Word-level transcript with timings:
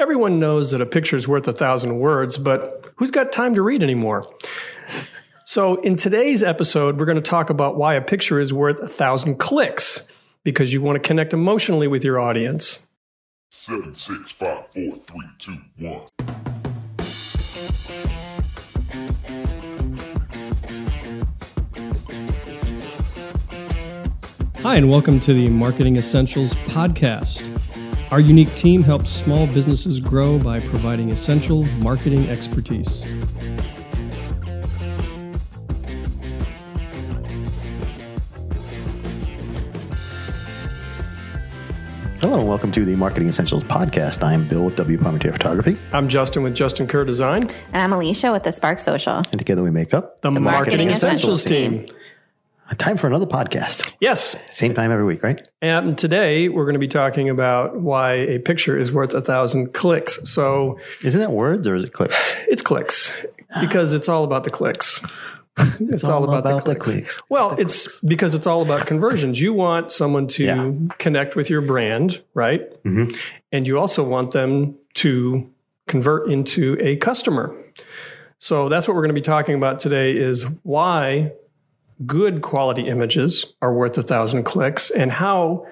Everyone 0.00 0.38
knows 0.38 0.70
that 0.70 0.80
a 0.80 0.86
picture 0.86 1.14
is 1.14 1.28
worth 1.28 1.46
a 1.46 1.52
thousand 1.52 1.98
words, 1.98 2.38
but 2.38 2.90
who's 2.96 3.10
got 3.10 3.32
time 3.32 3.52
to 3.52 3.60
read 3.60 3.82
anymore? 3.82 4.22
So, 5.44 5.74
in 5.82 5.94
today's 5.94 6.42
episode, 6.42 6.98
we're 6.98 7.04
going 7.04 7.16
to 7.16 7.22
talk 7.22 7.50
about 7.50 7.76
why 7.76 7.96
a 7.96 8.00
picture 8.00 8.40
is 8.40 8.50
worth 8.50 8.78
a 8.78 8.88
thousand 8.88 9.36
clicks 9.38 10.08
because 10.42 10.72
you 10.72 10.80
want 10.80 10.96
to 10.96 11.06
connect 11.06 11.34
emotionally 11.34 11.86
with 11.86 12.02
your 12.02 12.18
audience. 12.18 12.86
Seven, 13.50 13.94
six, 13.94 14.30
five, 14.30 14.66
four, 14.68 14.90
three, 14.90 15.26
two, 15.38 15.58
one. 15.76 16.00
Hi, 24.62 24.76
and 24.76 24.90
welcome 24.90 25.20
to 25.20 25.34
the 25.34 25.50
Marketing 25.50 25.96
Essentials 25.96 26.54
Podcast. 26.54 27.59
Our 28.10 28.18
unique 28.20 28.52
team 28.54 28.82
helps 28.82 29.10
small 29.10 29.46
businesses 29.46 30.00
grow 30.00 30.38
by 30.38 30.60
providing 30.60 31.12
essential 31.12 31.64
marketing 31.78 32.28
expertise. 32.28 33.04
Hello 42.20 42.38
and 42.38 42.46
welcome 42.48 42.70
to 42.72 42.84
the 42.84 42.94
Marketing 42.96 43.28
Essentials 43.28 43.64
Podcast. 43.64 44.22
I'm 44.22 44.46
Bill 44.46 44.66
with 44.66 44.76
W 44.76 44.98
Parmentier 44.98 45.32
Photography, 45.32 45.78
I'm 45.92 46.06
Justin 46.08 46.42
with 46.42 46.54
Justin 46.54 46.86
Kerr 46.86 47.04
Design, 47.04 47.50
And 47.72 47.82
I'm 47.82 47.92
Alicia 47.94 48.30
with 48.30 48.42
the 48.42 48.52
Spark 48.52 48.78
Social. 48.78 49.16
and 49.32 49.38
together 49.38 49.62
we 49.62 49.70
make 49.70 49.94
up 49.94 50.20
the, 50.20 50.30
Marketing, 50.30 50.44
Marketing 50.44 50.90
Essentials, 50.90 51.42
Essentials 51.42 51.44
team. 51.44 51.86
team. 51.86 51.96
Time 52.78 52.96
for 52.96 53.06
another 53.06 53.26
podcast. 53.26 53.90
Yes, 54.00 54.36
Same 54.50 54.74
time 54.74 54.90
every 54.90 55.04
week, 55.04 55.22
right? 55.22 55.46
and 55.62 55.98
today 55.98 56.48
we're 56.48 56.64
going 56.64 56.74
to 56.74 56.78
be 56.80 56.88
talking 56.88 57.28
about 57.28 57.76
why 57.80 58.12
a 58.14 58.38
picture 58.38 58.78
is 58.78 58.92
worth 58.92 59.12
a 59.14 59.20
thousand 59.20 59.72
clicks. 59.74 60.18
So 60.30 60.78
Isn't 61.02 61.20
that 61.20 61.32
words 61.32 61.66
or 61.66 61.74
is 61.74 61.84
it 61.84 61.92
clicks? 61.92 62.34
it's 62.48 62.62
clicks 62.62 63.24
because 63.60 63.92
it's 63.92 64.08
all 64.08 64.24
about 64.24 64.44
the 64.44 64.50
clicks. 64.50 65.00
It's, 65.80 66.04
all, 66.04 66.24
about, 66.24 66.64
the, 66.64 66.74
clicks. 66.76 67.20
Well, 67.28 67.50
it's 67.58 67.98
because 67.98 68.34
it's 68.34 68.46
all 68.46 68.62
about 68.62 68.86
conversions. 68.86 69.42
You 69.42 69.52
want 69.52 69.92
someone 69.92 70.26
to 70.28 70.44
Yeah. 70.44 70.72
connect 70.96 71.36
with 71.36 71.50
your 71.50 71.60
brand, 71.60 72.22
right? 72.32 72.62
Mm-hmm. 72.84 73.14
And 73.52 73.66
you 73.66 73.78
also 73.78 74.02
want 74.02 74.30
them 74.30 74.76
to 74.94 75.50
convert 75.86 76.30
into 76.30 76.78
a 76.80 76.96
customer. 76.96 77.54
So 78.38 78.70
that's 78.70 78.88
what 78.88 78.94
we're 78.94 79.02
going 79.02 79.14
to 79.14 79.20
be 79.20 79.20
talking 79.20 79.54
about 79.54 79.80
today 79.80 80.16
is 80.16 80.44
why 80.62 81.32
good 82.06 82.42
quality 82.42 82.86
images 82.88 83.44
are 83.60 83.72
worth 83.72 83.96
a 83.98 84.02
thousand 84.02 84.44
clicks 84.44 84.90
and 84.90 85.12
how 85.12 85.66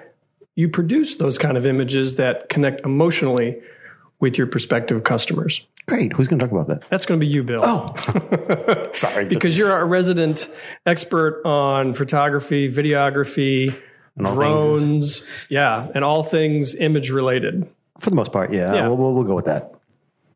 you 0.56 0.68
produce 0.68 1.16
those 1.16 1.38
kind 1.38 1.56
of 1.56 1.64
images 1.64 2.16
that 2.16 2.48
connect 2.48 2.80
emotionally 2.84 3.60
with 4.20 4.36
your 4.36 4.46
prospective 4.46 5.04
customers. 5.04 5.64
Great. 5.86 6.12
Who's 6.12 6.28
going 6.28 6.38
to 6.38 6.44
talk 6.46 6.52
about 6.52 6.66
that? 6.68 6.88
That's 6.90 7.06
going 7.06 7.18
to 7.18 7.24
be 7.24 7.30
you, 7.32 7.42
Bill. 7.42 7.62
Oh, 7.64 8.90
sorry. 8.92 9.24
because 9.24 9.56
you're 9.56 9.72
our 9.72 9.86
resident 9.86 10.48
expert 10.84 11.40
on 11.46 11.94
photography, 11.94 12.70
videography, 12.70 13.80
drones, 14.18 15.22
yeah, 15.48 15.88
and 15.94 16.04
all 16.04 16.22
things 16.22 16.74
image 16.74 17.10
related. 17.10 17.66
for 18.00 18.10
the 18.10 18.16
most 18.16 18.32
part, 18.32 18.52
yeah, 18.52 18.74
Yeah. 18.74 18.88
We'll, 18.88 18.96
we'll, 18.96 19.14
we'll 19.14 19.24
go 19.24 19.34
with 19.34 19.46
that. 19.46 19.72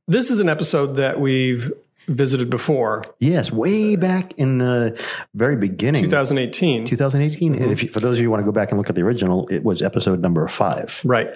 This 0.09 0.31
is 0.31 0.41
an 0.41 0.49
episode 0.49 0.97
that 0.97 1.21
we've 1.21 1.71
visited 2.09 2.51
before, 2.51 3.03
Yes, 3.19 3.53
way 3.53 3.97
back 3.97 4.33
in 4.39 4.59
the 4.59 5.01
very 5.35 5.57
beginning, 5.57 6.05
2018. 6.05 6.85
2018. 6.87 7.53
Mm-hmm. 7.53 7.63
And 7.63 7.73
if 7.73 7.83
you, 7.83 7.89
for 7.89 8.01
those 8.01 8.17
of 8.17 8.21
you 8.21 8.27
who 8.27 8.31
want 8.31 8.41
to 8.41 8.45
go 8.45 8.53
back 8.53 8.71
and 8.71 8.79
look 8.79 8.89
at 8.89 8.97
the 8.97 9.03
original, 9.03 9.47
it 9.49 9.63
was 9.63 9.83
episode 9.83 10.21
number 10.21 10.47
five. 10.49 11.01
Right. 11.05 11.31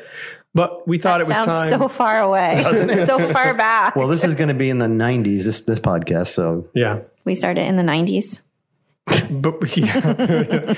But 0.54 0.88
we 0.88 0.96
thought 0.96 1.20
it 1.20 1.26
was 1.26 1.36
time. 1.36 1.68
so 1.68 1.86
far 1.88 2.20
away, 2.20 2.62
so 3.06 3.18
far 3.28 3.52
back. 3.54 3.94
Well, 3.94 4.08
this 4.08 4.24
is 4.24 4.34
going 4.34 4.48
to 4.48 4.54
be 4.54 4.70
in 4.70 4.78
the 4.78 4.86
90s. 4.86 5.44
This 5.44 5.60
this 5.60 5.78
podcast, 5.78 6.28
so 6.28 6.68
yeah. 6.74 7.00
we 7.24 7.34
started 7.34 7.66
in 7.66 7.76
the 7.76 7.82
90s. 7.82 8.40
But 9.30 9.76
yeah. 9.76 10.74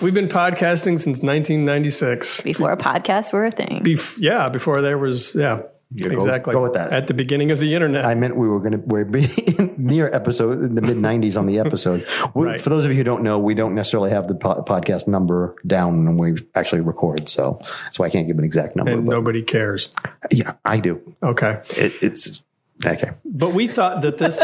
we've 0.00 0.14
been 0.14 0.28
podcasting 0.28 0.98
since 1.00 1.20
1996. 1.22 2.42
Before 2.42 2.76
podcasts 2.76 3.32
were 3.32 3.46
a 3.46 3.50
thing. 3.50 3.82
Bef- 3.82 4.18
yeah, 4.20 4.48
before 4.48 4.80
there 4.80 4.96
was, 4.96 5.34
yeah, 5.34 5.62
go- 5.94 6.10
exactly. 6.10 6.52
go 6.52 6.62
with 6.62 6.72
that. 6.74 6.92
At 6.92 7.06
the 7.06 7.14
beginning 7.14 7.50
of 7.50 7.58
the 7.58 7.74
internet. 7.74 8.04
I 8.04 8.14
meant 8.14 8.36
we 8.36 8.48
were 8.48 8.60
going 8.60 8.72
to 8.72 8.78
we're 8.78 9.04
be 9.04 9.28
near 9.76 10.12
episode 10.12 10.62
in 10.62 10.74
the 10.74 10.82
mid 10.82 10.96
'90s 10.96 11.36
on 11.38 11.46
the 11.46 11.58
episodes. 11.58 12.04
Right. 12.34 12.60
For 12.60 12.70
those 12.70 12.84
of 12.84 12.90
you 12.90 12.96
who 12.96 13.04
don't 13.04 13.22
know, 13.22 13.38
we 13.38 13.54
don't 13.54 13.74
necessarily 13.74 14.10
have 14.10 14.28
the 14.28 14.34
po- 14.34 14.62
podcast 14.62 15.06
number 15.06 15.56
down 15.66 16.04
when 16.04 16.16
we 16.16 16.36
actually 16.54 16.80
record, 16.80 17.28
so 17.28 17.58
that's 17.84 17.98
why 17.98 18.06
I 18.06 18.10
can't 18.10 18.26
give 18.26 18.38
an 18.38 18.44
exact 18.44 18.76
number. 18.76 18.92
and 18.92 19.06
but 19.06 19.12
nobody 19.12 19.42
cares. 19.42 19.90
yeah, 20.30 20.52
I 20.64 20.78
do. 20.78 21.00
Okay. 21.22 21.60
It, 21.76 21.92
it's 22.02 22.42
okay. 22.84 23.12
But 23.24 23.52
we 23.52 23.66
thought 23.68 24.02
that 24.02 24.18
this 24.18 24.42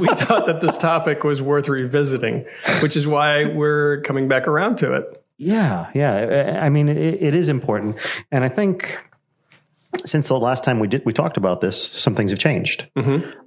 we 0.00 0.08
thought 0.08 0.46
that 0.46 0.60
this 0.60 0.78
topic 0.78 1.24
was 1.24 1.42
worth 1.42 1.68
revisiting, 1.68 2.46
which 2.82 2.96
is 2.96 3.06
why 3.06 3.44
we're 3.44 4.00
coming 4.02 4.28
back 4.28 4.46
around 4.48 4.78
to 4.78 4.94
it. 4.94 5.24
Yeah, 5.36 5.90
yeah. 5.94 6.58
I 6.60 6.66
I 6.66 6.68
mean, 6.68 6.88
it, 6.88 6.96
it 7.22 7.34
is 7.34 7.48
important, 7.48 7.96
and 8.30 8.44
I 8.44 8.48
think 8.48 8.98
since 10.04 10.28
the 10.28 10.38
last 10.38 10.64
time 10.64 10.78
we 10.78 10.88
did 10.88 11.02
we 11.04 11.12
talked 11.12 11.36
about 11.36 11.60
this, 11.60 11.82
some 11.82 12.14
things 12.14 12.30
have 12.30 12.38
changed. 12.38 12.88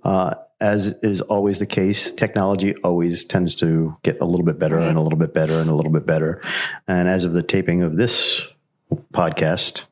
Uh, 0.03 0.35
as 0.59 0.87
is 1.03 1.21
always 1.21 1.59
the 1.59 1.65
case, 1.65 2.11
technology 2.11 2.75
always 2.77 3.25
tends 3.25 3.55
to 3.55 3.95
get 4.03 4.17
a 4.21 4.25
little 4.25 4.45
bit 4.45 4.59
better 4.59 4.77
and 4.79 4.97
a 4.97 5.01
little 5.01 5.19
bit 5.19 5.33
better 5.33 5.59
and 5.59 5.69
a 5.69 5.73
little 5.73 5.91
bit 5.91 6.05
better. 6.05 6.41
And 6.87 7.09
as 7.09 7.25
of 7.25 7.33
the 7.33 7.43
taping 7.43 7.83
of 7.83 7.97
this 7.97 8.47
podcast, 9.13 9.85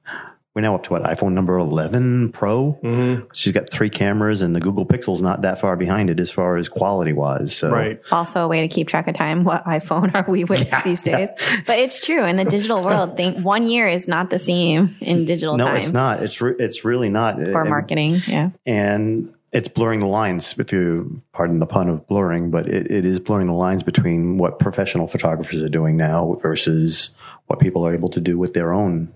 we're 0.53 0.61
now 0.61 0.75
up 0.75 0.83
to 0.83 0.89
what 0.91 1.03
iPhone 1.03 1.31
number 1.31 1.57
eleven 1.57 2.29
Pro. 2.31 2.77
Mm-hmm. 2.83 3.27
She's 3.33 3.53
got 3.53 3.69
three 3.71 3.89
cameras, 3.89 4.41
and 4.41 4.53
the 4.55 4.59
Google 4.59 4.85
Pixel's 4.85 5.21
not 5.21 5.41
that 5.43 5.59
far 5.61 5.77
behind 5.77 6.09
it 6.09 6.19
as 6.19 6.29
far 6.29 6.57
as 6.57 6.67
quality 6.67 7.13
wise. 7.13 7.55
So 7.55 7.71
Right. 7.71 8.01
Also, 8.11 8.43
a 8.43 8.47
way 8.47 8.61
to 8.61 8.67
keep 8.67 8.87
track 8.87 9.07
of 9.07 9.15
time. 9.15 9.43
What 9.45 9.63
iPhone 9.65 10.13
are 10.13 10.29
we 10.29 10.43
with 10.43 10.69
these 10.83 11.03
days? 11.03 11.29
But 11.65 11.79
it's 11.79 12.05
true 12.05 12.25
in 12.25 12.35
the 12.35 12.45
digital 12.45 12.83
world. 12.85 13.15
Think 13.15 13.43
one 13.45 13.65
year 13.65 13.87
is 13.87 14.07
not 14.07 14.29
the 14.29 14.39
same 14.39 14.95
in 14.99 15.25
digital 15.25 15.55
No, 15.57 15.65
time 15.65 15.77
it's 15.77 15.91
not. 15.93 16.21
It's 16.23 16.41
re- 16.41 16.55
it's 16.59 16.83
really 16.83 17.09
not. 17.09 17.35
for 17.37 17.61
And- 17.61 17.69
marketing. 17.69 18.21
Yeah. 18.27 18.49
and 18.65 19.33
it's 19.53 19.67
blurring 19.67 19.99
the 19.99 20.05
lines 20.07 20.55
if 20.57 20.71
you 20.71 21.21
pardon 21.33 21.59
the 21.59 21.65
pun 21.65 21.89
of 21.89 22.07
blurring 22.07 22.51
but 22.51 22.69
it, 22.69 22.89
it 22.89 23.03
is 23.05 23.19
blurring 23.19 23.47
the 23.47 23.53
lines 23.53 23.83
between 23.83 24.37
what 24.37 24.59
professional 24.59 25.09
photographers 25.09 25.61
are 25.61 25.67
doing 25.67 25.97
now 25.97 26.37
versus 26.41 27.09
what 27.47 27.59
people 27.59 27.85
are 27.85 27.93
able 27.93 28.07
to 28.07 28.21
do 28.21 28.37
with 28.37 28.53
their 28.53 28.71
own 28.71 29.11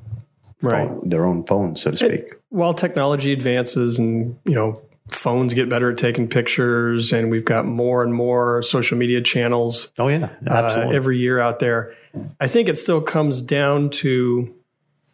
Right. 0.62 0.88
phone, 0.88 1.02
their 1.10 1.26
own 1.26 1.46
phones 1.46 1.82
so 1.82 1.92
to 1.92 1.98
speak 1.98 2.34
While 2.50 2.74
technology 2.74 3.34
advances 3.34 4.00
and, 4.00 4.38
you 4.46 4.56
know, 4.56 4.82
phones 5.12 5.54
get 5.54 5.70
better 5.70 5.92
at 5.92 5.98
taking 5.98 6.28
pictures 6.28 7.14
and 7.14 7.30
we've 7.30 7.46
got 7.46 7.66
more 7.66 8.04
and 8.04 8.14
more 8.14 8.62
social 8.62 8.98
media 8.98 9.22
channels 9.22 9.92
oh 10.00 10.08
yeah 10.08 10.30
uh, 10.50 10.54
absolutely 10.54 10.96
every 10.96 11.20
year 11.20 11.40
out 11.40 11.60
there. 11.60 11.94
I 12.40 12.48
think 12.48 12.70
it 12.70 12.78
still 12.78 13.02
comes 13.02 13.42
down 13.42 13.90
to 13.92 14.54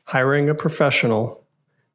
hiring 0.05 0.49
a 0.49 0.55
professional 0.55 1.43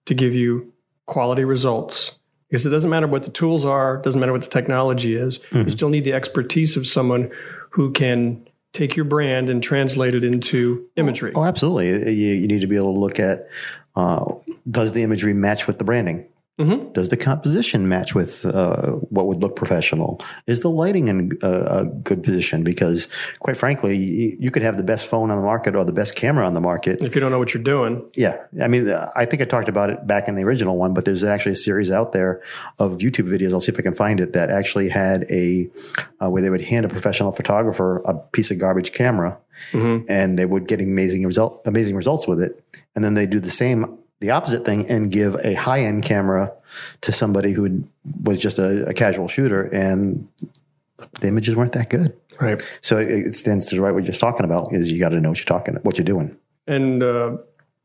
to 0.07 0.15
give 0.15 0.35
you 0.35 0.73
quality 1.07 1.45
results. 1.45 2.19
Because 2.49 2.65
it 2.65 2.71
doesn't 2.71 2.91
matter 2.91 3.09
what 3.09 3.25
the 3.25 3.31
tools 3.31 3.65
are, 3.65 3.97
doesn't 3.99 4.21
matter 4.21 4.33
what 4.33 4.43
the 4.43 4.49
technology 4.49 5.17
is. 5.17 5.41
You 5.51 5.71
still 5.71 5.89
need 5.89 6.05
the 6.05 6.13
expertise 6.13 6.77
of 6.77 6.87
someone 6.87 7.31
who 7.71 7.91
can 7.91 8.46
take 8.77 8.97
your 8.97 9.05
brand 9.05 9.51
and 9.51 9.63
translate 9.63 10.15
it 10.15 10.23
into 10.25 10.87
imagery. 10.97 11.33
oh 11.35 11.45
absolutely 11.45 12.13
you, 12.13 12.35
you 12.35 12.47
need 12.47 12.61
to 12.61 12.67
be 12.67 12.77
able 12.77 12.93
to 12.93 13.01
look 13.01 13.19
at 13.19 13.49
uh, 13.97 14.35
does 14.71 14.93
the 14.93 15.03
imagery 15.03 15.33
match 15.33 15.67
with 15.67 15.79
the 15.79 15.85
branding 15.85 16.27
Mhm. 16.59 16.95
Does 16.95 17.11
the 17.11 17.19
composition 17.19 17.87
match 17.87 18.15
with 18.15 18.47
uh, 18.47 18.93
what 19.11 19.27
would 19.27 19.43
look 19.43 19.57
professional? 19.57 20.23
Is 20.47 20.61
the 20.61 20.71
lighting 20.71 21.09
in 21.09 21.39
a, 21.43 21.81
a 21.81 21.85
good 21.85 22.23
position? 22.23 22.65
Because, 22.65 23.09
quite 23.41 23.59
frankly, 23.59 23.95
you, 23.95 24.37
you 24.41 24.51
could 24.51 24.63
have 24.63 24.79
the 24.79 24.83
best 24.83 25.07
phone 25.07 25.31
on 25.31 25.39
the 25.39 25.45
market 25.45 25.77
or 25.77 25.85
the 25.85 25.93
best 25.93 26.17
camera 26.17 26.47
on 26.47 26.55
the 26.55 26.61
market, 26.61 27.03
If 27.03 27.15
you 27.15 27.21
don't 27.21 27.31
know 27.31 27.39
what 27.39 27.53
you're 27.53 27.63
doing, 27.63 28.03
Yeah, 28.15 28.39
I 28.61 28.69
mean, 28.69 28.89
uh, 28.89 29.11
I 29.15 29.27
think 29.27 29.43
I 29.43 29.45
talked 29.45 29.69
about 29.69 29.91
it 29.91 30.07
back 30.07 30.29
in 30.29 30.35
the 30.35 30.45
original 30.45 30.79
one, 30.79 30.95
but 30.95 31.05
there's 31.05 31.25
actually 31.25 31.53
a 31.53 31.57
series 31.57 31.91
out 31.91 32.13
there 32.13 32.41
of 32.79 32.93
YouTube 32.99 33.29
videos. 33.29 33.53
I'll 33.53 33.61
see 33.61 33.73
if 33.73 33.79
I 33.79 33.83
can 33.83 33.95
find 33.95 34.19
it 34.19 34.33
that 34.33 34.49
actually 34.51 34.89
had 34.89 35.27
a 35.31 35.69
uh, 36.23 36.31
where 36.31 36.41
they 36.41 36.49
would 36.49 36.63
hand 36.63 36.87
a 36.87 36.89
professional 36.89 37.33
photographer 37.33 37.99
a 38.07 38.15
piece 38.15 38.51
of 38.51 38.59
garbage 38.59 38.93
camera, 38.95 39.37
and 40.09 40.39
they 40.39 40.47
would 40.47 40.67
get 40.69 40.81
amazing 40.81 41.27
result 41.27 41.61
amazing 41.67 41.97
results 41.97 42.27
with 42.27 42.41
it, 42.41 42.63
and 42.95 43.05
then 43.05 43.13
they 43.15 43.27
do 43.27 43.41
the 43.41 43.51
same. 43.51 43.99
The 44.21 44.31
opposite 44.31 44.65
thing, 44.65 44.89
and 44.89 45.11
give 45.11 45.35
a 45.45 45.55
high 45.55 45.81
end 45.81 46.03
camera 46.05 46.53
to 47.03 47.13
somebody 47.13 47.53
who 47.53 47.85
was 48.23 48.39
just 48.39 48.59
a, 48.59 48.87
a 48.89 48.95
casual 48.95 49.29
shooter, 49.29 49.63
and 49.65 50.27
the 51.21 51.29
images 51.29 51.55
weren't 51.55 51.73
that 51.75 51.91
good. 51.91 52.17
right? 52.41 52.63
So 52.81 52.97
it, 52.99 53.11
it 53.11 53.35
stands 53.35 53.67
to 53.67 53.77
the 53.77 53.83
right 53.83 53.91
what 53.93 54.03
you're 54.05 54.07
just 54.13 54.21
talking 54.21 54.45
about 54.45 54.73
is 54.73 54.91
you 54.91 54.99
got 54.99 55.11
to 55.11 55.21
know 55.21 55.29
what 55.31 55.39
you're 55.39 55.45
talking, 55.45 55.75
what 55.83 55.99
you're 55.99 56.05
doing. 56.05 56.37
And 56.67 57.03
uh, 57.03 57.37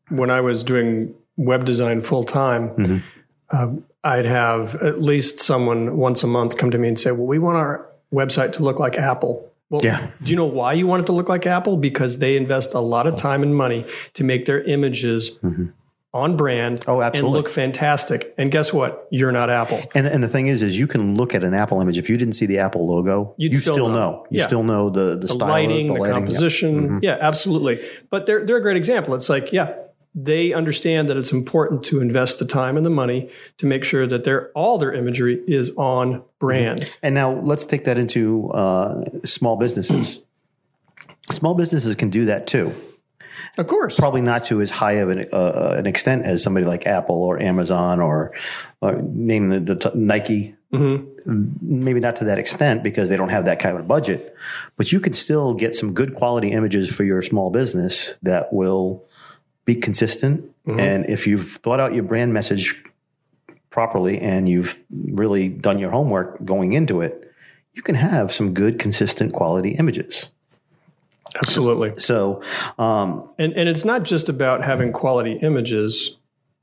when 0.10 0.30
I 0.30 0.40
was 0.42 0.64
doing 0.64 1.14
web 1.38 1.66
design 1.66 2.00
full 2.02 2.24
time, 2.24 3.04
um, 3.50 3.84
I'd 4.04 4.26
have 4.26 4.76
at 4.76 5.02
least 5.02 5.40
someone 5.42 5.98
once 5.98 6.24
a 6.24 6.28
month 6.28 6.58
come 6.58 6.72
to 6.72 6.78
me 6.78 6.88
and 6.88 7.00
say, 7.00 7.12
"Well, 7.12 7.28
we 7.28 7.40
want 7.40 7.58
our 7.58 7.86
website 8.14 8.54
to 8.54 8.64
look 8.64 8.80
like 8.80 8.98
Apple." 8.98 9.48
Well, 9.70 9.82
Yeah. 9.84 10.06
do 10.24 10.30
you 10.30 10.36
know 10.36 10.46
why 10.46 10.74
you 10.74 10.86
want 10.88 11.04
it 11.04 11.06
to 11.08 11.12
look 11.14 11.30
like 11.30 11.46
Apple? 11.46 11.78
Because 11.78 12.18
they 12.20 12.36
invest 12.36 12.74
a 12.74 12.80
lot 12.80 13.06
of 13.08 13.16
time 13.16 13.42
and 13.44 13.56
money 13.56 13.86
to 14.16 14.24
make 14.26 14.46
their 14.46 14.62
images 14.64 15.32
on 16.14 16.36
brand 16.36 16.84
Oh, 16.88 17.02
absolutely. 17.02 17.28
and 17.28 17.34
look 17.34 17.50
fantastic. 17.50 18.34
And 18.38 18.52
guess 18.52 18.74
what? 18.74 19.08
You're 19.12 19.32
not 19.32 19.50
Apple. 19.50 19.82
And, 19.96 20.06
and 20.08 20.22
the 20.22 20.28
thing 20.28 20.48
is, 20.48 20.62
is 20.62 20.78
you 20.78 20.86
can 20.88 21.16
look 21.16 21.34
at 21.34 21.44
an 21.44 21.54
Apple 21.54 21.80
image. 21.80 21.98
If 21.98 22.10
you 22.10 22.18
didn't 22.18 22.34
see 22.34 22.46
the 22.46 22.60
Apple 22.60 22.86
logo, 22.88 23.34
You'd 23.38 23.54
you 23.54 23.60
still 23.60 23.74
still, 23.76 23.88
know. 23.88 23.94
know. 23.94 24.28
You 24.30 24.40
Yeah. 24.40 24.48
still 24.48 24.64
know 24.64 24.90
the, 24.90 25.12
the, 25.12 25.28
The 25.28 25.28
style, 25.30 25.48
lighting, 25.50 25.88
the, 25.88 25.94
the, 25.94 26.00
lighting. 26.02 26.14
yeah. 26.16 26.20
composition. 26.20 27.00
Yeah, 27.02 27.18
absolutely. 27.22 27.80
But 28.10 28.26
they're 28.26 28.46
they're 28.46 28.58
a 28.58 28.62
great 28.62 28.76
example. 28.78 29.16
It's 29.16 29.30
like, 29.30 29.54
yeah, 29.54 29.74
they 30.14 30.52
understand 30.52 31.08
that 31.08 31.16
it's 31.16 31.32
important 31.32 31.84
to 31.86 32.02
invest 32.02 32.40
the 32.40 32.46
time 32.46 32.76
and 32.76 32.86
the 32.86 32.90
money 32.90 33.30
to 33.60 33.66
make 33.66 33.86
sure 33.86 34.06
that 34.06 34.26
their 34.26 34.50
all 34.52 34.78
their 34.78 34.92
imagery 34.94 35.40
is 35.48 35.72
on 35.78 36.24
brand. 36.40 36.92
And 37.02 37.16
now 37.16 37.32
let's 37.40 37.66
take 37.66 37.86
that 37.86 37.98
into 37.98 38.52
uh, 38.52 39.02
small 39.24 39.56
businesses. 39.56 40.22
small 41.32 41.56
businesses 41.56 41.96
can 41.96 42.10
do 42.10 42.26
that 42.26 42.48
too. 42.48 42.74
Of 43.58 43.68
course. 43.68 43.98
Probably 43.98 44.22
not 44.22 44.46
to 44.46 44.62
as 44.62 44.70
high 44.70 44.94
of 44.94 45.10
an, 45.10 45.24
uh, 45.32 45.36
uh, 45.36 45.76
an 45.78 45.86
extent 45.86 46.26
as 46.26 46.44
somebody 46.44 46.66
like 46.66 46.88
Apple 46.88 47.24
or 47.24 47.42
Amazon 47.42 48.00
or, 48.00 48.34
or 48.82 49.02
name 49.02 49.50
the, 49.50 49.60
the 49.60 49.76
t- 49.76 49.92
Nike. 49.94 50.56
Mm-hmm. 50.74 51.52
Maybe 51.62 52.00
not 52.00 52.16
to 52.18 52.26
that 52.26 52.40
extent 52.40 52.82
because 52.82 53.10
they 53.10 53.18
don't 53.18 53.30
have 53.30 53.46
that 53.46 53.60
kind 53.60 53.78
of 53.78 53.88
budget. 53.88 54.36
But 54.78 54.92
you 54.92 55.00
can 55.00 55.14
still 55.14 55.54
get 55.54 55.76
some 55.76 55.94
good 55.94 56.16
quality 56.16 56.52
images 56.52 56.94
for 56.94 57.04
your 57.04 57.22
small 57.22 57.50
business 57.50 58.18
that 58.24 58.54
will 58.54 59.04
be 59.66 59.76
consistent. 59.76 60.46
Mm-hmm. 60.66 60.80
And 60.80 61.10
if 61.10 61.28
you've 61.28 61.54
thought 61.58 61.80
out 61.80 61.94
your 61.94 62.04
brand 62.04 62.34
message 62.34 62.82
properly 63.70 64.20
and 64.20 64.48
you've 64.48 64.82
really 64.90 65.50
done 65.50 65.78
your 65.78 65.92
homework 65.92 66.44
going 66.44 66.74
into 66.74 67.02
it, 67.02 67.32
you 67.74 67.82
can 67.82 67.96
have 67.96 68.34
some 68.34 68.54
good, 68.54 68.80
consistent 68.80 69.34
quality 69.34 69.72
images. 69.72 70.31
Absolutely. 71.36 71.94
So, 72.00 72.42
um, 72.78 73.30
And 73.40 73.54
and 73.54 73.70
it's 73.70 73.86
not 73.86 74.04
just 74.04 74.30
about 74.30 74.64
having 74.64 74.92
quality 74.92 75.34
images. 75.42 76.18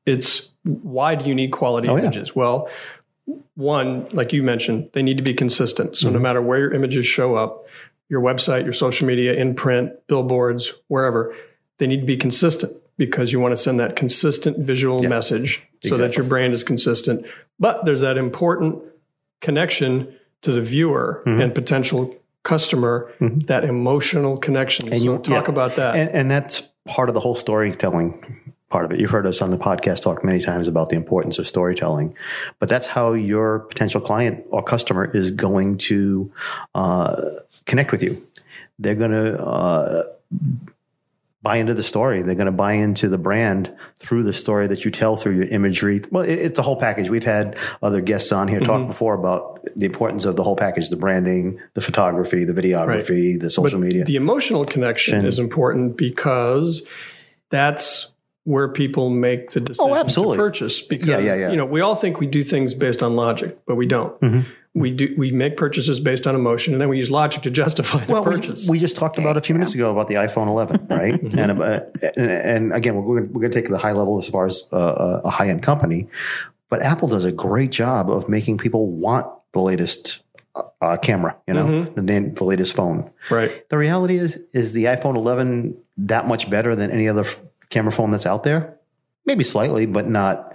It's 0.06 0.50
why 0.64 1.14
do 1.14 1.26
you 1.28 1.34
need 1.34 1.50
quality 1.52 1.88
Oh, 1.88 1.96
yeah. 1.96 2.02
images? 2.04 2.34
Well, 2.36 2.68
one, 3.54 4.08
like 4.12 4.32
you 4.32 4.42
mentioned, 4.42 4.90
they 4.92 5.02
need 5.02 5.16
to 5.18 5.22
be 5.22 5.34
consistent. 5.34 5.96
So 5.96 6.06
Mm-hmm. 6.06 6.14
no 6.16 6.20
matter 6.20 6.42
where 6.42 6.58
your 6.58 6.74
images 6.74 7.06
show 7.06 7.34
up, 7.36 7.66
your 8.08 8.20
website, 8.22 8.64
your 8.64 8.72
social 8.72 9.06
media, 9.06 9.34
in 9.34 9.54
print, 9.54 9.92
billboards, 10.06 10.72
wherever, 10.88 11.34
they 11.78 11.86
need 11.86 12.00
to 12.00 12.06
be 12.06 12.16
consistent 12.16 12.72
because 12.96 13.32
you 13.32 13.38
want 13.40 13.52
to 13.52 13.56
send 13.56 13.78
that 13.80 13.96
consistent 13.96 14.58
visual 14.58 15.02
message 15.02 15.62
so 15.86 15.96
that 15.96 16.16
your 16.16 16.24
brand 16.26 16.52
is 16.54 16.64
consistent. 16.64 17.24
But 17.60 17.84
there's 17.84 18.00
that 18.00 18.16
important 18.16 18.82
connection 19.40 20.14
to 20.42 20.52
the 20.52 20.62
viewer 20.62 21.22
Mm-hmm. 21.26 21.40
and 21.40 21.54
potential 21.54 22.16
customer, 22.48 23.12
that 23.20 23.62
emotional 23.64 24.38
connection. 24.38 24.88
so 24.88 24.94
you- 24.94 25.18
talk 25.18 25.46
yeah. 25.46 25.52
about 25.52 25.76
that. 25.76 25.94
and, 25.94 26.10
and 26.10 26.30
that's 26.30 26.62
part 26.86 27.10
of 27.10 27.14
the 27.14 27.20
whole 27.20 27.34
storytelling 27.34 28.44
part 28.70 28.84
of 28.84 28.92
it. 28.92 29.00
You've 29.00 29.10
heard 29.10 29.26
us 29.26 29.40
on 29.42 29.50
the 29.50 29.58
podcast 29.58 30.02
talk 30.02 30.24
many 30.24 30.40
times 30.40 30.66
about 30.68 30.88
the 30.88 30.96
importance 30.96 31.38
of 31.38 31.46
storytelling, 31.46 32.14
but 32.58 32.68
that's 32.68 32.86
how 32.86 33.12
your 33.12 33.60
potential 33.60 34.00
client 34.00 34.44
or 34.50 34.62
customer 34.62 35.10
is 35.14 35.30
going 35.30 35.78
to 35.88 36.32
uh, 36.74 37.22
connect 37.66 37.92
with 37.92 38.02
you. 38.02 38.16
They're 38.78 38.94
going 38.94 39.10
to 39.10 39.42
uh, 39.44 40.04
buy 41.42 41.56
into 41.56 41.72
the 41.74 41.82
story. 41.82 42.22
They're 42.22 42.34
going 42.34 42.46
to 42.46 42.52
buy 42.52 42.72
into 42.72 43.08
the 43.08 43.18
brand 43.18 43.74
through 43.96 44.24
the 44.24 44.32
story 44.32 44.66
that 44.66 44.84
you 44.84 44.90
tell 44.90 45.16
through 45.16 45.36
your 45.36 45.46
imagery. 45.46 46.02
Well, 46.10 46.24
it, 46.24 46.34
it's 46.34 46.58
a 46.58 46.62
whole 46.62 46.76
package. 46.76 47.08
We've 47.10 47.24
had 47.24 47.56
other 47.82 48.00
guests 48.00 48.32
on 48.32 48.48
here 48.48 48.60
talk 48.60 48.86
before 48.88 49.14
about 49.14 49.60
the 49.76 49.86
importance 49.86 50.24
of 50.24 50.36
the 50.36 50.42
whole 50.42 50.56
package: 50.56 50.88
the 50.88 50.96
branding, 50.96 51.60
the 51.74 51.80
photography, 51.80 52.44
the 52.44 52.52
videography, 52.52 53.40
the 53.40 53.50
social 53.50 53.78
media. 53.78 54.04
The 54.04 54.16
emotional 54.16 54.64
connection 54.64 55.24
is 55.26 55.38
important 55.38 55.96
because 55.96 56.82
that's 57.50 58.12
where 58.44 58.68
people 58.68 59.10
make 59.10 59.50
the 59.50 59.60
decision 59.60 59.88
to 59.88 59.92
Oh, 59.92 59.96
absolutely. 59.96 60.38
purchase. 60.38 60.80
Because 60.80 61.06
Yeah, 61.08 61.18
yeah, 61.18 61.34
yeah. 61.34 61.50
you 61.50 61.56
know, 61.56 61.66
we 61.66 61.82
all 61.82 61.94
think 61.94 62.18
we 62.18 62.26
do 62.26 62.42
things 62.42 62.72
based 62.72 63.02
on 63.02 63.14
logic, 63.14 63.58
but 63.66 63.74
we 63.76 63.86
don't. 63.86 64.18
Mm-hmm. 64.22 64.50
We 64.78 64.90
do 64.90 65.14
we 65.18 65.32
make 65.32 65.56
purchases 65.56 66.00
based 66.00 66.26
on 66.26 66.34
emotion, 66.34 66.72
and 66.74 66.80
then 66.80 66.88
we 66.88 66.98
use 66.98 67.10
logic 67.10 67.42
to 67.42 67.50
justify 67.50 68.04
the 68.04 68.12
Well, 68.12 68.22
purchase. 68.22 68.68
we 68.68 68.78
just 68.78 68.96
talked 68.96 69.18
about 69.18 69.36
a 69.36 69.40
few 69.40 69.54
minutes 69.54 69.74
ago 69.74 69.90
about 69.90 70.08
the 70.08 70.14
iPhone 70.14 70.46
11, 70.48 70.86
right? 70.90 71.14
Mm-hmm. 71.14 71.38
and, 71.38 71.62
uh, 71.62 71.80
and 72.16 72.30
and 72.30 72.72
again, 72.72 72.94
we're 72.96 73.02
going 73.02 73.32
we're 73.32 73.40
going 73.40 73.52
to 73.52 73.60
take 73.60 73.68
the 73.70 73.78
high 73.78 73.92
level 73.92 74.18
as 74.18 74.28
far 74.28 74.46
as 74.46 74.68
uh, 74.72 75.20
a 75.24 75.30
high 75.30 75.48
end 75.48 75.62
company, 75.62 76.06
but 76.68 76.82
Apple 76.82 77.08
does 77.08 77.24
a 77.24 77.32
great 77.32 77.70
job 77.70 78.10
of 78.10 78.28
making 78.28 78.58
people 78.58 78.86
want 78.86 79.26
the 79.52 79.60
latest 79.60 80.20
uh, 80.54 80.62
uh, 80.80 80.96
camera, 80.96 81.36
you 81.46 81.54
know, 81.54 81.66
Mm-hmm. 81.66 81.94
the, 81.94 82.02
na- 82.20 82.34
the 82.34 82.44
latest 82.44 82.74
phone. 82.76 83.10
right. 83.30 83.68
The 83.70 83.78
reality 83.78 84.16
is, 84.18 84.38
is 84.52 84.72
the 84.72 84.84
iPhone 84.84 85.16
11 85.16 85.76
that 85.98 86.26
much 86.28 86.48
better 86.50 86.74
than 86.76 86.90
any 86.90 87.08
other 87.08 87.22
f- 87.22 87.40
camera 87.70 87.92
phone 87.92 88.10
that's 88.10 88.26
out 88.26 88.44
there? 88.44 88.76
Maybe 89.24 89.44
slightly, 89.44 89.86
but 89.86 90.06
not 90.06 90.54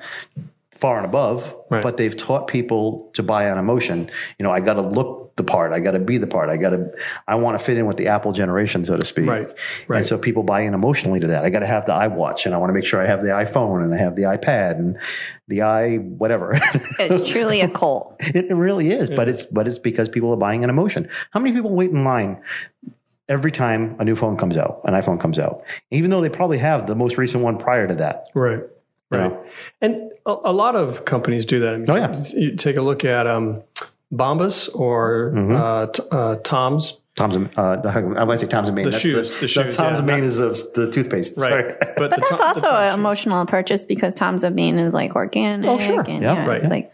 far 0.83 0.97
and 0.97 1.05
above. 1.05 1.55
Right. 1.69 1.81
But 1.81 1.95
they've 1.95 2.15
taught 2.15 2.47
people 2.47 3.09
to 3.13 3.23
buy 3.23 3.49
on 3.49 3.57
emotion. 3.57 4.11
You 4.37 4.43
know, 4.43 4.51
I 4.51 4.59
got 4.59 4.73
to 4.73 4.81
look 4.81 5.33
the 5.37 5.43
part. 5.43 5.71
I 5.71 5.79
got 5.79 5.91
to 5.91 5.99
be 5.99 6.17
the 6.17 6.27
part. 6.27 6.49
I 6.49 6.57
got 6.57 6.71
to. 6.71 6.91
I 7.25 7.35
want 7.35 7.57
to 7.57 7.63
fit 7.63 7.77
in 7.77 7.85
with 7.85 7.95
the 7.95 8.09
Apple 8.09 8.33
generation, 8.33 8.83
so 8.83 8.97
to 8.97 9.05
speak. 9.05 9.29
Right, 9.29 9.47
right. 9.87 9.97
And 9.99 10.05
so 10.05 10.17
people 10.17 10.43
buy 10.43 10.59
in 10.59 10.73
emotionally 10.73 11.21
to 11.21 11.27
that. 11.27 11.45
I 11.45 11.49
got 11.49 11.59
to 11.59 11.67
have 11.67 11.85
the 11.85 11.93
iWatch, 11.93 12.45
and 12.45 12.53
I 12.53 12.57
want 12.57 12.69
to 12.69 12.73
make 12.73 12.85
sure 12.85 13.01
I 13.01 13.07
have 13.07 13.21
the 13.21 13.29
iPhone, 13.29 13.81
and 13.81 13.95
I 13.95 13.97
have 13.97 14.17
the 14.17 14.23
iPad, 14.23 14.75
and 14.75 14.99
the 15.47 15.61
i 15.61 15.95
whatever. 15.95 16.59
It's 16.99 17.31
truly 17.31 17.61
a 17.61 17.69
cult. 17.69 18.17
It 18.19 18.53
really 18.53 18.91
is, 18.91 19.09
but 19.09 19.29
it's 19.29 19.43
but 19.43 19.65
it's 19.65 19.79
because 19.79 20.09
people 20.09 20.33
are 20.33 20.37
buying 20.47 20.65
an 20.65 20.69
emotion. 20.69 21.07
How 21.31 21.39
many 21.39 21.55
people 21.55 21.73
wait 21.73 21.91
in 21.91 22.03
line 22.03 22.41
every 23.29 23.53
time 23.53 23.95
a 23.99 24.03
new 24.03 24.17
phone 24.17 24.35
comes 24.35 24.57
out, 24.57 24.81
an 24.83 24.93
iPhone 24.93 25.17
comes 25.17 25.39
out, 25.39 25.63
even 25.91 26.09
though 26.09 26.19
they 26.19 26.29
probably 26.29 26.57
have 26.57 26.87
the 26.87 26.95
most 26.95 27.17
recent 27.17 27.41
one 27.41 27.55
prior 27.55 27.87
to 27.87 27.95
that? 27.95 28.27
Right. 28.35 28.63
You 29.13 29.19
Right. 29.19 29.31
know? 29.31 29.45
And 29.81 30.11
a, 30.25 30.35
a 30.45 30.53
lot 30.53 30.75
of 30.75 31.05
companies 31.05 31.45
do 31.45 31.59
that. 31.61 31.73
I 31.73 31.77
mean, 31.77 31.89
Oh, 31.89 31.95
yeah. 31.95 32.15
You 32.33 32.55
take 32.55 32.77
a 32.77 32.81
look 32.81 33.05
at 33.05 33.27
um, 33.27 33.61
Bombas 34.13 34.69
or 34.75 35.31
Mm-hmm. 35.35 35.55
uh, 35.55 35.85
t- 35.87 36.03
uh, 36.11 36.35
Tom's. 36.43 36.99
Tom's, 37.15 37.35
uh, 37.35 37.41
I 38.17 38.23
want 38.23 38.31
to 38.31 38.37
say 38.39 38.47
Tom's 38.47 38.69
and 38.69 38.75
Maine. 38.75 38.85
The 38.85 38.89
That's 38.89 39.01
shoes, 39.03 39.39
the 39.39 39.47
shoes, 39.47 39.75
Tom's 39.75 39.79
yeah. 39.93 39.97
and 39.99 40.07
Maine 40.07 40.23
is 40.23 40.39
of 40.39 40.57
the 40.73 40.89
toothpaste. 40.89 41.37
Right. 41.37 41.49
Sorry. 41.51 41.75
But, 41.95 42.09
the 42.09 42.15
That's 42.17 42.29
Tom- 42.29 42.41
also 42.41 42.61
Tom 42.61 42.73
an 42.75 42.87
shoes. 42.89 42.93
emotional 42.95 43.45
purchase 43.45 43.85
because 43.85 44.15
Tom's 44.15 44.43
of 44.43 44.55
Maine 44.55 44.79
is 44.79 44.93
like 44.93 45.15
organic. 45.15 45.69
Oh, 45.69 45.77
sure. 45.77 45.99
And, 46.01 46.23
Yeah, 46.23 46.33
yeah, 46.33 46.45
right. 46.47 46.63
Like, 46.67 46.91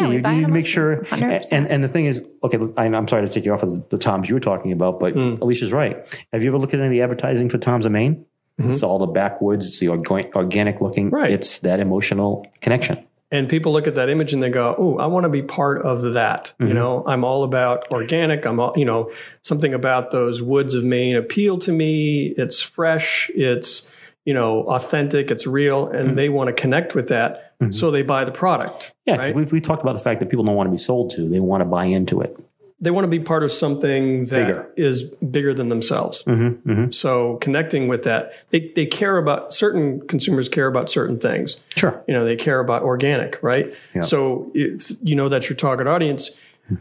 yeah, 0.00 0.08
we 0.08 0.16
you 0.16 0.22
buy 0.22 0.30
need 0.32 0.36
to 0.40 0.42
them 0.46 0.52
make 0.54 0.64
sure. 0.66 1.02
100%. 1.04 1.48
And, 1.52 1.68
and 1.68 1.84
the 1.84 1.88
thing 1.88 2.06
is, 2.06 2.22
okay, 2.44 2.58
I, 2.78 2.86
I'm 2.86 3.06
sorry 3.08 3.26
to 3.26 3.30
take 3.30 3.44
you 3.44 3.52
off 3.52 3.62
of 3.62 3.68
the, 3.70 3.84
the 3.90 3.98
Toms 3.98 4.30
you 4.30 4.36
were 4.36 4.40
talking 4.40 4.72
about, 4.72 5.00
but 5.00 5.12
Hmm. 5.12 5.34
Alicia's 5.42 5.70
right. 5.70 5.98
Have 6.32 6.42
you 6.42 6.48
ever 6.48 6.56
looked 6.56 6.72
at 6.72 6.80
any 6.80 6.86
of 6.86 6.92
the 6.92 7.02
advertising 7.02 7.50
for 7.50 7.58
Tom's 7.58 7.84
of 7.84 7.92
Maine? 7.92 8.24
It's 8.58 8.82
all 8.82 8.98
the 8.98 9.06
backwoods. 9.06 9.66
It's 9.66 9.78
the 9.78 9.86
orga- 9.86 10.32
organic 10.34 10.80
looking. 10.80 11.06
Mm-hmm. 11.06 11.14
Right. 11.14 11.30
It's 11.30 11.60
that 11.60 11.80
emotional 11.80 12.46
connection. 12.60 13.04
and 13.30 13.48
people 13.48 13.72
look 13.72 13.86
at 13.86 13.94
that 13.96 14.08
image 14.08 14.32
and 14.32 14.42
they 14.42 14.50
go, 14.50 14.74
"Oh, 14.78 14.98
I 14.98 15.06
want 15.06 15.24
to 15.24 15.28
be 15.28 15.42
part 15.42 15.82
of 15.82 16.14
that." 16.14 16.54
Mm-hmm. 16.54 16.68
You 16.68 16.74
know, 16.74 17.04
I'm 17.06 17.24
all 17.24 17.44
about 17.44 17.90
organic. 17.90 18.46
I'm 18.46 18.58
all, 18.58 18.72
you 18.76 18.84
know, 18.84 19.12
something 19.42 19.74
about 19.74 20.10
those 20.10 20.40
woods 20.42 20.74
of 20.74 20.82
Maine 20.82 21.14
appeal 21.16 21.58
to 21.58 21.72
me. 21.72 22.34
It's 22.36 22.62
fresh. 22.62 23.30
It's 23.34 23.94
you 24.24 24.34
know, 24.34 24.64
authentic. 24.64 25.30
It's 25.30 25.46
real, 25.46 25.86
and 25.88 26.18
they 26.18 26.28
want 26.28 26.48
to 26.48 26.52
connect 26.52 26.94
with 26.94 27.08
that, 27.08 27.54
so 27.70 27.90
they 27.90 28.02
buy 28.02 28.24
the 28.24 28.30
product. 28.30 28.80
Mm-hmm. 28.82 29.10
Yeah, 29.10 29.16
right? 29.16 29.34
we've, 29.34 29.50
we 29.50 29.60
talked 29.60 29.80
about 29.80 29.96
the 29.96 30.02
fact 30.02 30.20
that 30.20 30.28
people 30.28 30.44
don't 30.44 30.54
want 30.54 30.66
to 30.66 30.70
be 30.70 30.76
sold 30.78 31.10
to; 31.16 31.28
they 31.28 31.40
want 31.40 31.62
to 31.62 31.64
buy 31.64 31.86
into 31.86 32.20
it. 32.20 32.38
They 32.80 32.90
want 32.92 33.04
to 33.04 33.08
be 33.08 33.18
part 33.18 33.42
of 33.42 33.50
something 33.50 34.26
that 34.26 34.46
Bigger. 34.46 34.70
is 34.76 35.02
bigger 35.30 35.52
than 35.52 35.68
themselves. 35.68 36.22
Mm-hmm, 36.24 36.90
So 36.92 37.36
connecting 37.40 37.88
with 37.88 38.04
that, 38.04 38.32
they 38.50 38.70
they 38.76 38.86
care 38.86 39.16
about 39.18 39.52
certain 39.52 40.06
consumers 40.06 40.48
care 40.48 40.66
about 40.68 40.90
certain 40.90 41.18
things. 41.18 41.58
Sure. 41.76 42.02
you 42.06 42.14
know 42.14 42.24
they 42.24 42.36
care 42.36 42.60
about 42.60 42.82
organic 42.82 43.38
right 43.42 43.74
Yeah. 43.94 44.02
so 44.02 44.50
if 44.54 44.92
you 45.02 45.14
know 45.16 45.28
that's 45.28 45.48
your 45.48 45.56
target 45.56 45.86
audience 45.86 46.30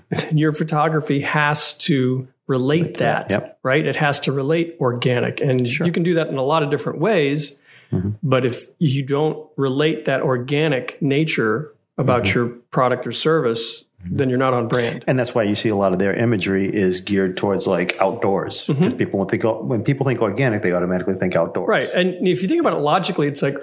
then 0.09 0.37
your 0.37 0.51
photography 0.53 1.21
has 1.21 1.73
to 1.75 2.27
relate 2.47 2.97
that 2.97 3.29
Yep. 3.31 3.59
right 3.63 3.85
it 3.85 3.95
has 3.95 4.19
to 4.21 4.31
relate 4.31 4.75
organic 4.79 5.39
and 5.41 5.67
you 5.67 5.91
can 5.91 6.03
do 6.03 6.13
that 6.15 6.27
in 6.27 6.37
a 6.37 6.43
lot 6.43 6.61
of 6.63 6.69
different 6.69 6.99
ways 6.99 7.59
Mm-hmm. 7.91 8.09
but 8.21 8.45
if 8.45 8.67
you 8.79 9.01
don't 9.01 9.47
relate 9.55 10.05
that 10.05 10.21
organic 10.21 11.01
nature 11.01 11.71
about 11.97 12.23
Mm-hmm. 12.23 12.37
your 12.37 12.47
product 12.69 13.07
or 13.07 13.13
service 13.13 13.85
then 14.05 14.29
you're 14.29 14.37
not 14.37 14.53
on 14.53 14.67
brand 14.67 15.03
And 15.07 15.17
that's 15.17 15.33
why 15.33 15.43
you 15.43 15.55
see 15.55 15.69
a 15.69 15.75
lot 15.75 15.91
of 15.91 15.99
their 15.99 16.13
imagery 16.13 16.67
is 16.73 17.01
geared 17.01 17.35
towards 17.35 17.65
like 17.67 17.97
outdoors. 17.99 18.65
Mm-hmm. 18.67 18.83
'Cause 18.83 18.93
People 18.93 19.19
when, 19.19 19.27
think, 19.27 19.43
when 19.43 19.83
people 19.83 20.05
think 20.05 20.21
organic, 20.21 20.61
they 20.61 20.71
automatically 20.71 21.15
think 21.15 21.35
outdoors. 21.35 21.67
right 21.67 21.89
and 21.93 22.27
if 22.27 22.41
you 22.41 22.47
think 22.47 22.61
about 22.61 22.73
it 22.73 22.81
logically 22.81 23.27
it's 23.27 23.41
like 23.41 23.57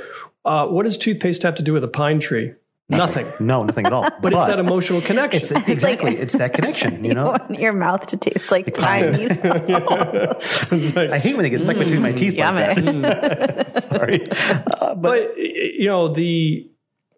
uh, 0.45 0.67
what 0.67 0.83
does 0.83 0.99
toothpaste 0.99 1.43
have 1.43 1.55
to 1.55 1.62
do 1.62 1.73
with 1.73 1.85
a 1.85 1.88
pine 1.88 2.19
tree 2.21 2.53
nothing 2.91 3.26
No, 3.41 3.62
nothing 3.64 3.87
at 3.87 3.93
all. 3.95 4.07
but 4.23 4.33
it's 4.35 4.47
that 4.47 4.59
emotional 4.59 5.00
connection 5.00 5.41
It's 5.41 5.53
exactly. 5.69 6.17
it's 6.17 6.37
that 6.37 6.53
connection. 6.59 7.03
You 7.05 7.09
you 7.11 7.14
know, 7.14 7.26
want 7.31 7.59
your 7.59 7.73
mouth 7.73 8.07
to 8.09 8.17
taste 8.19 8.50
like 8.50 8.75
pine. 8.76 9.19
You- 9.21 9.29
It's 9.31 10.95
like- 10.97 11.11
I 11.11 11.19
hate 11.19 11.35
when 11.37 11.45
they 11.45 11.50
get 11.50 11.61
stuck 11.61 11.79
between 11.79 12.03
my 12.03 12.12
teeth 12.12 12.37
like 12.37 12.76
Yummy. 12.76 13.00
that. 13.03 13.83
Sorry. 13.83 14.29
Uh, 14.31 14.95
but 14.95 15.03
but 15.25 15.37
you 15.38 15.87
know 15.87 16.09
the 16.09 16.69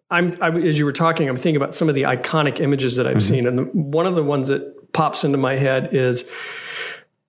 I'm 0.09 0.31
I, 0.41 0.49
as 0.51 0.77
you 0.79 0.85
were 0.85 0.91
talking, 0.93 1.27
I'm 1.27 1.35
thinking 1.35 1.57
about 1.57 1.73
some 1.75 1.89
of 1.89 1.95
the 1.95 2.03
iconic 2.03 2.59
images 2.59 2.95
that 2.95 3.07
I've 3.07 3.21
seen, 3.21 3.45
and 3.47 3.69
one 3.73 4.05
of 4.05 4.15
the 4.15 4.23
ones 4.23 4.47
that 4.47 4.93
pops 4.93 5.23
into 5.23 5.37
my 5.37 5.55
head 5.57 5.89
is 5.93 6.25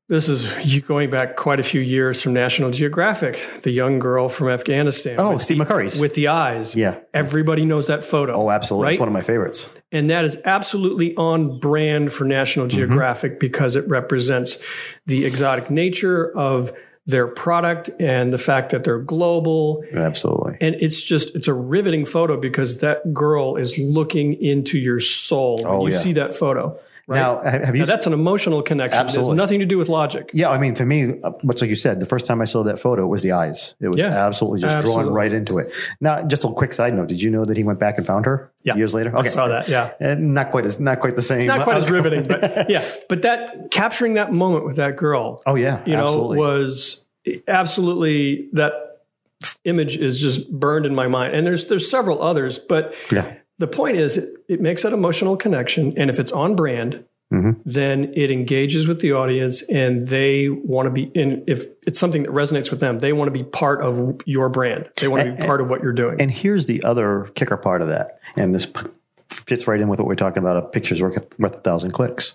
This 0.09 0.27
is 0.29 0.75
you 0.75 0.81
going 0.81 1.11
back 1.11 1.37
quite 1.37 1.61
a 1.61 1.63
few 1.63 1.83
years 1.83 2.23
from 2.23 2.33
National 2.33 2.71
Geographic, 2.71 3.47
the 3.63 3.71
young 3.71 3.99
girl 3.99 4.31
from 4.31 4.49
Afghanistan. 4.49 5.17
Oh, 5.19 5.37
Steve 5.37 5.59
McCurry's. 5.59 6.01
with 6.01 6.15
the 6.15 6.29
eyes. 6.29 6.75
Yeah. 6.75 6.99
Everybody 7.13 7.67
knows 7.67 7.89
that 7.89 8.03
photo. 8.05 8.33
oh, 8.33 8.51
absolutely. 8.51 8.85
Right? 8.87 8.93
It's 8.95 9.01
one 9.01 9.09
of 9.09 9.13
my 9.13 9.21
favorites. 9.21 9.69
And 9.93 10.09
that 10.09 10.25
is 10.25 10.39
absolutely 10.47 11.15
on 11.17 11.59
brand 11.61 12.13
for 12.15 12.25
National 12.25 12.67
Mm-hmm. 12.69 12.77
Geographic 12.79 13.39
because 13.39 13.77
it 13.77 13.87
represents 13.89 14.65
the 15.05 15.27
exotic 15.27 15.69
nature 15.71 16.35
of 16.39 16.73
their 17.09 17.27
product 17.27 17.89
and 17.99 18.33
the 18.33 18.39
fact 18.39 18.71
that 18.71 18.85
they're 18.85 18.99
global. 19.01 19.83
Absolutely. 19.95 20.59
And 20.61 20.77
it's 20.77 21.03
just, 21.03 21.35
it's 21.35 21.49
a 21.49 21.55
riveting 21.55 22.05
photo 22.05 22.37
because 22.39 22.79
that 22.79 23.13
girl 23.15 23.57
is 23.57 23.77
looking 23.79 24.35
into 24.35 24.79
your 24.79 25.01
soul 25.01 25.57
when 25.57 25.67
Oh, 25.67 25.87
you 25.87 25.95
yeah. 25.95 25.99
see 26.01 26.13
that 26.13 26.37
photo. 26.37 26.79
Right? 27.09 27.17
Now, 27.21 27.41
have 27.41 27.75
you 27.75 27.81
Now, 27.81 27.87
that's 27.87 28.07
an 28.07 28.13
emotional 28.13 28.61
connection. 28.61 29.01
Absolutely. 29.01 29.31
There's 29.31 29.37
nothing 29.39 29.61
to 29.61 29.65
do 29.67 29.79
with 29.79 29.89
logic. 29.89 30.29
Yeah, 30.35 30.51
I 30.51 30.59
mean, 30.59 30.75
for 30.75 30.85
me, 30.85 31.15
uh, 31.25 31.31
much 31.43 31.63
like 31.63 31.71
you 31.71 31.75
said, 31.75 32.01
the 32.01 32.07
first 32.07 32.27
time 32.27 32.43
I 32.43 32.45
saw 32.45 32.63
that 32.65 32.79
photo, 32.79 33.05
it 33.05 33.09
was 33.09 33.23
the 33.23 33.33
eyes. 33.33 33.75
It 33.81 33.89
was 33.89 33.99
Yeah, 33.99 34.27
absolutely 34.27 34.61
just 34.61 34.85
drawn 34.85 35.07
right 35.09 35.33
into 35.33 35.57
it. 35.57 35.73
Now, 36.03 36.23
just 36.23 36.45
a 36.45 36.49
quick 36.53 36.75
side 36.75 36.93
note: 36.93 37.09
Did 37.09 37.23
you 37.23 37.31
know 37.31 37.47
that 37.47 37.57
he 37.57 37.65
went 37.65 37.79
back 37.79 37.97
and 37.97 38.07
found 38.07 38.27
her 38.27 38.53
Yeah. 38.63 38.77
years 38.77 38.93
later? 38.93 39.17
I 39.17 39.23
saw 39.23 39.49
that, 39.49 39.69
yeah. 39.69 39.93
And 40.01 40.35
not 40.35 40.51
quite 40.51 40.67
as 40.67 40.79
not 40.79 41.01
quite 41.01 41.17
the 41.17 41.23
same. 41.23 41.47
Not 41.47 41.63
quite 41.65 41.79
as 41.79 41.91
riveting, 41.99 42.25
but 42.29 42.69
yeah. 42.71 42.85
But 43.09 43.23
that 43.23 43.71
capturing 43.71 44.13
that 44.15 44.31
moment 44.33 44.67
with 44.67 44.77
that 44.77 44.97
girl, 44.97 45.43
Oh 45.47 45.55
yeah, 45.55 45.83
you 45.87 45.97
know, 45.97 46.19
was 46.25 47.07
absolutely 47.49 48.49
that 48.53 48.73
image 49.65 49.97
is 49.97 50.21
just 50.21 50.51
burned 50.53 50.85
in 50.87 50.95
my 50.95 51.07
mind. 51.09 51.35
And 51.35 51.47
there's 51.47 51.67
there's 51.69 51.91
several 51.91 52.23
others, 52.23 52.59
but 52.59 52.95
yeah, 53.11 53.35
the 53.59 53.67
point 53.67 53.97
is 53.97 54.17
it, 54.17 54.31
it 54.49 54.61
makes 54.61 54.83
that 54.83 54.93
emotional 54.93 55.37
connection. 55.37 55.95
And 55.97 56.11
if 56.11 56.19
it's 56.19 56.33
on 56.33 56.57
brand, 56.57 57.05
Mm-hmm. 57.31 57.61
then 57.67 58.15
it 58.17 58.31
engages 58.31 58.87
with 58.87 59.03
the 59.03 59.13
audience 59.13 59.61
and 59.61 60.07
they 60.09 60.49
want 60.49 60.87
to 60.87 60.91
be 60.91 61.11
in 61.15 61.45
if 61.47 61.67
it's 61.87 61.99
something 61.99 62.23
that 62.23 62.33
resonates 62.33 62.71
with 62.71 62.81
them, 62.81 63.01
they 63.01 63.13
want 63.13 63.29
to 63.29 63.33
be 63.33 63.45
part 63.45 63.83
of 63.83 64.23
your 64.25 64.49
brand. 64.49 64.89
They 64.99 65.09
want 65.09 65.27
to 65.27 65.33
be 65.33 65.43
part 65.47 65.61
of 65.61 65.69
what 65.69 65.83
you're 65.83 65.93
doing. 65.93 66.23
And 66.23 66.31
here's 66.31 66.65
the 66.65 66.83
other 66.85 67.31
kicker 67.35 67.59
part 67.59 67.83
of 67.83 67.89
that, 67.89 68.19
and 68.35 68.55
this 68.55 68.67
fits 69.29 69.69
right 69.69 69.79
in 69.79 69.89
with 69.89 69.99
what 69.99 70.09
we're 70.09 70.15
talking 70.15 70.39
about. 70.39 70.57
A 70.57 70.63
picture's 70.63 71.03
worth, 71.03 71.39
worth 71.39 71.55
a 71.55 71.61
thousand 71.61 71.91
clicks. 71.91 72.35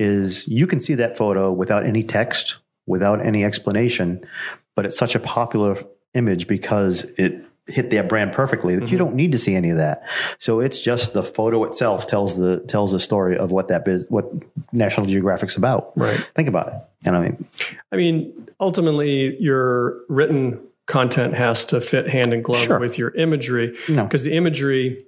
Is 0.00 0.48
you 0.48 0.66
can 0.66 0.80
see 0.80 0.96
that 0.96 1.16
photo 1.16 1.52
without 1.52 1.86
any 1.86 2.02
text, 2.02 2.56
without 2.86 3.24
any 3.24 3.44
explanation, 3.44 4.26
but 4.74 4.84
it's 4.84 4.98
such 4.98 5.14
a 5.14 5.20
popular 5.20 5.76
image 6.14 6.48
because 6.48 7.04
it 7.16 7.40
hit 7.66 7.90
their 7.90 8.04
brand 8.04 8.32
perfectly 8.32 8.74
that 8.74 8.84
Mm-hmm. 8.84 8.92
you 8.92 8.98
don't 8.98 9.14
need 9.14 9.32
to 9.32 9.38
see 9.38 9.54
any 9.54 9.70
of 9.70 9.78
that. 9.78 10.02
So 10.38 10.60
it's 10.60 10.80
just 10.82 11.14
the 11.14 11.22
photo 11.22 11.64
itself 11.64 12.06
tells 12.06 12.36
the 12.38 12.60
tells 12.60 12.92
the 12.92 13.00
story 13.00 13.38
of 13.38 13.50
what 13.50 13.68
that 13.68 13.84
biz, 13.84 14.06
what 14.10 14.26
National 14.72 15.06
Geographic's 15.06 15.56
about. 15.56 15.96
Right. 15.96 16.18
Think 16.34 16.48
about 16.48 16.68
it. 16.68 16.74
And 17.06 17.16
I 17.16 17.22
mean, 17.22 17.44
I 17.92 17.96
mean, 17.96 18.48
ultimately, 18.60 19.40
your 19.40 19.96
written 20.08 20.60
content 20.86 21.34
has 21.34 21.64
to 21.66 21.80
fit 21.80 22.08
hand 22.08 22.34
in 22.34 22.42
glove 22.42 22.60
Sure. 22.62 22.78
with 22.78 22.98
your 22.98 23.14
imagery 23.14 23.74
No. 23.88 24.04
because 24.04 24.22
the 24.24 24.32
imagery 24.36 25.04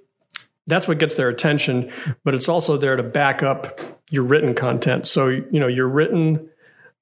that's 0.65 0.87
what 0.87 0.97
gets 0.99 1.15
their 1.15 1.29
attention, 1.29 1.91
but 2.25 2.35
it's 2.35 2.49
also 2.49 2.75
there 2.75 2.95
to 2.97 3.03
back 3.03 3.41
up 3.43 3.79
your 4.09 4.23
written 4.23 4.53
content. 4.53 5.07
So, 5.07 5.27
you 5.29 5.59
know, 5.59 5.67
your 5.67 5.87
written 5.87 6.49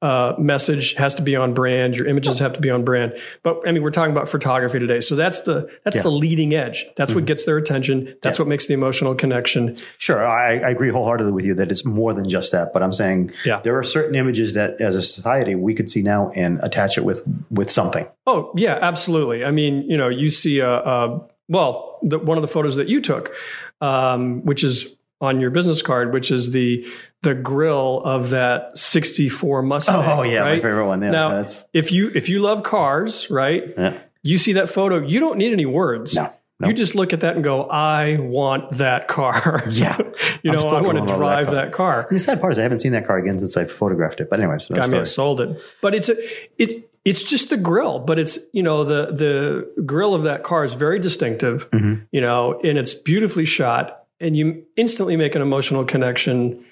uh, 0.01 0.33
message 0.37 0.93
has 0.95 1.15
to 1.15 1.21
be 1.23 1.35
on 1.35 1.53
brand. 1.53 1.95
Your 1.95 2.05
images 2.05 2.37
have 2.39 2.53
to 2.53 2.59
be 2.59 2.69
on 2.69 2.83
brand. 2.83 3.17
But 3.43 3.61
I 3.67 3.71
mean, 3.71 3.81
we're 3.81 3.91
talking 3.91 4.11
about 4.11 4.29
photography 4.29 4.77
today, 4.77 4.99
so 4.99 5.15
that's 5.15 5.41
the 5.41 5.69
that's 5.83 6.01
the 6.01 6.09
leading 6.11 6.53
edge. 6.53 6.85
That's 6.95 7.11
Mm-hmm. 7.11 7.19
what 7.21 7.25
gets 7.25 7.45
their 7.45 7.57
attention. 7.57 8.15
That's 8.21 8.37
what 8.37 8.47
makes 8.47 8.67
the 8.67 8.73
emotional 8.73 9.15
connection. 9.15 9.77
Sure, 9.97 10.25
I, 10.25 10.55
I 10.59 10.69
agree 10.69 10.89
wholeheartedly 10.89 11.31
with 11.31 11.45
you 11.45 11.53
that 11.55 11.71
it's 11.71 11.85
more 11.85 12.13
than 12.13 12.27
just 12.29 12.51
that. 12.51 12.73
But 12.73 12.83
I'm 12.83 12.93
saying 12.93 13.31
Yeah. 13.45 13.61
there 13.61 13.77
are 13.77 13.83
certain 13.83 14.15
images 14.15 14.53
that, 14.53 14.79
as 14.81 14.95
a 14.95 15.01
society, 15.01 15.55
we 15.55 15.73
could 15.73 15.89
see 15.89 16.01
now 16.01 16.29
and 16.35 16.59
attach 16.61 16.97
it 16.97 17.05
with 17.05 17.23
with 17.49 17.71
something. 17.71 18.07
Oh 18.27 18.51
yeah, 18.55 18.77
absolutely. 18.81 19.45
I 19.45 19.51
mean, 19.51 19.83
you 19.89 19.97
know, 19.97 20.09
you 20.09 20.29
see 20.29 20.59
a, 20.59 20.69
a 20.69 21.21
well, 21.47 21.99
the, 22.01 22.17
one 22.19 22.37
of 22.37 22.41
the 22.41 22.47
photos 22.47 22.75
that 22.77 22.89
you 22.89 23.01
took, 23.01 23.33
um, 23.81 24.43
which 24.45 24.63
is 24.63 24.94
on 25.21 25.39
your 25.39 25.49
business 25.49 25.81
card, 25.81 26.13
which 26.13 26.31
is 26.31 26.51
the 26.51 26.85
the 27.23 27.33
grill 27.33 28.01
of 28.03 28.29
that 28.31 28.77
'64 28.77 29.61
Mustang. 29.61 29.95
Oh, 30.05 30.23
yeah, 30.23 30.43
my 30.43 30.59
favorite 30.59 30.87
one. 30.87 31.01
Yeah, 31.01 31.11
now, 31.11 31.29
that's- 31.29 31.65
if 31.73 31.91
you 31.91 32.11
if 32.13 32.29
you 32.29 32.39
love 32.39 32.63
cars, 32.63 33.29
right? 33.29 33.63
Yeah. 33.77 33.99
You 34.23 34.37
see 34.37 34.53
that 34.53 34.69
photo, 34.69 35.05
you 35.05 35.19
don't 35.19 35.37
need 35.37 35.53
any 35.53 35.65
words. 35.67 36.15
No, 36.15 36.33
no. 36.59 36.67
You 36.67 36.73
just 36.73 36.95
look 36.95 37.13
at 37.13 37.19
that 37.21 37.35
and 37.35 37.43
go, 37.43 37.63
"I 37.69 38.17
want 38.19 38.71
that 38.77 39.07
car." 39.07 39.61
Yeah. 39.69 39.97
you 40.43 40.51
know, 40.51 40.59
I 40.67 40.81
want 40.81 40.97
to 40.97 41.03
over 41.03 41.07
that 41.11 41.17
drive 41.17 41.45
car. 41.45 41.55
that 41.55 41.71
car. 41.71 42.07
And 42.09 42.15
the 42.17 42.23
sad 42.23 42.41
part 42.41 42.53
is 42.53 42.59
I 42.59 42.63
haven't 42.63 42.79
seen 42.79 42.91
that 42.93 43.05
car 43.05 43.17
again 43.17 43.37
since 43.39 43.55
I 43.55 43.65
photographed 43.65 44.19
it. 44.21 44.29
But 44.29 44.39
anyway, 44.39 44.57
so 44.59 44.73
I 44.75 44.87
may 44.87 44.97
have 44.97 45.07
sold 45.09 45.41
it, 45.41 45.61
but 45.81 45.93
it's 45.93 46.09
a 46.09 46.15
it 46.61 46.91
it's 47.05 47.21
just 47.23 47.51
the 47.51 47.57
grill, 47.57 47.99
but 47.99 48.17
it's 48.17 48.39
you 48.51 48.63
know 48.63 48.83
the 48.83 49.07
the 49.13 49.83
grill 49.83 50.15
of 50.15 50.23
that 50.23 50.41
car 50.43 50.63
is 50.63 50.73
very 50.73 50.97
distinctive, 50.99 51.69
Mm-hmm. 51.69 52.03
you 52.11 52.21
know, 52.21 52.59
and 52.63 52.79
it's 52.79 52.95
beautifully 52.95 53.45
shot, 53.45 54.04
and 54.19 54.35
you 54.35 54.63
instantly 54.75 55.17
make 55.17 55.35
an 55.35 55.41
emotional 55.41 55.85
connection 55.85 56.63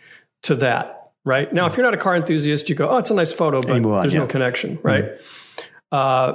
to 0.43 0.55
that. 0.55 0.99
Right 1.25 1.51
now, 1.53 1.67
if 1.67 1.77
you're 1.77 1.85
not 1.85 1.93
a 1.93 1.97
car 1.97 2.15
enthusiast, 2.15 2.67
you 2.67 2.75
go, 2.75 2.89
"Oh, 2.89 2.97
it's 2.97 3.09
a 3.09 3.13
nice 3.13 3.31
photo," 3.31 3.61
but 3.61 3.71
on, 3.71 3.81
there's 4.01 4.13
no 4.13 4.21
yeah. 4.21 4.25
Mm-hmm. 4.25 4.29
connection, 4.29 4.79
right? 4.83 5.05
Uh, 5.91 6.33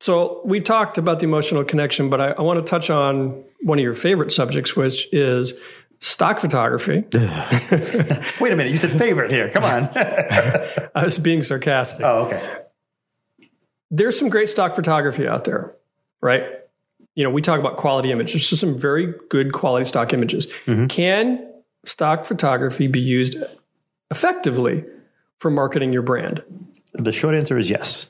so 0.00 0.40
we've 0.44 0.64
talked 0.64 0.98
about 0.98 1.20
the 1.20 1.24
emotional 1.24 1.62
connection, 1.62 2.08
but 2.08 2.20
I, 2.20 2.30
I 2.30 2.40
want 2.40 2.64
to 2.64 2.68
touch 2.68 2.90
on 2.90 3.44
one 3.62 3.78
of 3.78 3.82
your 3.82 3.94
favorite 3.94 4.32
subjects, 4.32 4.74
which 4.74 5.06
is 5.12 5.54
stock 6.00 6.40
photography. 6.40 7.04
Wait 7.12 8.52
a 8.52 8.56
minute, 8.56 8.70
you 8.70 8.78
said 8.78 8.98
favorite 8.98 9.30
here. 9.30 9.50
Come 9.50 9.64
on. 9.64 9.90
I 9.94 11.04
was 11.04 11.18
being 11.18 11.42
sarcastic. 11.42 12.04
oh, 12.04 12.24
okay. 12.26 12.62
there's 13.90 14.18
some 14.18 14.30
great 14.30 14.48
stock 14.48 14.74
photography 14.74 15.28
out 15.28 15.44
there, 15.44 15.76
right? 16.22 16.44
You 17.20 17.24
know, 17.24 17.30
we 17.30 17.42
talk 17.42 17.60
about 17.60 17.76
quality 17.76 18.12
images. 18.12 18.32
There's 18.32 18.48
just 18.48 18.60
some 18.60 18.78
very 18.78 19.12
good 19.28 19.52
quality 19.52 19.84
stock 19.84 20.14
images. 20.14 20.46
Mm-hmm. 20.64 20.86
Can 20.86 21.46
stock 21.84 22.24
photography 22.24 22.86
be 22.86 22.98
used 22.98 23.36
effectively 24.10 24.86
for 25.36 25.50
marketing 25.50 25.92
your 25.92 26.00
brand? 26.00 26.42
The 26.94 27.12
short 27.12 27.34
answer 27.34 27.58
is 27.58 27.68
yes. 27.68 28.08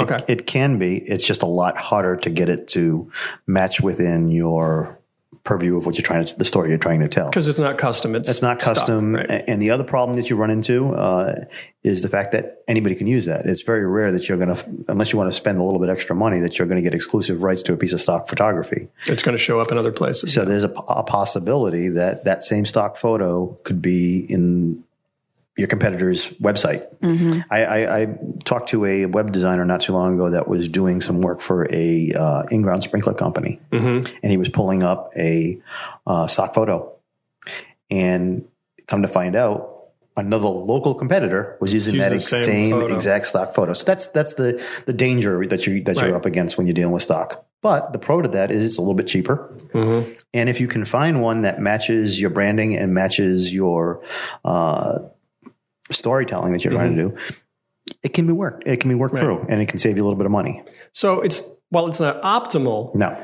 Okay. 0.00 0.18
It 0.26 0.48
can 0.48 0.80
be. 0.80 0.96
It's 0.96 1.24
just 1.24 1.44
a 1.44 1.46
lot 1.46 1.76
harder 1.76 2.16
to 2.16 2.28
get 2.28 2.48
it 2.48 2.66
to 2.70 3.08
match 3.46 3.80
within 3.80 4.32
your 4.32 4.99
purview 5.44 5.76
of 5.76 5.86
what 5.86 5.96
you're 5.96 6.02
trying 6.02 6.24
to, 6.24 6.38
the 6.38 6.44
story 6.44 6.68
you're 6.68 6.78
trying 6.78 7.00
to 7.00 7.08
tell. 7.08 7.28
Because 7.30 7.48
it's 7.48 7.58
not 7.58 7.78
custom. 7.78 8.14
It's, 8.14 8.28
It's 8.28 8.42
not 8.42 8.60
stock, 8.60 8.76
custom. 8.76 9.14
right? 9.14 9.44
And 9.48 9.60
the 9.60 9.70
other 9.70 9.84
problem 9.84 10.16
that 10.16 10.28
you 10.28 10.36
run 10.36 10.50
into 10.50 10.94
uh, 10.94 11.44
is 11.82 12.02
the 12.02 12.08
fact 12.08 12.32
that 12.32 12.62
anybody 12.68 12.94
can 12.94 13.06
use 13.06 13.24
that. 13.26 13.46
It's 13.46 13.62
very 13.62 13.86
rare 13.86 14.12
that 14.12 14.28
you're 14.28 14.38
going 14.38 14.54
to, 14.54 14.84
unless 14.88 15.12
you 15.12 15.18
want 15.18 15.30
to 15.30 15.36
spend 15.36 15.58
a 15.58 15.62
little 15.62 15.80
bit 15.80 15.88
extra 15.88 16.14
money, 16.14 16.40
that 16.40 16.58
you're 16.58 16.68
going 16.68 16.76
to 16.76 16.82
get 16.82 16.94
exclusive 16.94 17.42
rights 17.42 17.62
to 17.62 17.72
a 17.72 17.76
piece 17.76 17.92
of 17.92 18.00
stock 18.00 18.28
photography. 18.28 18.88
It's 19.06 19.22
going 19.22 19.36
to 19.36 19.42
show 19.42 19.60
up 19.60 19.72
in 19.72 19.78
other 19.78 19.92
places. 19.92 20.32
So 20.34 20.44
there's 20.44 20.64
a, 20.64 20.70
a 20.88 21.02
possibility 21.02 21.88
that 21.88 22.24
that 22.24 22.44
same 22.44 22.64
stock 22.66 22.96
photo 22.96 23.58
could 23.64 23.80
be 23.80 24.20
in 24.28 24.84
your 25.56 25.66
competitor's 25.68 26.30
website. 26.34 26.86
I, 27.50 27.64
I, 27.64 28.00
I 28.02 28.06
talked 28.44 28.70
to 28.70 28.84
a 28.86 29.06
web 29.06 29.32
designer 29.32 29.64
not 29.64 29.80
too 29.82 29.92
long 29.92 30.14
ago 30.14 30.30
that 30.30 30.48
was 30.48 30.68
doing 30.68 31.00
some 31.00 31.20
work 31.20 31.40
for 31.40 31.66
a 31.72 32.12
uh, 32.12 32.42
in-ground 32.50 32.82
sprinkler 32.82 33.14
company, 33.14 33.60
and 33.70 34.08
he 34.22 34.36
was 34.36 34.48
pulling 34.48 34.82
up 34.82 35.12
a 35.16 35.60
uh, 36.06 36.26
stock 36.28 36.54
photo, 36.54 36.92
and 37.90 38.44
come 38.86 39.02
to 39.02 39.08
find 39.08 39.36
out. 39.36 39.76
Another 40.16 40.48
local 40.48 40.94
competitor 40.94 41.56
was 41.60 41.72
using 41.72 41.94
Using 41.94 42.10
that 42.10 42.14
the 42.14 42.20
same 42.20 42.44
same, 42.44 42.70
photo. 42.72 42.94
exact 42.94 43.26
stock 43.26 43.54
photo. 43.54 43.72
So 43.74 43.84
that's 43.84 44.08
that's 44.08 44.34
the 44.34 44.62
the 44.84 44.92
danger 44.92 45.46
that 45.46 45.66
you 45.66 45.82
that 45.84 45.96
Right. 45.96 46.08
you're 46.08 46.16
up 46.16 46.26
against 46.26 46.58
when 46.58 46.66
you're 46.66 46.74
dealing 46.74 46.92
with 46.92 47.04
stock. 47.04 47.46
But 47.62 47.92
the 47.92 47.98
pro 48.00 48.20
to 48.20 48.28
that 48.30 48.50
is 48.50 48.64
it's 48.66 48.76
a 48.76 48.80
little 48.80 48.94
bit 48.94 49.06
cheaper. 49.06 49.54
And 49.72 50.48
if 50.48 50.60
you 50.60 50.66
can 50.66 50.84
find 50.84 51.22
one 51.22 51.42
that 51.42 51.60
matches 51.60 52.20
your 52.20 52.28
branding 52.30 52.76
and 52.76 52.92
matches 52.92 53.54
your 53.54 54.02
uh, 54.44 54.98
storytelling 55.90 56.52
that 56.52 56.64
you're 56.64 56.72
trying 56.72 56.96
to 56.96 57.02
do, 57.02 57.16
it 58.02 58.12
can 58.14 58.26
be 58.26 58.32
worked. 58.32 58.66
It 58.66 58.80
can 58.80 58.88
be 58.88 58.94
worked 58.94 59.18
through, 59.18 59.46
and 59.48 59.60
it 59.60 59.68
can 59.68 59.78
save 59.78 59.96
you 59.96 60.02
a 60.02 60.06
little 60.06 60.18
bit 60.18 60.26
of 60.26 60.32
money. 60.32 60.62
So 60.92 61.20
it's 61.20 61.42
while 61.70 61.86
it's 61.86 62.00
not 62.00 62.20
optimal, 62.22 62.94
No, 62.94 63.16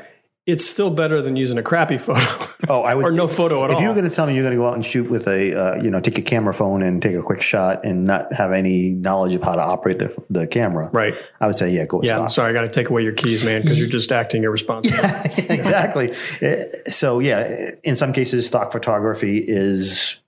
it's 0.47 0.65
still 0.65 0.89
better 0.89 1.21
than 1.21 1.35
using 1.35 1.57
a 1.57 1.61
crappy 1.61 1.97
photo. 1.97 2.21
oh, 2.69 2.81
I 2.81 2.95
would. 2.95 3.03
or 3.03 3.11
no 3.11 3.27
photo 3.27 3.65
at 3.65 3.69
if 3.69 3.75
all. 3.75 3.81
If 3.81 3.83
you 3.83 3.89
were 3.89 3.93
going 3.93 4.09
to 4.09 4.15
tell 4.15 4.25
me 4.25 4.33
you're 4.33 4.45
going 4.45 4.55
to 4.55 4.57
go 4.57 4.65
out 4.65 4.75
and 4.75 4.85
shoot 4.85 5.09
with 5.09 5.27
a, 5.27 5.53
uh, 5.53 5.75
you 5.83 5.91
know, 5.91 5.99
take 5.99 6.17
a 6.17 6.21
camera 6.21 6.53
phone 6.53 6.81
and 6.81 7.01
take 7.01 7.15
a 7.15 7.21
quick 7.21 7.41
shot 7.41 7.83
and 7.83 8.05
not 8.05 8.33
have 8.33 8.53
any 8.53 8.91
knowledge 8.91 9.33
of 9.33 9.43
how 9.43 9.55
to 9.55 9.61
operate 9.61 9.99
the, 9.99 10.15
the 10.29 10.47
camera, 10.47 10.89
right. 10.93 11.15
I 11.41 11.47
would 11.47 11.55
say, 11.55 11.71
yeah, 11.71 11.85
go 11.85 12.01
Yeah. 12.01 12.21
I'm 12.21 12.29
sorry. 12.29 12.49
I 12.49 12.53
got 12.53 12.61
to 12.61 12.69
take 12.69 12.89
away 12.89 13.03
your 13.03 13.11
keys, 13.11 13.43
man, 13.43 13.61
because 13.61 13.77
you're 13.77 13.89
just 13.89 14.13
acting 14.13 14.45
irresponsible. 14.45 14.97
exactly. 15.37 16.13
Uh, 16.41 16.63
So 16.91 17.19
yeah, 17.19 17.71
in 17.83 17.97
some 17.97 18.13
cases, 18.13 18.47
stock 18.47 18.71
photography 18.71 19.43
is 19.45 20.21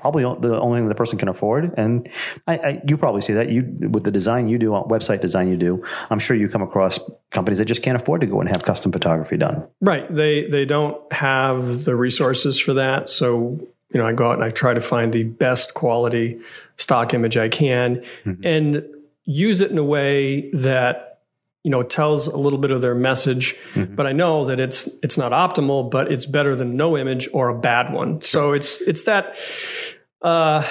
probably 0.00 0.22
the 0.22 0.58
only 0.60 0.80
thing 0.80 0.88
the 0.88 0.94
person 0.94 1.18
can 1.18 1.28
afford. 1.28 1.74
And 1.76 2.08
I, 2.46 2.56
I, 2.56 2.82
you 2.86 2.96
probably 2.96 3.20
see 3.20 3.34
that 3.34 3.50
you 3.50 3.62
with 3.90 4.04
the 4.04 4.10
design 4.10 4.48
you 4.48 4.58
do, 4.58 4.74
uh, 4.74 4.82
website 4.84 5.20
design 5.20 5.48
you 5.48 5.56
do. 5.56 5.84
I'm 6.08 6.18
sure 6.18 6.36
you 6.36 6.48
come 6.48 6.62
across 6.62 6.98
companies 7.30 7.58
that 7.58 7.66
just 7.66 7.82
can't 7.82 7.96
afford 7.96 8.22
to 8.22 8.26
go 8.26 8.40
and 8.40 8.48
have 8.48 8.62
custom 8.62 8.92
photography 8.92 9.36
done. 9.36 9.66
Right. 9.80 10.12
They 10.12 10.46
they 10.48 10.64
don't 10.64 11.00
have 11.12 11.84
the 11.84 11.94
resources 11.94 12.58
for 12.58 12.74
that. 12.74 13.10
So 13.10 13.60
you 13.92 14.00
know, 14.00 14.06
I 14.06 14.12
go 14.12 14.28
out 14.28 14.34
and 14.34 14.44
I 14.44 14.50
try 14.50 14.72
to 14.72 14.80
find 14.80 15.12
the 15.12 15.24
best 15.24 15.74
quality 15.74 16.38
stock 16.76 17.12
image 17.12 17.36
I 17.36 17.48
can 17.48 18.04
mm-hmm. 18.24 18.44
and 18.44 18.84
use 19.24 19.60
it 19.60 19.70
in 19.70 19.78
a 19.78 19.84
way 19.84 20.50
that 20.52 21.09
you 21.62 21.70
know 21.70 21.82
tells 21.82 22.26
a 22.26 22.36
little 22.36 22.58
bit 22.58 22.70
of 22.70 22.80
their 22.80 22.94
message 22.94 23.54
but 23.74 24.06
i 24.06 24.12
know 24.12 24.44
that 24.46 24.58
it's 24.60 24.88
it's 25.02 25.18
not 25.18 25.32
optimal 25.32 25.90
but 25.90 26.10
it's 26.10 26.24
better 26.26 26.56
than 26.56 26.76
no 26.76 26.96
image 26.96 27.28
or 27.32 27.48
a 27.48 27.58
bad 27.58 27.92
one 27.92 28.20
so 28.22 28.52
it's 28.52 28.80
it's 28.82 29.04
that 29.04 29.36
uh 30.22 30.62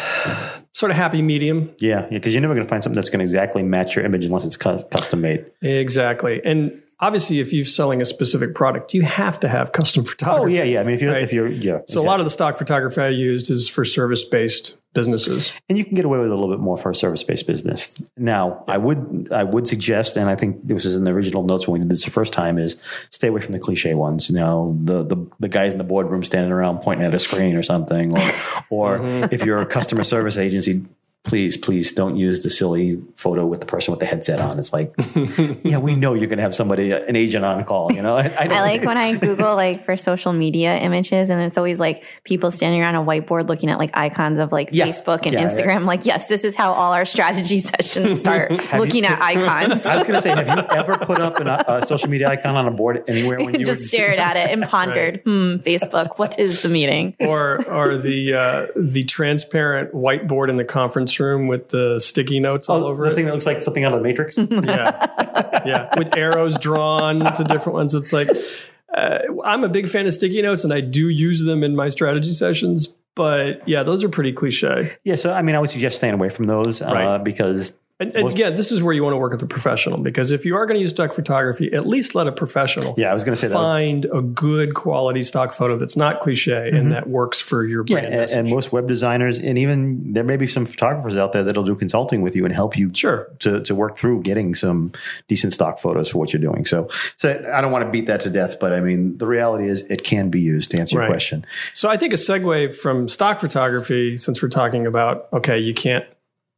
sort 0.73 0.91
of 0.91 0.97
happy 0.97 1.21
medium 1.21 1.73
Yeah, 1.79 2.01
yeah, 2.03 2.07
because 2.17 2.33
you're 2.33 2.41
never 2.41 2.53
going 2.53 2.65
to 2.65 2.69
find 2.69 2.83
something 2.83 2.95
that's 2.95 3.09
going 3.09 3.19
to 3.19 3.23
exactly 3.25 3.63
match 3.63 3.95
your 3.95 4.05
image 4.05 4.23
unless 4.25 4.45
it's 4.45 4.57
cu- 4.57 4.83
custom 4.91 5.21
made. 5.21 5.45
exactly 5.61 6.41
and 6.45 6.81
obviously 6.99 7.39
if 7.39 7.51
you're 7.51 7.65
selling 7.65 8.01
a 8.01 8.05
specific 8.05 8.53
product 8.53 8.93
you 8.93 9.01
have 9.01 9.39
to 9.39 9.49
have 9.49 9.71
custom 9.71 10.03
photography 10.05 10.59
Oh 10.59 10.63
yeah, 10.63 10.63
yeah. 10.63 10.81
I 10.81 10.83
mean, 10.83 10.95
if 10.95 11.01
you're 11.01 11.13
Right. 11.13 11.23
if 11.23 11.33
you're 11.33 11.47
yeah, 11.47 11.79
so 11.87 11.99
a 11.99 12.03
lot 12.03 12.19
of 12.19 12.25
the 12.25 12.29
stock 12.29 12.57
photography 12.57 13.01
i 13.01 13.09
used 13.09 13.49
is 13.49 13.67
for 13.67 13.83
service 13.85 14.23
based 14.23 14.77
businesses 14.93 15.53
and 15.69 15.77
you 15.77 15.85
can 15.85 15.93
get 15.93 16.03
away 16.03 16.17
with 16.17 16.31
a 16.31 16.35
little 16.35 16.49
bit 16.49 16.59
more 16.59 16.77
for 16.77 16.89
a 16.89 16.95
service 16.95 17.21
based 17.21 17.45
business. 17.45 17.95
Now, 18.17 18.63
I 18.67 18.77
would 18.77 19.29
I 19.31 19.43
would 19.43 19.67
suggest, 19.67 20.17
and 20.17 20.29
I 20.29 20.35
think 20.35 20.67
this 20.67 20.85
was 20.85 20.95
in 20.95 21.03
the 21.03 21.11
original 21.11 21.43
notes 21.43 21.67
when 21.67 21.73
we 21.73 21.79
did 21.79 21.89
this 21.89 22.03
the 22.03 22.11
first 22.11 22.33
time, 22.33 22.57
is 22.57 22.75
stay 23.11 23.27
away 23.27 23.41
from 23.41 23.53
the 23.53 23.59
cliche 23.59 23.93
ones. 23.93 24.29
You 24.29 24.35
know, 24.35 24.77
the 24.83 25.03
the, 25.03 25.27
the 25.39 25.47
guys 25.47 25.73
in 25.73 25.77
the 25.77 25.83
boardroom 25.83 26.23
standing 26.23 26.51
around 26.51 26.79
pointing 26.79 27.05
at 27.05 27.13
a 27.13 27.19
screen 27.19 27.55
or 27.55 27.63
something, 27.63 28.17
or 28.17 28.31
or 28.69 28.99
mm-hmm. 28.99 29.33
if 29.33 29.45
you're 29.45 29.59
a 29.59 29.65
customer 29.65 30.03
service 30.03 30.37
agency. 30.37 30.85
Please, 31.29 31.57
please 31.57 31.91
don't 31.91 32.15
use 32.15 32.41
the 32.41 32.49
silly 32.49 32.99
photo 33.15 33.45
with 33.45 33.59
the 33.59 33.67
person 33.67 33.91
with 33.91 33.99
the 33.99 34.07
headset 34.07 34.41
on. 34.41 34.57
It's 34.57 34.73
like, 34.73 34.91
yeah, 35.63 35.77
we 35.77 35.93
know 35.95 36.15
you're 36.15 36.25
going 36.25 36.37
to 36.37 36.43
have 36.43 36.55
somebody, 36.55 36.91
an 36.91 37.15
agent 37.15 37.45
on 37.45 37.63
call. 37.65 37.91
You 37.91 38.01
know, 38.01 38.17
I, 38.17 38.23
I, 38.23 38.47
I 38.51 38.61
like 38.61 38.81
when 38.81 38.97
I 38.97 39.15
Google 39.19 39.55
like 39.55 39.85
for 39.85 39.95
social 39.95 40.33
media 40.33 40.75
images 40.77 41.29
and 41.29 41.39
it's 41.43 41.55
always 41.55 41.79
like 41.79 42.03
people 42.23 42.49
standing 42.49 42.81
around 42.81 42.95
a 42.95 43.03
whiteboard 43.03 43.47
looking 43.47 43.69
at 43.69 43.77
like 43.77 43.95
icons 43.95 44.39
of 44.39 44.51
like 44.51 44.69
Yeah. 44.71 44.87
Facebook 44.87 45.27
and 45.27 45.33
Yeah, 45.33 45.41
yeah. 45.41 45.49
Instagram. 45.49 45.85
Like, 45.85 46.07
yes, 46.07 46.25
this 46.25 46.43
is 46.43 46.55
how 46.55 46.73
all 46.73 46.93
our 46.93 47.05
strategy 47.05 47.59
sessions 47.59 48.21
start 48.21 48.49
looking 48.73 49.05
at 49.05 49.21
icons. 49.21 49.85
I 49.85 49.97
was 49.97 50.07
going 50.07 50.15
to 50.15 50.21
say, 50.23 50.29
have 50.29 50.47
you 50.47 50.63
ever 50.75 50.97
put 50.97 51.19
up 51.19 51.39
an, 51.39 51.47
a 51.47 51.85
social 51.85 52.09
media 52.09 52.27
icon 52.29 52.55
on 52.55 52.67
a 52.67 52.71
board 52.71 53.03
anywhere 53.07 53.37
when 53.37 53.53
you 53.59 53.67
just 53.67 53.81
were 53.81 53.87
stared 53.87 54.17
at 54.17 54.35
it 54.35 54.49
and 54.49 54.63
pondered, 54.63 55.21
hmm, 55.25 55.57
Facebook, 55.57 56.17
what 56.17 56.39
is 56.39 56.63
the 56.63 56.69
meaning? 56.69 57.15
or 57.19 57.63
or 57.71 57.99
the 57.99 58.33
uh, 58.33 58.65
the 58.75 59.03
transparent 59.03 59.93
whiteboard 59.93 60.49
in 60.49 60.57
the 60.57 60.63
conference 60.63 61.11
room 61.19 61.47
with 61.47 61.69
the 61.69 61.99
sticky 61.99 62.39
notes 62.39 62.69
all 62.69 62.83
over 62.85 63.03
Oh, 63.03 63.05
the 63.07 63.11
it. 63.13 63.15
thing 63.15 63.25
that 63.25 63.33
looks 63.33 63.45
like 63.45 63.61
something 63.61 63.83
out 63.83 63.93
of 63.93 63.99
the 63.99 64.03
Matrix? 64.03 64.37
yeah. 64.49 65.63
Yeah. 65.65 65.89
With 65.97 66.15
arrows 66.17 66.57
drawn 66.57 67.19
to 67.33 67.43
different 67.43 67.73
ones. 67.75 67.93
It's 67.95 68.13
like 68.13 68.29
uh, 68.95 69.19
i'm 69.45 69.63
a 69.63 69.69
big 69.69 69.87
fan 69.87 70.07
of 70.07 70.13
sticky 70.13 70.41
notes 70.41 70.63
and 70.63 70.73
i 70.73 70.81
do 70.81 71.09
use 71.09 71.43
them 71.43 71.63
in 71.63 71.75
my 71.75 71.87
strategy 71.89 72.31
sessions 72.31 72.87
but 73.13 73.67
yeah 73.67 73.83
those 73.83 74.03
are 74.03 74.09
pretty 74.09 74.31
cliche. 74.33 74.93
Yeah, 75.03 75.13
so 75.15 75.31
I 75.31 75.41
mean, 75.43 75.55
I 75.55 75.59
would 75.59 75.69
suggest 75.69 75.97
staying 75.97 76.15
away 76.15 76.29
from 76.29 76.47
those 76.47 76.81
uh, 76.81 76.85
Right. 76.85 77.23
because 77.23 77.77
and, 77.99 78.15
and 78.15 78.29
again 78.29 78.55
this 78.55 78.71
is 78.71 78.81
where 78.81 78.93
you 78.93 79.03
want 79.03 79.13
to 79.13 79.17
work 79.17 79.31
with 79.31 79.41
a 79.41 79.47
professional 79.47 79.97
because 79.97 80.31
if 80.31 80.45
you 80.45 80.55
are 80.55 80.65
going 80.65 80.75
to 80.75 80.81
use 80.81 80.91
stock 80.91 81.13
photography 81.13 81.73
at 81.73 81.87
least 81.87 82.15
let 82.15 82.27
a 82.27 82.31
professional 82.31 82.93
yeah, 82.97 83.11
I 83.11 83.13
was 83.13 83.23
going 83.23 83.35
to 83.35 83.41
say 83.41 83.47
that. 83.47 83.53
find 83.53 84.05
a 84.05 84.21
good 84.21 84.73
quality 84.73 85.23
stock 85.23 85.53
photo 85.53 85.77
that's 85.77 85.97
not 85.97 86.19
cliche 86.19 86.69
and 86.69 86.91
that 86.91 87.09
works 87.09 87.39
for 87.39 87.65
your 87.65 87.79
Mm-hmm. 87.89 88.03
Yeah, 88.03 88.09
brand 88.09 88.31
and, 88.31 88.31
and 88.31 88.49
most 88.49 88.71
web 88.71 88.87
designers, 88.87 89.39
and 89.39 89.57
even 89.57 90.13
there 90.13 90.23
may 90.23 90.37
be 90.37 90.47
some 90.47 90.65
photographers 90.65 91.17
out 91.17 91.33
there 91.33 91.43
that'll 91.43 91.63
do 91.63 91.75
consulting 91.75 92.21
with 92.21 92.35
you 92.35 92.45
and 92.45 92.53
help 92.53 92.77
you 92.77 92.91
sure 92.93 93.29
to, 93.39 93.61
to 93.61 93.75
work 93.75 93.97
through 93.97 94.21
getting 94.21 94.55
some 94.55 94.91
decent 95.27 95.53
stock 95.53 95.79
photos 95.79 96.09
for 96.09 96.17
what 96.17 96.33
you're 96.33 96.41
doing. 96.41 96.65
So, 96.65 96.89
so 97.17 97.29
I 97.53 97.61
don't 97.61 97.71
want 97.71 97.85
to 97.85 97.91
beat 97.91 98.07
that 98.07 98.21
to 98.21 98.29
death, 98.29 98.59
but 98.59 98.73
I 98.73 98.81
mean, 98.81 99.17
the 99.17 99.27
reality 99.27 99.67
is 99.67 99.83
it 99.83 100.03
can 100.03 100.29
be 100.29 100.39
used 100.39 100.71
to 100.71 100.79
answer 100.79 100.97
your 100.97 101.07
question. 101.07 101.45
So 101.73 101.89
I 101.89 101.97
think 101.97 102.13
a 102.13 102.17
segue 102.17 102.75
from 102.75 103.07
stock 103.07 103.39
photography, 103.39 104.17
since 104.17 104.41
we're 104.41 104.49
talking 104.49 104.85
about, 104.85 105.27
okay, 105.33 105.57
you 105.57 105.73
can't 105.73 106.05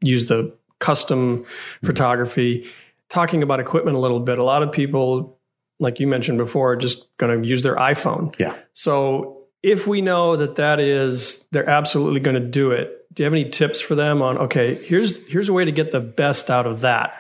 use 0.04 0.28
the 0.28 0.52
custom 0.82 1.46
photography, 1.86 2.70
talking 3.08 3.42
about 3.44 3.62
equipment 3.62 3.96
a 3.96 4.00
little 4.00 4.20
bit. 4.20 4.38
A 4.38 4.44
lot 4.44 4.64
of 4.64 4.72
people, 4.74 5.40
like 5.80 6.02
you 6.02 6.08
mentioned 6.08 6.38
before, 6.38 6.74
are 6.74 6.76
just 6.76 7.06
going 7.18 7.42
to 7.42 7.48
use 7.48 7.64
their 7.64 7.78
iPhone. 7.78 8.38
Yeah. 8.38 8.56
So 8.74 9.46
if 9.64 9.88
we 9.88 10.02
know 10.02 10.36
that 10.36 10.56
that 10.56 10.82
is, 10.82 11.48
they're 11.52 11.70
absolutely 11.70 12.20
going 12.20 12.42
to 12.42 12.46
do 12.46 12.72
it. 12.72 13.06
Do 13.14 13.24
you 13.24 13.26
have 13.26 13.34
any 13.34 13.50
tips 13.50 13.80
for 13.80 13.96
them 13.96 14.22
on, 14.22 14.38
okay, 14.38 14.76
here's, 14.76 15.26
here's 15.28 15.48
a 15.48 15.54
way 15.54 15.64
to 15.66 15.72
get 15.72 15.92
the 15.92 16.00
best 16.00 16.50
out 16.50 16.66
of 16.66 16.82
that 16.82 17.14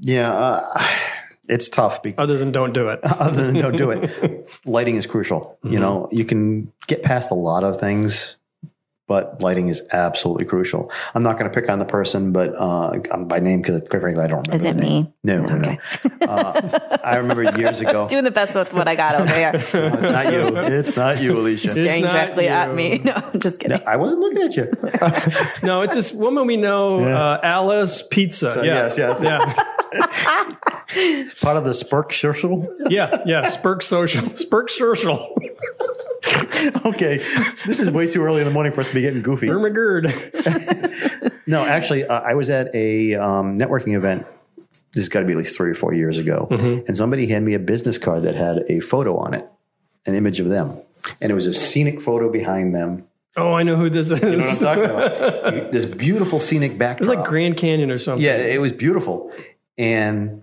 Yeah. 0.00 0.32
Uh, 0.32 0.86
it's 1.48 1.68
tough 1.68 2.02
because 2.02 2.22
other 2.22 2.36
than 2.36 2.52
don't 2.52 2.72
do 2.72 2.88
it? 2.88 3.00
other 3.04 3.46
than 3.46 3.54
don't 3.54 3.76
do 3.76 3.90
it. 3.90 4.50
Lighting 4.66 4.96
is 4.96 5.06
crucial. 5.06 5.58
You 5.62 5.78
know, 5.78 6.08
you 6.10 6.24
can 6.24 6.72
get 6.86 7.02
past 7.02 7.30
a 7.30 7.34
lot 7.34 7.64
of 7.64 7.78
things, 7.78 8.36
but 9.06 9.40
lighting 9.40 9.68
is 9.68 9.82
absolutely 9.92 10.44
crucial. 10.44 10.90
I'm 11.14 11.22
not 11.22 11.38
going 11.38 11.50
to 11.50 11.54
pick 11.60 11.70
on 11.70 11.78
the 11.78 11.84
person, 11.84 12.32
but 12.32 12.54
uh, 12.56 12.90
I'm 13.12 13.26
by 13.28 13.38
name 13.38 13.62
because 13.62 13.80
quite 13.82 14.00
frankly, 14.00 14.24
I 14.24 14.26
don't 14.26 14.46
remember. 14.48 14.56
Is 14.56 14.64
it 14.64 14.74
the 14.76 14.82
name. 14.82 15.04
me? 15.04 15.12
No, 15.22 15.46
no, 15.46 15.58
no. 15.58 15.76
Uh, 16.22 16.98
I 17.04 17.16
remember 17.16 17.44
years 17.56 17.80
ago. 17.80 18.08
Doing 18.10 18.24
the 18.24 18.30
best 18.30 18.54
with 18.54 18.72
what 18.72 18.88
I 18.88 18.96
got 18.96 19.14
over 19.14 19.32
here. 19.32 19.52
No, 19.76 19.86
it's 19.92 20.02
not 20.02 20.32
you. 20.32 20.56
It's 20.56 20.96
not 20.96 21.20
you, 21.22 21.38
Alicia. 21.38 21.70
Staring 21.70 22.02
not 22.02 22.12
directly 22.12 22.48
at 22.48 22.74
me. 22.74 22.98
No, 23.04 23.12
I'm 23.12 23.40
just 23.40 23.60
kidding. 23.60 23.80
I 23.86 23.96
wasn't 23.96 24.20
looking 24.20 24.42
at 24.42 24.56
you. 24.56 24.72
No, 25.62 25.82
it's 25.82 25.94
this 25.94 26.12
woman 26.12 26.46
we 26.46 26.56
know, 26.56 27.04
uh, 27.04 27.38
Alice 27.42 28.02
Pizza. 28.10 28.52
yeah. 28.64 28.90
yes, 28.96 28.98
yes. 28.98 29.22
Yeah. 29.22 29.38
Part 31.40 31.56
of 31.56 31.64
the 31.64 31.70
Spurk 31.72 32.12
Social. 32.12 32.68
Yeah, 32.88 33.22
yeah, 33.26 33.42
Spurk 33.42 33.82
Social, 33.82 34.22
Spurk 34.30 34.70
Social, 34.70 35.36
Okay, 36.84 37.18
this 37.66 37.80
is 37.80 37.90
way 37.90 38.10
too 38.10 38.22
early 38.22 38.40
in 38.40 38.46
the 38.46 38.52
morning 38.52 38.72
for 38.72 38.80
us 38.80 38.88
to 38.88 38.94
be 38.96 39.02
getting 39.02 39.22
goofy. 39.22 39.46
Ermagerd. 39.48 40.12
No, 41.48 41.64
actually, 41.64 42.04
uh, 42.04 42.20
I 42.22 42.34
was 42.34 42.50
at 42.50 42.74
a 42.74 43.14
um, 43.14 43.56
networking 43.56 43.96
event. 43.96 44.26
This 44.92 45.02
has 45.04 45.08
got 45.08 45.20
to 45.20 45.26
be 45.26 45.32
at 45.32 45.38
least 45.38 45.56
three 45.56 45.70
or 45.70 45.74
four 45.74 45.94
years 45.94 46.18
ago, 46.18 46.48
and 46.50 46.96
somebody 46.96 47.28
handed 47.28 47.46
me 47.46 47.54
a 47.54 47.60
business 47.60 47.98
card 47.98 48.24
that 48.24 48.34
had 48.34 48.64
a 48.68 48.80
photo 48.80 49.16
on 49.16 49.32
it, 49.32 49.46
an 50.06 50.16
image 50.16 50.40
of 50.40 50.48
them, 50.48 50.76
and 51.20 51.30
it 51.30 51.36
was 51.36 51.46
a 51.46 51.54
scenic 51.54 52.00
photo 52.00 52.32
behind 52.32 52.74
them. 52.74 53.06
Oh, 53.36 53.52
I 53.52 53.62
know 53.62 53.76
who 53.76 53.88
this 53.88 54.10
is. 54.10 54.20
You 54.20 54.30
know 54.30 54.38
what 54.38 54.48
I'm 54.48 54.58
talking 54.58 54.84
about? 54.84 55.72
this 55.72 55.84
beautiful 55.84 56.40
scenic 56.40 56.78
backdrop. 56.78 57.06
It 57.06 57.10
was 57.10 57.16
like 57.20 57.28
Grand 57.28 57.56
Canyon 57.56 57.92
or 57.92 57.98
something. 57.98 58.24
yeah, 58.24 58.38
it 58.38 58.60
was 58.60 58.72
beautiful, 58.72 59.30
and 59.78 60.42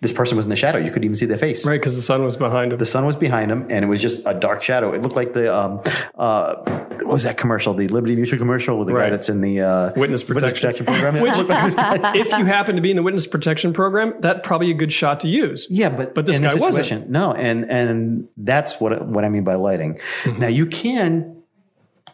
this 0.00 0.12
person 0.12 0.36
was 0.36 0.44
in 0.46 0.50
the 0.50 0.56
shadow. 0.56 0.78
You 0.78 0.90
couldn't 0.90 1.04
even 1.04 1.14
see 1.14 1.26
their 1.26 1.38
face. 1.38 1.66
Right, 1.66 1.80
because 1.80 1.96
the 1.96 2.02
sun 2.02 2.22
was 2.22 2.36
behind 2.36 2.72
him. 2.72 2.78
The 2.78 2.86
sun 2.86 3.06
was 3.06 3.16
behind 3.16 3.50
him, 3.50 3.66
and 3.70 3.84
it 3.84 3.88
was 3.88 4.00
just 4.02 4.22
a 4.26 4.34
dark 4.34 4.62
shadow. 4.62 4.92
It 4.92 5.02
looked 5.02 5.16
like 5.16 5.32
the 5.32 5.54
um, 5.54 5.80
uh, 6.16 6.56
what 7.00 7.06
was 7.06 7.22
that 7.24 7.36
commercial? 7.36 7.74
The 7.74 7.88
Liberty 7.88 8.16
Mutual 8.16 8.38
commercial 8.38 8.78
with 8.78 8.88
the 8.88 8.94
guy 8.94 9.10
that's 9.10 9.28
in 9.28 9.40
the 9.40 9.60
uh, 9.60 9.92
Witness 9.96 10.24
protection. 10.24 10.86
program. 10.86 11.20
Which- 11.20 11.36
like 11.36 12.16
if 12.16 12.30
you 12.32 12.44
happen 12.44 12.76
to 12.76 12.82
be 12.82 12.90
in 12.90 12.96
the 12.96 13.02
witness 13.02 13.26
protection 13.26 13.72
program, 13.72 14.14
that 14.20 14.42
probably 14.42 14.70
a 14.70 14.74
good 14.74 14.92
shot 14.92 15.20
to 15.20 15.28
use. 15.28 15.66
Yeah, 15.70 15.88
but 15.88 16.14
But 16.14 16.26
this 16.26 16.38
guy 16.38 16.54
wasn't. 16.54 17.10
No, 17.10 17.32
and 17.32 17.70
and 17.70 18.28
that's 18.36 18.80
what 18.80 19.06
what 19.06 19.24
I 19.24 19.28
mean 19.28 19.44
by 19.44 19.54
lighting. 19.54 19.98
Mm-hmm. 20.24 20.40
Now 20.40 20.48
you 20.48 20.66
can 20.66 21.42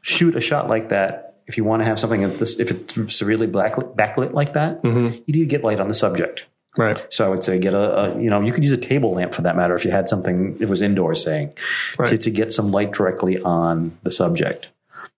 shoot 0.02 0.36
a 0.36 0.40
shot 0.40 0.68
like 0.68 0.90
that 0.90 1.26
if 1.46 1.56
you 1.56 1.64
want 1.64 1.80
to 1.80 1.84
have 1.84 1.98
something 1.98 2.22
if 2.22 2.40
it's 2.42 3.16
severely 3.16 3.46
blacklit, 3.46 3.94
backlit 3.96 4.32
like 4.32 4.54
that. 4.54 4.82
Mm-hmm. 4.82 5.06
You 5.26 5.32
need 5.34 5.40
to 5.40 5.46
get 5.46 5.62
light 5.64 5.80
on 5.80 5.88
the 5.88 5.94
subject. 5.94 6.44
Right. 6.76 7.06
So 7.10 7.24
I 7.24 7.28
would 7.28 7.42
say 7.42 7.58
get 7.58 7.74
a, 7.74 7.98
a 8.14 8.20
you 8.20 8.28
know 8.30 8.40
you 8.40 8.52
could 8.52 8.64
use 8.64 8.72
a 8.72 8.76
table 8.76 9.12
lamp 9.12 9.34
for 9.34 9.42
that 9.42 9.56
matter 9.56 9.74
if 9.74 9.84
you 9.84 9.90
had 9.90 10.08
something 10.08 10.56
it 10.60 10.68
was 10.68 10.82
indoors 10.82 11.22
saying 11.24 11.52
to, 11.96 12.02
Right. 12.02 12.20
to 12.20 12.30
get 12.30 12.52
some 12.52 12.70
light 12.70 12.92
directly 12.92 13.40
on 13.40 13.96
the 14.02 14.10
subject. 14.10 14.68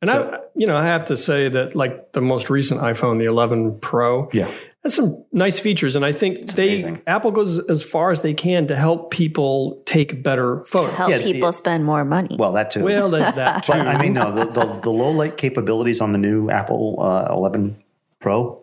And 0.00 0.10
I, 0.12 0.38
you 0.54 0.66
know, 0.68 0.76
I 0.76 0.84
have 0.86 1.06
to 1.06 1.16
say 1.16 1.48
that 1.48 1.74
like 1.74 2.12
the 2.12 2.20
most 2.20 2.50
recent 2.50 2.80
iPhone, 2.80 3.18
the 3.18 3.24
11 3.24 3.80
Pro, 3.80 4.30
Yeah. 4.32 4.48
has 4.84 4.94
some 4.94 5.24
nice 5.32 5.58
features, 5.58 5.96
and 5.96 6.04
I 6.06 6.12
think 6.12 6.52
they 6.52 6.68
amazing. 6.74 7.02
Apple 7.04 7.32
goes 7.32 7.58
as 7.68 7.82
far 7.82 8.12
as 8.12 8.20
they 8.22 8.32
can 8.32 8.68
to 8.68 8.76
help 8.76 9.10
people 9.10 9.82
take 9.86 10.22
better 10.22 10.64
photos. 10.66 10.94
Help 10.94 11.10
Yeah, 11.10 11.18
people 11.20 11.48
it- 11.48 11.52
spend 11.54 11.84
more 11.84 12.04
money. 12.04 12.36
Well, 12.38 12.52
that 12.52 12.70
too. 12.70 12.84
Well, 12.84 13.10
there's 13.10 13.34
that 13.34 13.64
too. 13.64 13.72
But 13.72 13.88
I 13.88 14.00
mean, 14.00 14.12
no, 14.12 14.30
the, 14.32 14.44
the, 14.44 14.66
the 14.84 14.90
low 14.90 15.10
light 15.10 15.36
capabilities 15.36 16.00
on 16.00 16.12
the 16.12 16.18
new 16.18 16.48
Apple 16.48 16.98
uh, 17.00 17.26
11 17.34 17.82
Pro 18.20 18.62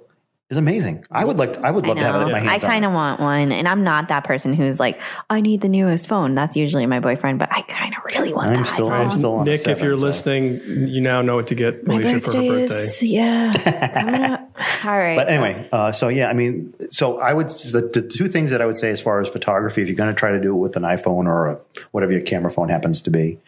is 0.50 0.58
amazing. 0.58 1.04
I 1.10 1.26
would 1.26 1.38
like, 1.38 1.54
to, 1.54 1.66
I 1.66 1.72
would 1.72 1.88
love 1.88 1.98
I 1.98 2.02
to 2.02 2.06
have 2.06 2.16
it 2.16 2.20
know. 2.20 2.26
in 2.28 2.32
my 2.32 2.38
I 2.40 2.42
hands. 2.52 2.64
on 2.64 2.70
kind 2.70 2.86
of 2.86 2.94
want 2.94 3.20
one, 3.20 3.52
and 3.52 3.68
I'm 3.68 3.84
not 3.84 4.10
that 4.10 4.26
person 4.26 4.54
who's 4.54 4.80
like, 4.80 5.02
I 5.30 5.42
need 5.42 5.62
the 5.62 5.70
newest 5.70 6.08
phone. 6.08 6.36
That's 6.36 6.56
usually 6.56 6.86
my 6.86 7.00
boyfriend, 7.00 7.40
but 7.40 7.50
I 7.52 7.62
kind 7.64 7.96
of 7.96 8.04
really 8.06 8.32
want. 8.32 8.50
I'm 8.52 8.58
the 8.60 8.66
still, 8.66 8.90
iPhone. 8.90 9.00
I'm 9.06 9.12
still 9.12 9.34
on 9.36 9.48
a 9.48 9.52
Nick, 9.52 9.68
if 9.68 9.82
you're 9.82 9.98
so. 9.98 10.06
listening, 10.06 10.88
you 10.88 11.02
now 11.02 11.24
know 11.24 11.36
what 11.36 11.48
to 11.48 11.56
get 11.56 11.88
My 11.88 11.96
Alicia 11.96 12.20
for 12.22 12.34
her 12.34 12.42
birthday 12.42 12.58
birthday. 12.58 12.84
is- 12.84 13.04
yeah. 13.04 13.52
coming 13.94 14.22
up. 14.22 14.52
All 14.86 14.98
right. 14.98 15.16
But 15.18 15.30
anyway, 15.30 15.68
uh, 15.72 15.92
so 15.92 16.10
yeah, 16.10 16.30
I 16.30 16.34
mean, 16.34 16.74
so 16.92 17.18
I 17.20 17.34
would 17.34 17.50
the, 17.50 17.90
the 17.92 18.02
two 18.08 18.28
things 18.28 18.52
that 18.52 18.62
I 18.62 18.66
would 18.68 18.78
say 18.78 18.90
as 18.90 19.02
far 19.02 19.20
as 19.22 19.28
photography, 19.30 19.82
if 19.82 19.88
you're 19.88 19.98
going 19.98 20.14
to 20.14 20.18
try 20.18 20.32
to 20.32 20.40
do 20.40 20.52
it 20.56 20.60
with 20.60 20.76
an 20.78 20.84
iPhone 20.84 21.26
or 21.26 21.48
a, 21.48 21.60
whatever 21.92 22.12
your 22.12 22.22
camera 22.22 22.52
phone 22.52 22.70
happens 22.70 23.02
to 23.04 23.10
be, 23.10 23.40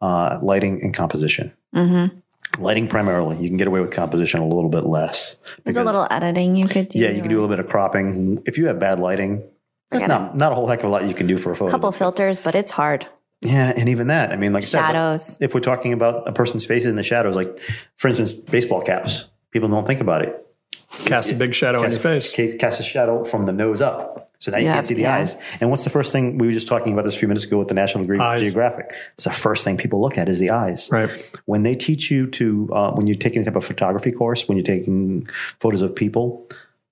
uh, 0.00 0.38
lighting 0.40 0.82
and 0.82 0.94
composition. 0.94 1.52
Mm-hmm. 1.74 2.16
Lighting 2.58 2.88
primarily, 2.88 3.36
you 3.38 3.48
can 3.48 3.56
get 3.56 3.66
away 3.66 3.80
with 3.80 3.92
composition 3.92 4.40
a 4.40 4.46
little 4.46 4.68
bit 4.68 4.84
less. 4.84 5.36
There's 5.64 5.76
a 5.76 5.84
little 5.84 6.06
editing 6.10 6.54
you 6.56 6.68
could 6.68 6.88
do. 6.88 6.98
yeah, 6.98 7.10
you 7.10 7.20
can 7.20 7.28
do 7.30 7.36
a 7.36 7.40
little 7.40 7.54
bit 7.54 7.58
of 7.58 7.68
cropping. 7.68 8.42
If 8.46 8.58
you 8.58 8.66
have 8.66 8.78
bad 8.78 9.00
lighting, 9.00 9.42
there's 9.90 10.06
not 10.06 10.36
not 10.36 10.52
a 10.52 10.54
whole 10.54 10.66
heck 10.68 10.80
of 10.80 10.86
a 10.86 10.88
lot 10.88 11.04
you 11.08 11.14
can 11.14 11.26
do 11.26 11.36
for 11.38 11.50
a 11.52 11.56
photo. 11.56 11.68
a 11.68 11.70
couple 11.72 11.90
filters, 11.92 12.40
but 12.40 12.54
it's 12.54 12.70
hard. 12.70 13.06
Yeah, 13.40 13.72
and 13.76 13.88
even 13.88 14.06
that, 14.06 14.32
I 14.32 14.36
mean, 14.36 14.52
like 14.52 14.62
I 14.62 14.66
said, 14.66 14.80
Shadows. 14.80 15.36
if 15.40 15.52
we're 15.52 15.60
talking 15.60 15.92
about 15.92 16.26
a 16.26 16.32
person's 16.32 16.64
face 16.64 16.84
in 16.86 16.94
the 16.96 17.02
shadows, 17.02 17.36
like 17.36 17.58
for 17.96 18.08
instance, 18.08 18.32
baseball 18.32 18.80
caps, 18.82 19.28
people 19.50 19.68
don't 19.68 19.86
think 19.86 20.00
about 20.00 20.22
it. 20.22 20.40
Cast 21.06 21.30
a 21.32 21.34
big 21.34 21.54
shadow 21.54 21.82
on 21.82 21.90
your 21.90 21.98
face. 22.00 22.32
Cast, 22.32 22.58
cast 22.58 22.80
a 22.80 22.84
shadow 22.84 23.24
from 23.24 23.46
the 23.46 23.52
nose 23.52 23.82
up. 23.82 24.30
So 24.44 24.50
now 24.50 24.58
you 24.58 24.66
Yeah, 24.66 24.74
can't 24.74 24.86
see 24.86 24.92
the 24.92 25.02
yeah. 25.02 25.14
eyes. 25.16 25.38
And 25.58 25.70
what's 25.70 25.84
the 25.84 25.90
first 25.90 26.12
thing 26.12 26.36
we 26.36 26.46
were 26.46 26.52
just 26.52 26.68
talking 26.68 26.92
about 26.92 27.06
this 27.06 27.16
a 27.16 27.18
few 27.18 27.28
minutes 27.28 27.46
ago 27.46 27.58
with 27.58 27.68
the 27.68 27.74
National 27.74 28.04
Ge- 28.04 28.20
Eyes. 28.20 28.42
Geographic? 28.42 28.92
It's 29.14 29.24
the 29.24 29.30
first 29.30 29.64
thing 29.64 29.78
people 29.78 30.02
look 30.02 30.18
at 30.18 30.28
is 30.28 30.38
the 30.38 30.50
eyes. 30.50 30.90
Right. 30.92 31.08
When 31.46 31.62
they 31.62 31.74
teach 31.74 32.10
you 32.10 32.26
to, 32.32 32.68
uh, 32.70 32.90
when 32.92 33.06
you're 33.06 33.16
taking 33.16 33.40
a 33.40 33.46
type 33.46 33.56
of 33.56 33.64
photography 33.64 34.12
course, 34.12 34.46
when 34.46 34.58
you're 34.58 34.64
taking 34.66 35.26
photos 35.60 35.80
of 35.80 35.96
people, 35.96 36.46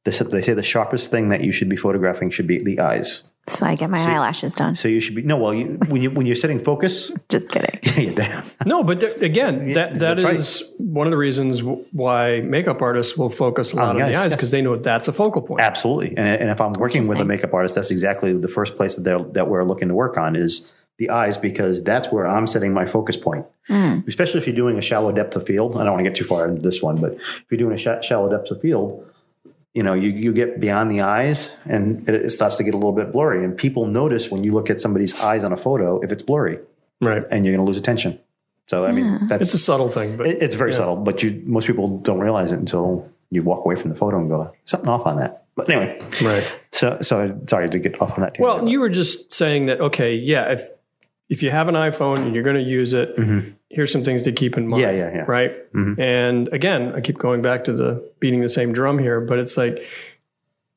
they 0.05 0.13
say, 0.13 0.25
they 0.25 0.41
say 0.41 0.55
the 0.55 0.63
sharpest 0.63 1.11
thing 1.11 1.29
that 1.29 1.45
you 1.45 1.53
should 1.53 1.69
be 1.69 1.77
photographing 1.77 2.31
should 2.31 2.47
be 2.47 2.57
the 2.63 2.81
eyes. 2.81 3.32
That's 3.47 3.61
why 3.61 3.71
I 3.71 3.75
get 3.75 3.91
my 3.91 3.99
eyelashes 3.99 4.55
done. 4.55 4.77
So 4.77 4.87
you 4.87 5.01
should 5.01 5.17
be 5.17 5.23
no. 5.23 5.37
Well, 5.37 5.53
you, 5.53 5.79
when 5.89 6.01
you 6.01 6.11
when 6.11 6.27
you're 6.27 6.37
setting 6.37 6.61
focus, 6.61 7.11
Just 7.29 7.51
kidding. 7.51 7.81
yeah, 7.97 8.15
damn. 8.15 8.45
No, 8.67 8.85
but 8.85 9.01
there, 9.01 9.13
again, 9.21 9.73
that 9.73 9.95
that 9.99 10.17
that's 10.19 10.63
right. 10.63 10.71
one 10.79 11.09
of 11.09 11.11
the 11.11 11.17
reasons 11.17 11.61
why 11.63 12.41
makeup 12.41 12.81
artists 12.81 13.17
will 13.17 13.31
focus 13.31 13.73
a 13.73 13.77
lot 13.77 13.87
oh, 13.87 13.89
on 13.91 13.97
the 13.97 14.03
the 14.03 14.09
eyes, 14.11 14.17
eyes 14.17 14.31
yeah. 14.31 14.37
because 14.37 14.53
they 14.53 14.63
know 14.63 14.77
that's 14.77 15.09
a 15.09 15.13
focal 15.13 15.43
point. 15.43 15.61
Absolutely. 15.61 16.11
And, 16.17 16.43
and 16.43 16.51
if 16.51 16.61
I'm 16.61 16.73
working 16.75 17.09
with 17.09 17.19
a 17.19 17.25
makeup 17.25 17.53
artist, 17.53 17.75
that's 17.75 17.91
exactly 17.91 18.33
the 18.33 18.49
first 18.49 18.77
place 18.77 18.95
that, 18.95 19.03
they're, 19.03 19.23
that 19.33 19.49
we're 19.49 19.65
looking 19.65 19.89
to 19.89 19.95
work 19.95 20.17
on 20.17 20.37
is 20.37 20.71
the 20.99 21.11
eyes 21.11 21.37
because 21.37 21.83
that's 21.83 22.13
where 22.13 22.29
I'm 22.29 22.47
setting 22.47 22.73
my 22.73 22.87
focus 22.87 23.17
point. 23.17 23.45
Hmm. 23.67 24.01
Especially 24.07 24.41
if 24.41 24.47
you're 24.47 24.55
doing 24.55 24.79
a 24.79 24.83
shallow 24.83 25.11
depth 25.11 25.35
of 25.35 25.45
field. 25.45 25.77
I 25.77 25.85
don't 25.85 25.95
want 25.95 26.05
to 26.05 26.11
get 26.11 26.17
too 26.17 26.25
far 26.25 26.47
into 26.47 26.63
this 26.63 26.81
one, 26.81 27.01
but 27.01 27.15
if 27.15 27.45
you're 27.51 27.59
doing 27.59 27.75
a 27.75 27.77
sh- 27.77 28.07
shallow 28.07 28.31
depth 28.31 28.53
of 28.53 28.61
field, 28.61 29.05
you 29.75 29.83
know, 29.83 29.95
you, 29.95 30.11
you 30.11 30.33
get 30.35 30.61
beyond 30.61 30.91
the 30.91 31.01
eyes 31.01 31.57
and 31.67 32.09
it, 32.09 32.15
it 32.27 32.31
starts 32.31 32.57
to 32.57 32.65
get 32.65 32.75
a 32.75 32.77
little 32.77 32.93
bit 32.93 33.13
blurry. 33.13 33.45
And 33.45 33.57
people 33.57 33.87
notice 33.87 34.31
when 34.31 34.45
you 34.45 34.53
look 34.53 34.69
at 34.71 34.81
somebody's 34.81 35.19
eyes 35.21 35.45
on 35.45 35.53
a 35.53 35.57
photo 35.57 36.01
if 36.01 36.13
it's 36.13 36.23
blurry 36.23 36.59
Right. 37.01 37.25
and 37.31 37.45
you're 37.45 37.55
going 37.57 37.65
to 37.67 37.69
lose 37.71 37.79
attention. 37.79 38.19
So, 38.69 38.85
I 38.87 38.93
mean, 38.93 39.27
that's 39.27 39.43
It's 39.43 39.55
a 39.55 39.59
subtle 39.59 39.89
thing, 39.89 40.17
but 40.17 40.27
it- 40.27 40.43
it's 40.43 40.55
very 40.55 40.73
subtle, 40.73 40.97
but 40.97 41.23
you 41.23 41.43
most 41.47 41.67
people 41.67 41.99
don't 41.99 42.21
realize 42.21 42.53
it 42.53 42.59
until 42.59 43.09
you 43.31 43.43
walk 43.43 43.65
away 43.65 43.77
from 43.77 43.91
the 43.91 43.97
photo 43.97 44.19
and 44.19 44.29
go, 44.29 44.53
something 44.65 44.89
off 44.89 45.07
on 45.07 45.17
that. 45.19 45.45
But 45.57 45.69
anyway, 45.69 45.99
right. 46.23 46.47
so 46.71 46.99
so 47.03 47.39
sorry 47.49 47.69
to 47.69 47.79
get 47.79 48.01
off 48.01 48.13
on 48.19 48.23
that. 48.25 48.39
Well, 48.39 48.55
tangent. 48.55 48.71
you 48.71 48.81
were 48.81 48.89
just 48.89 49.33
saying 49.33 49.67
that 49.67 49.81
okay, 49.81 50.15
yeah, 50.15 50.53
if 50.53 50.63
if 51.33 51.43
you 51.43 51.51
have 51.51 51.67
an 51.67 51.75
iPhone 51.75 52.19
and 52.19 52.35
you're 52.35 52.45
going 52.45 52.63
to 52.63 52.63
use 52.63 52.93
it, 52.93 53.09
here's 53.71 53.91
some 53.91 54.05
things 54.05 54.21
to 54.25 54.33
keep 54.33 54.59
in 54.59 54.69
mind. 54.69 54.83
Mm-hmm. 54.83 54.97
Yeah, 54.97 55.09
yeah, 55.09 55.17
yeah. 55.17 55.25
Right. 55.27 55.53
And 55.99 56.49
again, 56.49 56.93
I 56.95 57.01
keep 57.01 57.17
going 57.17 57.41
back 57.41 57.65
to 57.65 57.73
the 57.73 58.07
beating 58.21 58.43
the 58.43 58.51
same 58.51 58.75
drum 58.75 58.99
here, 58.99 59.19
but 59.19 59.39
it's 59.39 59.57
like 59.57 59.83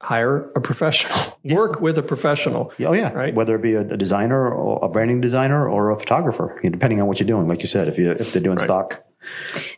hire 0.01 0.49
a 0.55 0.61
professional, 0.61 1.37
work 1.43 1.81
with 1.81 1.97
a 1.97 2.03
professional. 2.03 2.71
oh 2.79 2.93
yeah, 2.93 3.11
right. 3.11 3.35
Whether 3.35 3.55
it 3.55 3.63
be 3.63 3.73
a, 3.73 3.81
a 3.81 3.97
designer 3.97 4.49
or 4.49 4.79
a 4.85 4.87
branding 4.87 5.19
designer 5.19 5.67
or 5.67 5.91
a 5.91 5.99
photographer, 5.99 6.57
you 6.63 6.69
know, 6.69 6.73
depending 6.75 7.01
on 7.01 7.07
what 7.07 7.19
you're 7.19 7.27
doing. 7.27 7.49
Like 7.49 7.59
you 7.59 7.67
said, 7.67 7.89
if 7.89 7.97
you 7.97 8.11
if 8.11 8.31
they're 8.31 8.41
doing 8.41 8.59
stock, 8.59 9.03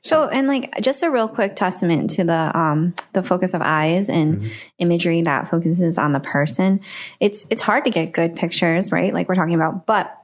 So, 0.03 0.27
and 0.27 0.47
like 0.47 0.73
just 0.81 1.03
a 1.03 1.11
real 1.11 1.27
quick 1.27 1.55
testament 1.55 2.09
to 2.11 2.23
the 2.23 2.57
um 2.57 2.93
the 3.13 3.23
focus 3.23 3.53
of 3.53 3.61
eyes 3.61 4.09
and 4.09 4.37
Mm-hmm. 4.37 4.47
imagery 4.79 5.21
that 5.21 5.49
focuses 5.49 5.97
on 5.97 6.11
the 6.11 6.19
person. 6.19 6.79
It's 7.19 7.47
it's 7.49 7.61
hard 7.61 7.85
to 7.85 7.91
get 7.91 8.11
good 8.11 8.35
pictures, 8.35 8.91
right? 8.91 9.13
Like 9.13 9.29
we're 9.29 9.35
talking 9.35 9.55
about, 9.55 9.85
but 9.85 10.15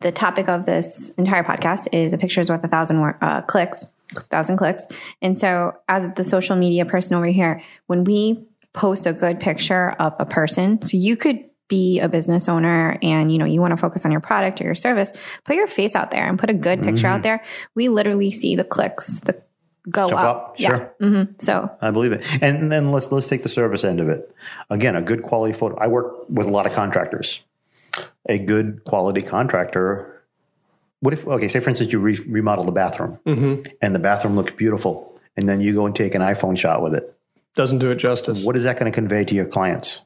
the 0.00 0.10
topic 0.12 0.48
of 0.48 0.66
this 0.66 1.10
entire 1.18 1.44
podcast 1.44 1.88
is 1.92 2.12
a 2.12 2.18
picture 2.18 2.40
is 2.40 2.48
worth 2.50 2.64
a 2.64 2.68
thousand 2.68 2.98
uh, 3.20 3.42
clicks, 3.42 3.86
thousand 4.30 4.56
clicks. 4.56 4.84
And 5.20 5.38
so, 5.38 5.76
as 5.88 6.14
the 6.16 6.24
social 6.24 6.56
media 6.56 6.84
person 6.86 7.16
over 7.16 7.26
here, 7.26 7.62
when 7.86 8.04
we 8.04 8.44
post 8.72 9.06
a 9.06 9.12
good 9.12 9.40
picture 9.40 9.90
of 9.90 10.14
a 10.18 10.24
person, 10.24 10.80
so 10.82 10.96
you 10.96 11.16
could 11.16 11.44
be 11.70 12.00
a 12.00 12.08
business 12.08 12.48
owner 12.48 12.98
and 13.00 13.32
you 13.32 13.38
know 13.38 13.46
you 13.46 13.60
want 13.62 13.70
to 13.70 13.76
focus 13.78 14.04
on 14.04 14.12
your 14.12 14.20
product 14.20 14.60
or 14.60 14.64
your 14.64 14.74
service 14.74 15.12
put 15.44 15.56
your 15.56 15.66
face 15.66 15.94
out 15.94 16.10
there 16.10 16.28
and 16.28 16.38
put 16.38 16.50
a 16.50 16.54
good 16.54 16.82
picture 16.82 17.06
out 17.06 17.22
there 17.22 17.42
we 17.74 17.88
literally 17.88 18.30
see 18.30 18.56
the 18.56 18.64
clicks 18.64 19.20
the 19.20 19.40
go 19.88 20.08
Mm-hmm. 20.08 20.16
Up, 20.18 20.36
up, 20.36 20.54
yeah 20.58 20.68
sure. 20.68 20.94
hmm 21.00 21.22
so 21.38 21.70
I 21.80 21.90
believe 21.90 22.12
it. 22.12 22.22
And 22.42 22.70
then 22.70 22.92
let's 22.92 23.10
let's 23.10 23.28
take 23.28 23.42
the 23.42 23.48
service 23.48 23.82
end 23.82 23.98
of 23.98 24.08
it. 24.10 24.30
Again, 24.68 24.94
a 24.94 25.00
good 25.00 25.22
quality 25.22 25.54
photo. 25.54 25.76
I 25.78 25.86
work 25.86 26.28
with 26.28 26.46
a 26.46 26.50
lot 26.50 26.66
of 26.66 26.72
contractors. 26.72 27.42
A 28.28 28.38
good 28.38 28.84
quality 28.84 29.22
contractor. 29.22 30.22
What 31.00 31.14
if 31.14 31.26
okay? 31.26 31.48
Say 31.48 31.60
for 31.60 31.70
instance, 31.70 31.92
you 31.92 31.98
re- 31.98 32.18
remodel 32.28 32.64
the 32.64 32.72
bathroom, 32.72 33.18
and 33.80 33.94
the 33.94 33.98
bathroom 33.98 34.36
looks 34.36 34.52
beautiful, 34.52 35.18
and 35.36 35.48
then 35.48 35.60
you 35.62 35.72
go 35.74 35.86
and 35.86 35.96
take 35.96 36.14
an 36.14 36.20
iPhone 36.22 36.58
shot 36.58 36.82
with 36.82 36.94
it. 36.94 37.16
Doesn't 37.56 37.78
do 37.78 37.90
it 37.90 37.96
justice. 37.96 38.44
What 38.44 38.56
is 38.56 38.64
that 38.64 38.78
going 38.78 38.92
to 38.92 38.94
convey 38.94 39.24
to 39.24 39.34
your 39.34 39.46
clients, 39.46 40.02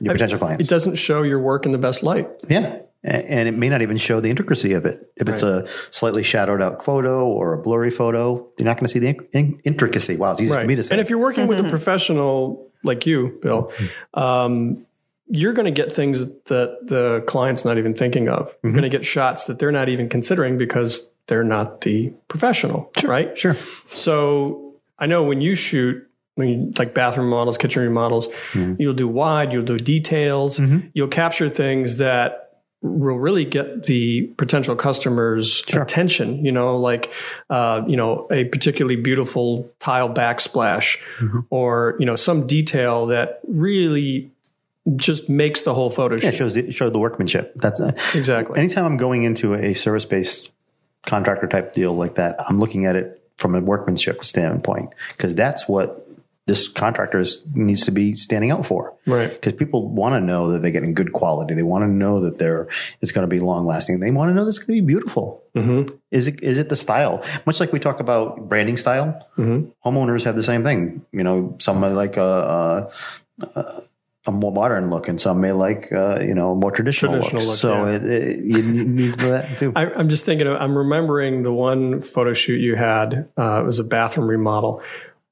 your 0.00 0.14
potential 0.14 0.38
clients? 0.38 0.64
It 0.64 0.68
doesn't 0.68 0.96
show 0.96 1.22
your 1.22 1.40
work 1.40 1.66
in 1.66 1.72
the 1.72 1.78
best 1.78 2.02
light. 2.02 2.28
Yeah. 2.48 2.78
And 3.02 3.48
it 3.48 3.54
may 3.54 3.70
not 3.70 3.80
even 3.80 3.96
show 3.96 4.20
the 4.20 4.28
intricacy 4.28 4.74
of 4.74 4.84
it. 4.84 5.10
If 5.16 5.26
it's 5.26 5.42
a 5.42 5.66
slightly 5.90 6.22
shadowed 6.22 6.60
out 6.60 6.84
photo 6.84 7.26
or 7.26 7.54
a 7.54 7.62
blurry 7.62 7.90
photo, 7.90 8.46
you're 8.58 8.66
not 8.66 8.76
going 8.76 8.86
to 8.86 8.92
see 8.92 8.98
the 8.98 9.08
in- 9.08 9.28
in- 9.32 9.60
intricacy. 9.64 10.16
Wow, 10.16 10.32
it's 10.32 10.42
easy 10.42 10.54
for 10.54 10.66
me 10.66 10.76
to 10.76 10.82
say. 10.82 10.94
And 10.94 11.00
if 11.00 11.08
you're 11.08 11.18
working 11.18 11.46
with 11.46 11.58
a 11.58 11.62
mm-hmm. 11.62 11.70
professional 11.70 12.68
like 12.82 13.06
you, 13.06 13.38
Bill, 13.40 13.72
mm-hmm. 13.74 14.20
um, 14.20 14.86
you're 15.28 15.54
going 15.54 15.64
to 15.64 15.70
get 15.70 15.94
things 15.94 16.26
that 16.26 16.78
the 16.82 17.24
client's 17.26 17.64
not 17.64 17.78
even 17.78 17.94
thinking 17.94 18.28
of. 18.28 18.54
You're 18.62 18.72
mm-hmm. 18.72 18.80
going 18.80 18.90
to 18.90 18.94
get 18.98 19.06
shots 19.06 19.46
that 19.46 19.58
they're 19.58 19.72
not 19.72 19.88
even 19.88 20.10
considering 20.10 20.58
because 20.58 21.08
they're 21.26 21.44
not 21.44 21.80
the 21.82 22.12
professional, 22.28 22.90
right? 23.04 23.38
sure. 23.38 23.56
So 23.94 24.74
I 24.98 25.06
know 25.06 25.22
when 25.22 25.40
you 25.40 25.54
shoot, 25.54 26.06
when 26.36 26.48
you, 26.48 26.72
like 26.78 26.94
bathroom 26.94 27.28
models, 27.28 27.58
kitchen 27.58 27.82
remodels, 27.82 28.28
you'll 28.54 28.94
do 28.94 29.08
wide, 29.08 29.52
you'll 29.52 29.64
do 29.64 29.76
details, 29.76 30.60
you'll 30.94 31.08
capture 31.08 31.48
things 31.48 31.98
that 31.98 32.46
will 32.82 33.18
really 33.18 33.44
get 33.44 33.84
the 33.84 34.22
potential 34.38 34.74
customer's 34.74 35.62
attention. 35.74 36.42
You 36.44 36.52
know, 36.52 36.76
like 36.76 37.12
uh, 37.50 37.82
you 37.86 37.96
know 37.96 38.26
a 38.30 38.44
particularly 38.44 38.96
beautiful 38.96 39.70
tile 39.80 40.08
backsplash, 40.08 40.98
or 41.50 41.96
you 41.98 42.06
know 42.06 42.16
some 42.16 42.46
detail 42.46 43.06
that 43.06 43.40
really 43.46 44.30
just 44.96 45.28
makes 45.28 45.62
the 45.62 45.74
whole 45.74 45.90
photo 45.90 46.16
Yeah, 46.16 46.28
it 46.30 46.34
shows 46.36 46.54
the, 46.54 46.68
it 46.68 46.72
shows 46.72 46.92
the 46.92 46.98
workmanship. 46.98 47.52
That's 47.56 47.80
uh, 47.80 47.92
Exactly. 48.14 48.58
anytime 48.58 48.86
I'm 48.86 48.96
going 48.96 49.24
into 49.24 49.54
a 49.54 49.74
service 49.74 50.06
based 50.06 50.50
contractor 51.06 51.46
type 51.46 51.72
deal 51.74 51.92
like 51.94 52.14
that, 52.14 52.36
I'm 52.48 52.58
looking 52.58 52.86
at 52.86 52.96
it 52.96 53.22
from 53.36 53.54
a 53.54 53.60
workmanship 53.60 54.24
standpoint 54.24 54.94
because 55.16 55.34
that's 55.34 55.68
what 55.68 56.06
this 56.50 56.66
contractor 56.66 57.20
is, 57.20 57.44
needs 57.54 57.84
to 57.84 57.92
be 57.92 58.16
standing 58.16 58.50
out 58.50 58.66
for. 58.66 58.92
Right. 59.06 59.30
Because 59.30 59.52
people 59.52 59.88
want 59.88 60.16
to 60.16 60.20
know 60.20 60.50
that 60.50 60.62
they're 60.62 60.72
getting 60.72 60.94
good 60.94 61.12
quality. 61.12 61.54
They 61.54 61.62
want 61.62 61.84
to 61.84 61.88
know 61.88 62.18
that 62.20 62.38
they're 62.38 62.66
it's 63.00 63.12
going 63.12 63.22
to 63.22 63.28
be 63.28 63.38
long 63.38 63.66
lasting. 63.66 64.00
They 64.00 64.10
want 64.10 64.30
to 64.30 64.34
know 64.34 64.42
that 64.42 64.48
it's 64.48 64.58
going 64.58 64.76
to 64.76 64.82
be 64.82 64.86
beautiful. 64.86 65.44
Mm-hmm. 65.54 65.94
Is 66.10 66.26
it 66.26 66.42
is 66.42 66.58
it 66.58 66.68
the 66.68 66.74
style? 66.74 67.24
Much 67.46 67.60
like 67.60 67.72
we 67.72 67.78
talk 67.78 68.00
about 68.00 68.48
branding 68.48 68.76
style, 68.76 69.28
homeowners 69.38 70.24
have 70.24 70.34
the 70.34 70.42
same 70.42 70.64
thing. 70.64 71.06
You 71.12 71.22
know, 71.22 71.56
some 71.60 71.78
may 71.80 71.90
like 71.90 72.16
a, 72.16 72.90
a, 73.42 73.82
a 74.26 74.32
more 74.32 74.52
modern 74.52 74.90
look, 74.90 75.08
and 75.08 75.20
some 75.20 75.40
may 75.40 75.52
like 75.52 75.92
uh, 75.92 76.18
you 76.20 76.34
know 76.34 76.52
a 76.52 76.54
more 76.56 76.72
traditional, 76.72 77.14
Traditional 77.14 77.46
look. 77.46 77.56
So 77.56 77.86
yeah. 77.86 77.92
it, 77.92 78.04
it, 78.04 78.44
you 78.44 78.62
need 78.62 79.14
that 79.16 79.58
too. 79.58 79.72
I, 79.76 79.86
I'm 79.86 80.08
just 80.08 80.24
thinking. 80.26 80.48
Of, 80.48 80.60
I'm 80.60 80.76
remembering 80.76 81.42
the 81.42 81.52
one 81.52 82.02
photo 82.02 82.34
shoot 82.34 82.58
you 82.58 82.74
had. 82.74 83.28
Uh, 83.38 83.60
it 83.62 83.66
was 83.66 83.78
a 83.78 83.84
bathroom 83.84 84.28
remodel, 84.28 84.82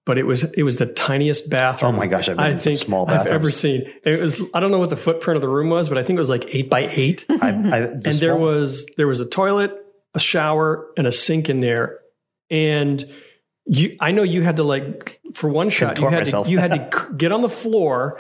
but 0.08 0.16
it 0.16 0.24
was 0.26 0.42
it 0.54 0.62
was 0.62 0.76
the 0.76 0.86
tiniest 0.86 1.50
bathroom. 1.50 1.94
Oh 1.94 1.98
my 1.98 2.06
gosh, 2.06 2.30
I've 2.30 2.38
been 2.38 2.46
I 2.46 2.50
in 2.52 2.58
think 2.58 2.78
small 2.78 3.08
I've 3.10 3.26
ever 3.26 3.50
seen. 3.50 3.82
It 4.04 4.18
was. 4.18 4.42
I 4.54 4.58
don't 4.58 4.70
know 4.70 4.78
what 4.78 4.88
the 4.88 4.96
footprint 4.96 5.36
of 5.36 5.42
the 5.42 5.50
room 5.50 5.68
was, 5.68 5.90
but 5.90 5.98
I 5.98 6.02
think 6.02 6.16
it 6.16 6.20
was 6.20 6.30
like 6.30 6.46
eight 6.48 6.70
by 6.70 6.88
eight. 6.90 7.26
I, 7.28 7.34
I, 7.34 7.50
the 7.50 8.02
and 8.06 8.14
there 8.14 8.32
small- 8.32 8.38
was 8.40 8.86
there 8.96 9.06
was 9.06 9.20
a 9.20 9.26
toilet, 9.26 9.70
a 10.14 10.18
shower, 10.18 10.88
and 10.96 11.06
a 11.06 11.12
sink 11.12 11.48
in 11.48 11.60
there, 11.60 12.00
and. 12.50 13.06
You, 13.70 13.98
I 14.00 14.12
know 14.12 14.22
you 14.22 14.40
had 14.40 14.56
to 14.56 14.62
like 14.62 15.20
for 15.34 15.50
one 15.50 15.68
shot. 15.68 15.98
You 15.98 16.06
had 16.06 16.20
myself. 16.20 16.46
to 16.46 16.50
you 16.50 16.58
had 16.58 16.70
to 16.70 17.12
get 17.18 17.32
on 17.32 17.42
the 17.42 17.50
floor 17.50 18.18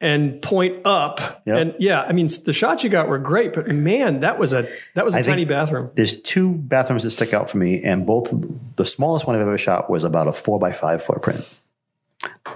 and 0.00 0.42
point 0.42 0.84
up. 0.86 1.42
Yep. 1.46 1.56
And 1.56 1.74
yeah, 1.78 2.02
I 2.02 2.12
mean 2.12 2.28
the 2.44 2.52
shots 2.52 2.84
you 2.84 2.90
got 2.90 3.08
were 3.08 3.18
great, 3.18 3.52
but 3.54 3.68
man, 3.68 4.20
that 4.20 4.38
was 4.38 4.52
a 4.52 4.68
that 4.94 5.04
was 5.04 5.14
a 5.14 5.18
I 5.18 5.22
tiny 5.22 5.44
bathroom. 5.44 5.90
there's 5.94 6.20
two 6.20 6.52
bathrooms 6.54 7.02
that 7.04 7.10
stick 7.12 7.32
out 7.32 7.48
for 7.50 7.58
me, 7.58 7.82
and 7.82 8.06
both 8.06 8.28
the 8.76 8.84
smallest 8.84 9.26
one 9.26 9.36
I've 9.36 9.42
ever 9.42 9.56
shot 9.58 9.88
was 9.88 10.04
about 10.04 10.28
a 10.28 10.32
four 10.32 10.58
by 10.58 10.72
five 10.72 11.02
footprint. 11.02 11.42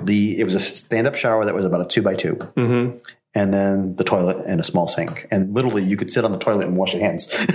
The 0.03 0.39
it 0.39 0.45
was 0.45 0.55
a 0.55 0.61
stand 0.61 1.07
up 1.07 1.15
shower 1.15 1.45
that 1.45 1.55
was 1.55 1.65
about 1.67 1.81
a 1.81 1.87
two 1.87 2.03
by 2.03 2.15
2 2.15 2.35
Mm-hmm. 2.35 2.99
and 3.35 3.55
then 3.55 3.97
the 3.97 4.05
toilet 4.05 4.45
and 4.47 4.61
a 4.61 4.65
small 4.65 4.89
sink, 4.89 5.27
and 5.31 5.55
literally 5.55 5.83
you 5.85 5.97
could 5.97 6.11
sit 6.11 6.25
on 6.25 6.33
the 6.33 6.39
toilet 6.39 6.67
and 6.67 6.77
wash 6.77 6.93
your 6.95 7.03
hands, 7.03 7.27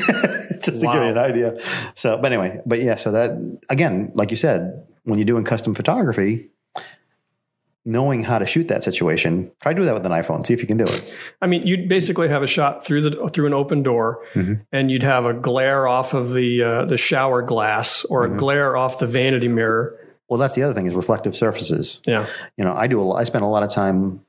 just 0.62 0.82
to 0.82 0.88
give 0.88 0.93
you 0.96 1.02
an 1.02 1.17
idea. 1.17 1.58
So, 1.96 2.17
but 2.17 2.32
anyway, 2.32 2.62
but 2.65 2.82
yeah, 2.82 2.96
so 2.96 3.12
that 3.12 3.32
again, 3.69 4.12
like 4.15 4.32
you 4.32 4.38
said, 4.38 4.86
when 5.04 5.19
you're 5.19 5.26
doing 5.26 5.43
custom 5.43 5.76
photography. 5.76 6.50
Knowing 7.86 8.24
how 8.24 8.39
to 8.39 8.46
shoot 8.46 8.69
that 8.69 8.82
situation, 8.82 9.52
try 9.62 9.74
to 9.74 9.80
do 9.82 9.84
that 9.86 9.93
with 9.93 10.06
an 10.06 10.12
iPhone. 10.13 10.46
See 10.46 10.54
if 10.54 10.62
you 10.62 10.67
can 10.67 10.78
do 10.78 10.86
it. 10.86 11.15
I 11.41 11.48
mean, 11.48 11.67
you'd 11.67 11.89
basically 11.89 12.30
have 12.30 12.41
a 12.41 12.48
shot 12.48 12.86
through 12.86 13.02
the 13.10 13.28
through 13.28 13.46
an 13.48 13.54
open 13.54 13.84
door, 13.84 14.24
Mm-hmm. 14.36 14.54
and 14.72 14.89
you'd 14.89 15.04
have 15.04 15.26
a 15.26 15.34
glare 15.34 15.86
off 15.86 16.13
of 16.13 16.34
the 16.34 16.63
uh, 16.63 16.86
the 16.86 16.96
shower 16.96 17.41
glass 17.41 18.06
or 18.06 18.24
Mm-hmm. 18.24 18.36
a 18.36 18.38
glare 18.38 18.78
off 18.78 19.00
the 19.00 19.08
vanity 19.08 19.50
mirror. 19.50 20.00
Well, 20.30 20.39
that's 20.39 20.56
the 20.56 20.63
other 20.63 20.74
thing 20.74 20.86
is 20.86 20.96
reflective 20.96 21.36
surfaces. 21.36 22.00
Yeah, 22.08 22.28
you 22.58 22.63
know, 22.63 22.74
I 22.74 22.88
do. 22.88 23.02
A, 23.02 23.04
lot- 23.04 23.17
I 23.17 23.26
spend 23.26 23.43
a 23.43 23.48
lot 23.48 23.63
of 23.63 23.69
time 23.72 24.22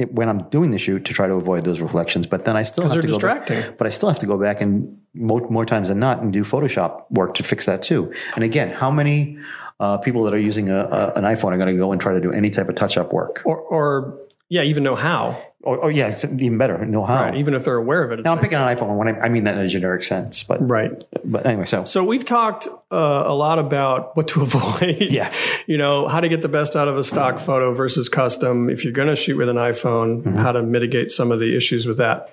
it, 0.00 0.12
when 0.12 0.28
I'm 0.28 0.40
doing 0.50 0.70
the 0.70 0.78
shoot 0.78 1.04
to 1.04 1.12
try 1.12 1.26
to 1.26 1.34
avoid 1.34 1.64
those 1.64 1.80
reflections. 1.80 2.26
But 2.26 2.44
then 2.46 2.56
I 2.56 2.62
still 2.64 2.82
have 2.94 3.00
to 3.02 3.06
go 3.08 3.18
back- 3.18 3.46
but 3.78 3.86
I 3.86 3.90
still 3.90 4.08
have 4.08 4.18
to 4.20 4.26
go 4.26 4.36
back 4.38 4.60
and 4.60 4.96
more, 5.14 5.40
more 5.50 5.66
times 5.66 5.88
than 5.88 5.98
not 5.98 6.20
and 6.22 6.32
do 6.32 6.42
Photoshop 6.44 7.04
work 7.10 7.34
to 7.34 7.42
fix 7.42 7.66
that 7.66 7.82
too. 7.82 8.12
And 8.34 8.44
again, 8.44 8.70
how 8.70 8.90
many 8.90 9.38
uh, 9.80 9.96
people 9.98 10.22
that 10.24 10.34
are 10.34 10.38
using 10.38 10.68
a, 10.68 10.80
a, 10.98 11.12
an 11.18 11.24
iPhone 11.24 11.52
are 11.52 11.56
going 11.58 11.74
to 11.74 11.76
go 11.76 11.92
and 11.92 12.00
try 12.00 12.12
to 12.12 12.20
do 12.20 12.32
any 12.32 12.50
type 12.50 12.68
of 12.68 12.74
touch 12.74 12.96
up 12.98 13.12
work? 13.12 13.42
Or, 13.44 13.58
or 13.58 14.18
yeah, 14.50 14.62
even 14.64 14.82
know 14.82 14.96
how. 14.96 15.42
Or, 15.62 15.76
or 15.76 15.90
yeah, 15.90 16.08
it's 16.08 16.24
even 16.24 16.56
better, 16.56 16.86
know 16.86 17.04
how. 17.04 17.22
Right. 17.24 17.34
Even 17.34 17.52
if 17.52 17.64
they're 17.66 17.76
aware 17.76 18.02
of 18.02 18.12
it. 18.12 18.24
Now 18.24 18.30
I'm 18.32 18.36
like- 18.38 18.44
picking 18.44 18.56
an 18.58 18.74
iPhone 18.76 18.96
when 18.96 19.08
I, 19.08 19.20
I 19.20 19.28
mean 19.28 19.44
that 19.44 19.56
in 19.58 19.60
a 19.60 19.68
generic 19.68 20.02
sense, 20.04 20.42
but 20.42 20.66
right. 20.66 20.90
but 21.22 21.44
anyway, 21.44 21.66
so 21.66 21.84
So 21.84 22.02
we've 22.02 22.24
talked 22.24 22.66
uh, 22.90 22.96
a 23.26 23.34
lot 23.34 23.58
about 23.58 24.16
what 24.16 24.28
to 24.28 24.40
avoid. 24.48 24.96
Yeah. 25.00 25.30
You 25.66 25.76
know, 25.76 26.08
how 26.08 26.20
to 26.20 26.28
get 26.30 26.40
the 26.40 26.48
best 26.48 26.76
out 26.76 26.88
of 26.88 26.96
a 26.96 27.04
stock 27.04 27.38
photo 27.40 27.74
versus 27.74 28.08
custom. 28.08 28.70
If 28.70 28.84
you're 28.84 28.94
going 28.94 29.08
to 29.08 29.16
shoot 29.16 29.36
with 29.36 29.48
an 29.50 29.56
iPhone, 29.56 30.22
Mm-hmm. 30.22 30.36
how 30.38 30.52
to 30.52 30.62
mitigate 30.62 31.10
some 31.10 31.30
of 31.30 31.40
the 31.40 31.54
issues 31.54 31.86
with 31.86 31.98
that. 31.98 32.32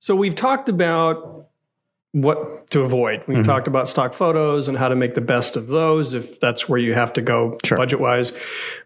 So 0.00 0.14
we've 0.14 0.34
talked 0.34 0.68
about 0.68 1.48
what 2.14 2.70
to 2.70 2.82
avoid. 2.82 3.20
Mm-hmm. 3.22 3.32
We've 3.34 3.44
talked 3.44 3.66
about 3.66 3.88
stock 3.88 4.14
photos 4.14 4.68
and 4.68 4.78
how 4.78 4.86
to 4.86 4.94
make 4.94 5.14
the 5.14 5.20
best 5.20 5.56
of 5.56 5.66
those 5.66 6.14
if 6.14 6.38
that's 6.38 6.68
where 6.68 6.78
you 6.78 6.94
have 6.94 7.12
to 7.14 7.20
go 7.20 7.58
Sure. 7.64 7.76
budget 7.76 7.98
wise. 7.98 8.32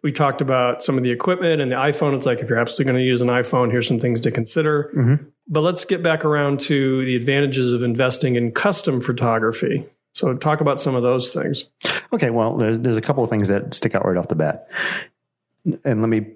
We 0.00 0.12
talked 0.12 0.40
about 0.40 0.82
some 0.82 0.96
of 0.96 1.04
the 1.04 1.10
equipment 1.10 1.60
and 1.60 1.70
the 1.70 1.76
iPhone. 1.76 2.16
It's 2.16 2.24
like 2.24 2.38
if 2.38 2.48
you're 2.48 2.58
absolutely 2.58 2.86
going 2.86 3.02
to 3.02 3.06
use 3.06 3.20
an 3.20 3.28
iPhone, 3.28 3.70
here's 3.70 3.86
some 3.86 4.00
things 4.00 4.18
to 4.20 4.30
consider. 4.30 4.90
Mm-hmm. 4.96 5.24
But 5.46 5.60
let's 5.60 5.84
get 5.84 6.02
back 6.02 6.24
around 6.24 6.60
to 6.60 7.04
the 7.04 7.16
advantages 7.16 7.70
of 7.74 7.82
investing 7.82 8.36
in 8.36 8.50
custom 8.50 8.98
photography. 8.98 9.84
So 10.14 10.34
talk 10.34 10.62
about 10.62 10.80
some 10.80 10.94
of 10.94 11.02
those 11.02 11.30
things. 11.30 11.66
Okay, 12.14 12.30
well, 12.30 12.56
there's, 12.56 12.78
there's 12.78 12.96
a 12.96 13.02
couple 13.02 13.22
of 13.22 13.28
things 13.28 13.48
that 13.48 13.74
stick 13.74 13.94
out 13.94 14.06
right 14.06 14.16
off 14.16 14.28
the 14.28 14.36
bat. 14.36 14.66
And 15.84 16.00
let 16.00 16.08
me 16.08 16.28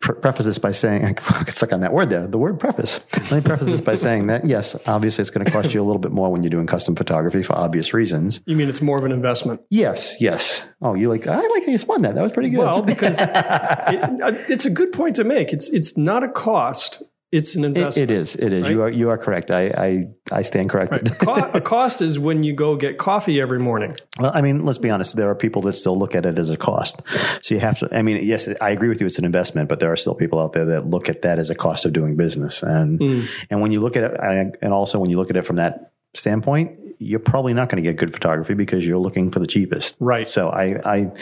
preface 0.00 0.46
this 0.46 0.58
by 0.58 0.72
saying, 0.72 1.04
I 1.30 1.42
get 1.44 1.54
stuck 1.54 1.72
on 1.72 1.80
that 1.80 1.92
word 1.92 2.10
there, 2.10 2.26
the 2.26 2.38
word 2.38 2.60
preface. 2.60 3.00
Let 3.30 3.32
me 3.32 3.40
preface 3.40 3.68
this 3.68 3.80
by 3.80 3.94
saying 3.96 4.28
that, 4.28 4.46
yes, 4.46 4.76
obviously 4.86 5.22
it's 5.22 5.30
going 5.30 5.44
to 5.44 5.50
cost 5.50 5.74
you 5.74 5.82
a 5.82 5.84
little 5.84 6.00
bit 6.00 6.12
more 6.12 6.30
when 6.30 6.42
you're 6.42 6.50
doing 6.50 6.66
custom 6.66 6.94
photography 6.94 7.42
for 7.42 7.56
obvious 7.56 7.92
reasons. 7.92 8.40
You 8.46 8.56
mean 8.56 8.68
it's 8.68 8.80
more 8.80 8.98
of 8.98 9.04
an 9.04 9.12
investment? 9.12 9.60
Yes, 9.70 10.16
yes. 10.20 10.68
Oh, 10.80 10.94
you 10.94 11.08
like, 11.08 11.26
I 11.26 11.36
like 11.36 11.64
how 11.64 11.72
you 11.72 11.78
spun 11.78 12.02
that. 12.02 12.14
That 12.14 12.22
was 12.22 12.32
pretty 12.32 12.50
good. 12.50 12.58
Well, 12.58 12.82
because 12.82 13.18
it, 13.20 13.28
uh, 13.28 14.32
it's 14.48 14.64
a 14.64 14.70
good 14.70 14.92
point 14.92 15.16
to 15.16 15.24
make. 15.24 15.52
It's 15.52 15.68
it's 15.70 15.96
not 15.96 16.22
a 16.22 16.28
cost; 16.28 17.02
it's 17.30 17.54
an 17.54 17.64
It- 17.64 17.66
investment. 17.68 18.10
it 18.10 18.14
is. 18.14 18.36
It 18.36 18.52
is. 18.52 18.68
You 18.68 18.82
are 18.82 18.90
you 18.90 19.10
are 19.10 19.18
correct. 19.18 19.50
I 19.50 19.66
I, 19.68 20.04
I 20.32 20.42
stand 20.42 20.70
corrected. 20.70 21.18
Co- 21.18 21.34
a 21.52 21.60
cost 21.60 22.00
is 22.00 22.18
when 22.18 22.42
you 22.42 22.54
go 22.54 22.76
get 22.76 22.96
coffee 22.96 23.40
every 23.40 23.58
morning. 23.58 23.96
Well, 24.18 24.32
I 24.34 24.40
mean, 24.40 24.64
let's 24.64 24.78
be 24.78 24.88
honest. 24.88 25.16
There 25.16 25.28
are 25.28 25.34
people 25.34 25.62
that 25.62 25.74
still 25.74 25.98
look 25.98 26.14
at 26.14 26.24
it 26.24 26.38
as 26.38 26.48
a 26.48 26.56
cost. 26.56 27.06
So 27.44 27.54
you 27.54 27.60
have 27.60 27.78
to. 27.80 27.88
I 27.92 28.02
mean, 28.02 28.24
yes, 28.24 28.48
I 28.60 28.70
agree 28.70 28.88
with 28.88 29.00
you. 29.00 29.06
It's 29.06 29.18
an 29.18 29.24
investment, 29.24 29.68
but 29.68 29.80
there 29.80 29.92
are 29.92 29.96
still 29.96 30.14
people 30.14 30.40
out 30.40 30.54
there 30.54 30.64
that 30.66 30.86
look 30.86 31.08
at 31.08 31.22
that 31.22 31.38
as 31.38 31.50
a 31.50 31.54
cost 31.54 31.84
of 31.84 31.92
doing 31.92 32.16
business. 32.16 32.62
And 32.62 33.00
hmm. 33.00 33.24
and 33.50 33.60
when 33.60 33.72
you 33.72 33.80
look 33.80 33.96
at 33.96 34.04
it, 34.04 34.20
and 34.20 34.56
and 34.62 34.72
also 34.72 34.98
when 34.98 35.10
you 35.10 35.18
look 35.18 35.30
at 35.30 35.36
it 35.36 35.46
from 35.46 35.56
that 35.56 35.92
standpoint, 36.14 36.78
you're 36.98 37.20
probably 37.20 37.54
not 37.54 37.68
going 37.68 37.82
to 37.82 37.88
get 37.88 37.98
good 37.98 38.12
photography 38.12 38.54
because 38.54 38.86
you're 38.86 38.98
looking 38.98 39.30
for 39.30 39.38
the 39.38 39.46
cheapest. 39.46 39.96
Right. 40.00 40.28
So 40.28 40.48
I 40.48 40.80
I 40.84 41.12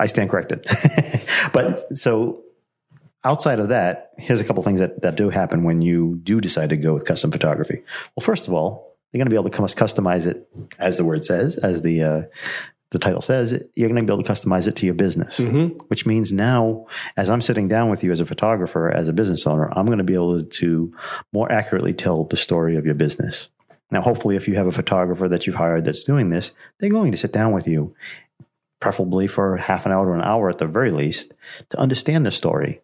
I 0.00 0.06
stand 0.06 0.30
corrected. 0.30 0.64
but 1.52 1.96
so 1.96 2.42
outside 3.26 3.58
of 3.58 3.68
that, 3.68 4.12
here's 4.16 4.40
a 4.40 4.44
couple 4.44 4.62
things 4.62 4.78
that, 4.78 5.02
that 5.02 5.16
do 5.16 5.30
happen 5.30 5.64
when 5.64 5.82
you 5.82 6.20
do 6.22 6.40
decide 6.40 6.70
to 6.70 6.76
go 6.76 6.94
with 6.94 7.04
custom 7.04 7.32
photography. 7.32 7.82
Well, 8.14 8.24
first 8.24 8.46
of 8.46 8.54
all, 8.54 8.96
you're 9.12 9.18
going 9.18 9.26
to 9.26 9.30
be 9.30 9.36
able 9.36 9.50
to 9.50 9.74
customize 9.74 10.26
it, 10.26 10.48
as 10.78 10.96
the 10.96 11.04
word 11.04 11.24
says, 11.24 11.56
as 11.56 11.82
the 11.82 12.02
uh, 12.02 12.22
the 12.90 12.98
title 13.00 13.20
says. 13.20 13.52
You're 13.74 13.88
going 13.88 14.00
to 14.00 14.06
be 14.06 14.14
able 14.14 14.22
to 14.22 14.32
customize 14.32 14.68
it 14.68 14.76
to 14.76 14.86
your 14.86 14.94
business, 14.94 15.40
which 15.88 16.06
means 16.06 16.32
now, 16.32 16.86
as 17.16 17.28
I'm 17.28 17.42
sitting 17.42 17.66
down 17.68 17.90
with 17.90 18.04
you 18.04 18.12
as 18.12 18.20
a 18.20 18.26
photographer, 18.26 18.90
as 18.90 19.08
a 19.08 19.12
business 19.12 19.46
owner, 19.46 19.68
I'm 19.76 19.86
going 19.86 19.98
to 19.98 20.04
be 20.04 20.14
able 20.14 20.44
to 20.44 20.94
more 21.32 21.50
accurately 21.50 21.92
tell 21.94 22.24
the 22.24 22.36
story 22.36 22.76
of 22.76 22.86
your 22.86 22.94
business. 22.94 23.48
Now, 23.90 24.02
hopefully, 24.02 24.36
if 24.36 24.46
you 24.46 24.54
have 24.54 24.66
a 24.66 24.72
photographer 24.72 25.28
that 25.28 25.46
you've 25.46 25.56
hired 25.56 25.84
that's 25.84 26.04
doing 26.04 26.30
this, 26.30 26.52
they're 26.78 26.90
going 26.90 27.12
to 27.12 27.18
sit 27.18 27.32
down 27.32 27.52
with 27.52 27.66
you 27.66 27.94
preferably 28.80 29.26
for 29.26 29.56
half 29.56 29.86
an 29.86 29.92
hour 29.92 30.06
to 30.06 30.12
an 30.12 30.22
hour 30.22 30.50
at 30.50 30.58
the 30.58 30.66
very 30.66 30.90
least, 30.90 31.32
to 31.70 31.78
understand 31.78 32.26
the 32.26 32.30
story. 32.30 32.80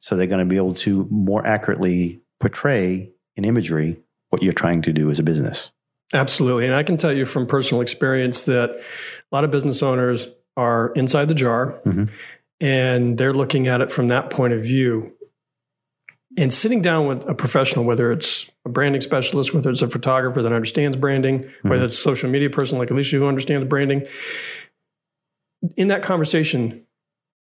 So 0.00 0.16
they're 0.16 0.26
going 0.26 0.40
to 0.40 0.48
be 0.48 0.56
able 0.56 0.74
to 0.74 1.06
more 1.10 1.46
accurately 1.46 2.20
portray 2.38 3.10
in 3.36 3.44
imagery 3.44 4.00
what 4.30 4.42
you're 4.42 4.52
trying 4.52 4.82
to 4.82 4.92
do 4.92 5.10
as 5.10 5.18
a 5.18 5.22
business. 5.22 5.72
Absolutely, 6.12 6.66
and 6.66 6.74
I 6.74 6.82
can 6.82 6.96
tell 6.96 7.12
you 7.12 7.24
from 7.24 7.46
personal 7.46 7.82
experience 7.82 8.42
that 8.44 8.70
a 8.70 9.34
lot 9.34 9.44
of 9.44 9.50
business 9.50 9.82
owners 9.82 10.26
are 10.56 10.92
inside 10.94 11.28
the 11.28 11.34
jar, 11.34 11.80
mm-hmm. 11.86 12.04
and 12.60 13.16
they're 13.16 13.32
looking 13.32 13.68
at 13.68 13.80
it 13.80 13.92
from 13.92 14.08
that 14.08 14.30
point 14.30 14.52
of 14.52 14.62
view. 14.62 15.12
And 16.36 16.52
sitting 16.52 16.80
down 16.80 17.06
with 17.06 17.28
a 17.28 17.34
professional, 17.34 17.84
whether 17.84 18.10
it's 18.10 18.50
a 18.64 18.68
branding 18.68 19.00
specialist, 19.00 19.52
whether 19.54 19.70
it's 19.70 19.82
a 19.82 19.88
photographer 19.88 20.42
that 20.42 20.52
understands 20.52 20.96
branding, 20.96 21.38
whether 21.62 21.76
mm-hmm. 21.76 21.84
it's 21.84 21.94
a 21.94 22.00
social 22.00 22.30
media 22.30 22.50
person 22.50 22.78
like 22.78 22.90
Alicia 22.90 23.16
who 23.16 23.26
understands 23.26 23.68
branding, 23.68 24.06
in 25.76 25.88
that 25.88 26.02
conversation, 26.02 26.86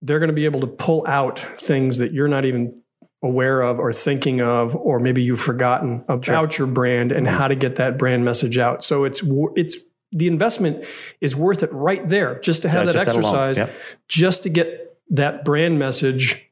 they're 0.01 0.19
going 0.19 0.29
to 0.29 0.33
be 0.33 0.45
able 0.45 0.61
to 0.61 0.67
pull 0.67 1.05
out 1.07 1.39
things 1.39 1.97
that 1.97 2.13
you're 2.13 2.27
not 2.27 2.45
even 2.45 2.81
aware 3.21 3.61
of 3.61 3.79
or 3.79 3.91
thinking 3.91 4.41
of, 4.41 4.75
or 4.75 4.99
maybe 4.99 5.21
you've 5.21 5.41
forgotten 5.41 6.03
about 6.07 6.57
your 6.57 6.67
brand 6.67 7.11
and 7.11 7.27
how 7.27 7.47
to 7.47 7.55
get 7.55 7.75
that 7.75 7.97
brand 7.97 8.23
message 8.23 8.57
out. 8.57 8.83
So 8.83 9.03
it's 9.03 9.21
it's 9.55 9.77
the 10.11 10.27
investment 10.27 10.85
is 11.21 11.35
worth 11.35 11.61
it 11.61 11.71
right 11.73 12.07
there 12.07 12.39
just 12.39 12.61
to 12.63 12.69
have 12.69 12.85
Yeah, 12.85 12.85
that 12.85 12.93
just 12.93 13.05
that 13.05 13.15
exercise, 13.17 13.57
Yep. 13.57 13.75
just 14.07 14.43
to 14.43 14.49
get 14.49 14.97
that 15.09 15.43
brand 15.43 15.77
message 15.79 16.49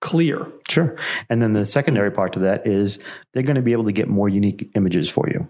clear. 0.00 0.46
Sure. 0.68 0.96
And 1.28 1.40
then 1.42 1.52
the 1.54 1.66
secondary 1.66 2.10
part 2.10 2.32
to 2.34 2.38
that 2.40 2.66
is 2.66 2.98
they're 3.32 3.42
going 3.42 3.56
to 3.56 3.62
be 3.62 3.72
able 3.72 3.84
to 3.84 3.92
get 3.92 4.08
more 4.08 4.28
unique 4.28 4.70
images 4.74 5.08
for 5.10 5.28
you, 5.28 5.48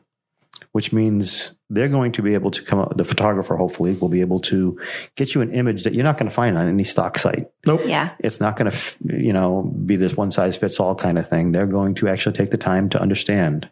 which 0.72 0.92
means 0.92 1.54
they're 1.68 1.88
going 1.88 2.12
to 2.12 2.22
be 2.22 2.34
able 2.34 2.50
to 2.50 2.62
come 2.62 2.78
up, 2.78 2.96
the 2.96 3.04
photographer 3.04 3.56
hopefully 3.56 3.94
will 3.94 4.08
be 4.08 4.20
able 4.20 4.40
to 4.40 4.78
get 5.16 5.34
you 5.34 5.40
an 5.40 5.50
image 5.52 5.84
that 5.84 5.94
you're 5.94 6.04
not 6.04 6.16
going 6.18 6.28
to 6.28 6.34
find 6.34 6.56
on 6.56 6.68
any 6.68 6.84
stock 6.84 7.18
site. 7.18 7.48
Nope. 7.66 7.80
Yeah. 7.84 8.10
It's 8.20 8.40
not 8.40 8.56
going 8.56 8.70
to, 8.70 8.78
you 9.04 9.32
know, 9.32 9.62
be 9.84 9.96
this 9.96 10.16
one 10.16 10.30
size 10.30 10.56
fits 10.56 10.78
all 10.80 10.94
kind 10.94 11.18
of 11.18 11.28
thing. 11.28 11.52
They're 11.52 11.66
going 11.66 11.94
to 11.96 12.08
actually 12.08 12.34
take 12.36 12.50
the 12.50 12.56
time 12.58 12.88
to 12.90 13.00
understand 13.00 13.68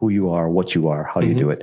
who 0.00 0.08
you 0.08 0.30
are, 0.30 0.48
what 0.48 0.74
you 0.74 0.88
are, 0.88 1.04
how 1.04 1.20
you 1.20 1.34
do 1.34 1.50
it. 1.50 1.62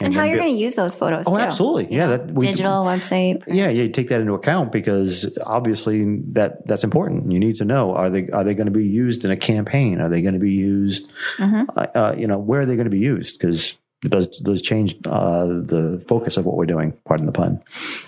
And 0.00 0.12
how 0.12 0.22
then 0.22 0.28
you're 0.30 0.38
be- 0.38 0.42
going 0.42 0.54
to 0.54 0.60
use 0.60 0.74
those 0.74 0.96
photos 0.96 1.24
Oh, 1.28 1.34
too. 1.34 1.38
absolutely. 1.38 1.94
Yeah. 1.94 2.08
That 2.08 2.32
we, 2.32 2.46
Digital 2.48 2.84
website. 2.84 3.44
yeah, 3.46 3.68
yeah, 3.68 3.84
you 3.84 3.88
take 3.90 4.08
that 4.08 4.20
into 4.20 4.32
account 4.34 4.72
because 4.72 5.32
obviously 5.44 6.04
that 6.32 6.66
that's 6.66 6.82
important. 6.82 7.30
You 7.30 7.38
need 7.38 7.54
to 7.56 7.64
know 7.64 7.94
are 7.94 8.10
they 8.10 8.28
are 8.30 8.42
they 8.42 8.54
going 8.54 8.66
to 8.66 8.72
be 8.72 8.86
used 8.86 9.24
in 9.24 9.30
a 9.30 9.36
campaign? 9.36 10.00
Are 10.00 10.08
they 10.08 10.20
going 10.20 10.34
to 10.34 10.40
be 10.40 10.50
used? 10.52 11.08
Mm-hmm. 11.38 11.70
Uh, 11.78 11.86
uh, 11.94 12.14
you 12.18 12.26
know, 12.26 12.38
where 12.38 12.62
are 12.62 12.66
they 12.66 12.74
going 12.74 12.86
to 12.86 12.90
be 12.90 12.98
used? 12.98 13.38
Because 13.38 13.78
it 14.06 14.10
does 14.10 14.28
does 14.28 14.62
change 14.62 14.96
uh, 15.06 15.46
the 15.46 16.02
focus 16.08 16.36
of 16.36 16.44
what 16.46 16.56
we're 16.56 16.66
doing. 16.66 16.94
Pardon 17.04 17.26
the 17.26 17.32
pun. 17.32 17.62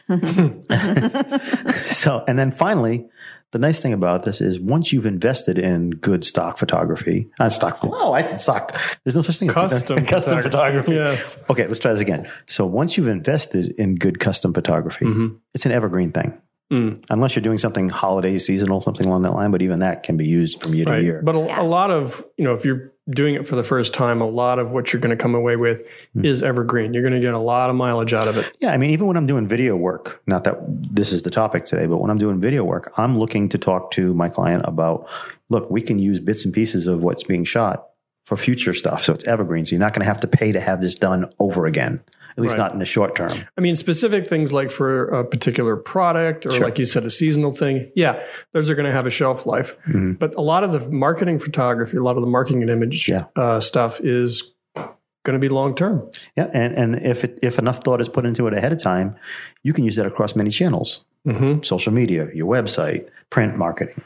so, 1.85 2.25
and 2.27 2.39
then 2.39 2.51
finally, 2.51 3.07
the 3.53 3.59
nice 3.59 3.81
thing 3.81 3.93
about 3.93 4.25
this 4.25 4.41
is 4.41 4.61
once 4.61 4.93
you've 4.93 5.07
invested 5.07 5.59
in 5.59 5.91
good 5.91 6.25
stock 6.25 6.59
photography, 6.59 7.31
uh, 7.41 7.49
stock. 7.49 7.79
Oh, 7.83 8.13
I 8.13 8.23
said 8.23 8.41
stock. 8.41 8.79
There's 9.05 9.17
no 9.17 9.23
such 9.23 9.39
thing 9.39 9.49
Custom 9.49 9.99
as 9.99 10.07
custom 10.07 10.43
photography. 10.43 10.95
Yes. 10.95 11.43
Okay, 11.51 11.67
let's 11.67 11.81
try 11.81 11.93
this 11.93 12.01
again. 12.01 12.31
So 12.47 12.67
once 12.67 12.97
you've 12.97 13.09
invested 13.09 13.73
in 13.79 13.97
good 13.97 14.21
custom 14.21 14.53
photography, 14.53 15.07
it's 15.55 15.67
an 15.67 15.73
evergreen 15.73 16.13
thing. 16.13 16.41
Unless 16.71 17.35
you're 17.35 17.43
doing 17.43 17.59
something 17.59 17.89
holiday, 17.89 18.39
seasonal, 18.39 18.83
something 18.83 19.07
along 19.07 19.23
that 19.23 19.33
line, 19.33 19.51
but 19.51 19.63
even 19.63 19.79
that 19.79 20.03
can 20.03 20.17
be 20.17 20.27
used 20.27 20.63
from 20.63 20.75
year 20.75 20.85
to 20.85 21.03
year. 21.03 21.23
But 21.25 21.35
a, 21.35 21.39
Yeah. 21.41 21.63
a 21.63 21.65
lot 21.65 21.91
of, 21.91 22.25
you 22.37 22.45
know, 22.45 22.53
if 22.55 22.65
you're 22.65 22.93
doing 23.09 23.35
it 23.37 23.49
for 23.49 23.57
the 23.57 23.63
first 23.63 23.95
time, 23.95 24.21
a 24.21 24.27
lot 24.29 24.59
of 24.59 24.71
what 24.71 24.93
you're 24.93 25.01
going 25.01 25.17
to 25.17 25.23
come 25.23 25.35
away 25.35 25.57
with 25.57 25.81
Hmm. 26.13 26.27
is 26.27 26.43
evergreen. 26.43 26.93
You're 26.93 27.03
going 27.03 27.15
to 27.15 27.21
get 27.21 27.33
a 27.33 27.39
lot 27.39 27.71
of 27.71 27.77
mileage 27.77 28.13
out 28.13 28.29
of 28.29 28.37
it. 28.37 28.55
yeah, 28.61 28.73
I 28.73 28.77
mean, 28.77 28.91
even 28.91 29.07
when 29.07 29.17
I'm 29.17 29.27
doing 29.27 29.49
video 29.49 29.77
work, 29.77 30.21
not 30.27 30.45
that 30.45 30.59
this 30.95 31.11
is 31.11 31.23
the 31.23 31.31
topic 31.31 31.65
today, 31.65 31.87
but 31.87 31.99
when 31.99 32.11
I'm 32.11 32.19
doing 32.19 32.39
video 32.39 32.65
work, 32.65 32.93
I'm 32.99 33.19
looking 33.19 33.49
to 33.49 33.57
talk 33.59 33.91
to 33.93 34.13
my 34.13 34.29
client 34.29 34.63
about, 34.67 35.09
look, 35.49 35.71
we 35.71 35.81
can 35.81 35.99
use 35.99 36.21
bits 36.21 36.45
and 36.45 36.53
pieces 36.53 36.87
of 36.87 37.03
what's 37.03 37.23
being 37.23 37.45
shot 37.45 37.87
for 38.27 38.37
future 38.37 38.75
stuff. 38.75 39.03
So 39.05 39.15
it's 39.15 39.25
evergreen. 39.25 39.65
So 39.65 39.71
you're 39.75 39.81
not 39.81 39.95
going 39.95 40.03
to 40.03 40.07
have 40.07 40.21
to 40.21 40.27
pay 40.29 40.53
to 40.53 40.61
have 40.61 40.83
this 40.83 40.97
done 40.97 41.31
over 41.39 41.65
again, 41.65 42.03
at 42.39 42.43
least 42.43 42.53
Right. 42.53 42.59
not 42.59 42.73
in 42.73 42.79
the 42.79 42.85
short 42.87 43.15
term. 43.17 43.33
I 43.57 43.61
mean, 43.61 43.75
specific 43.75 44.27
things 44.29 44.53
like 44.53 44.71
for 44.71 45.09
a 45.09 45.25
particular 45.25 45.77
product 45.77 46.47
or 46.47 46.53
Sure. 46.53 46.65
like 46.65 46.79
you 46.79 46.87
said, 46.87 47.05
a 47.05 47.11
seasonal 47.11 47.53
thing. 47.53 47.91
Yeah, 47.95 48.21
those 48.53 48.71
are 48.71 48.75
going 48.75 48.87
to 48.87 48.93
have 48.93 49.07
a 49.07 49.11
shelf 49.11 49.45
life. 49.45 49.77
But 49.87 50.35
a 50.37 50.41
lot 50.41 50.65
of 50.65 50.73
the 50.73 50.89
marketing 50.89 51.39
photography, 51.41 51.97
a 51.97 52.03
lot 52.03 52.17
of 52.17 52.23
the 52.23 52.31
marketing 52.31 52.63
and 52.63 52.71
image 52.71 53.09
Yeah. 53.09 53.25
uh, 53.37 53.61
stuff 53.61 54.01
is 54.01 54.55
going 54.75 55.35
to 55.35 55.39
be 55.39 55.49
long 55.49 55.75
term. 55.75 56.09
Yeah, 56.37 56.49
and 56.55 56.79
and 56.79 56.95
if 57.05 57.25
it, 57.25 57.39
if 57.43 57.59
enough 57.59 57.83
thought 57.83 58.01
is 58.01 58.09
put 58.09 58.25
into 58.25 58.47
it 58.47 58.55
ahead 58.55 58.73
of 58.73 58.79
time, 58.83 59.17
you 59.63 59.73
can 59.73 59.85
use 59.85 59.97
that 59.97 60.07
across 60.07 60.35
many 60.37 60.51
channels, 60.51 61.05
Mm-hmm. 61.27 61.63
social 61.63 61.93
media, 61.93 62.29
your 62.33 62.47
website, 62.51 63.09
print 63.29 63.59
marketing. 63.59 64.01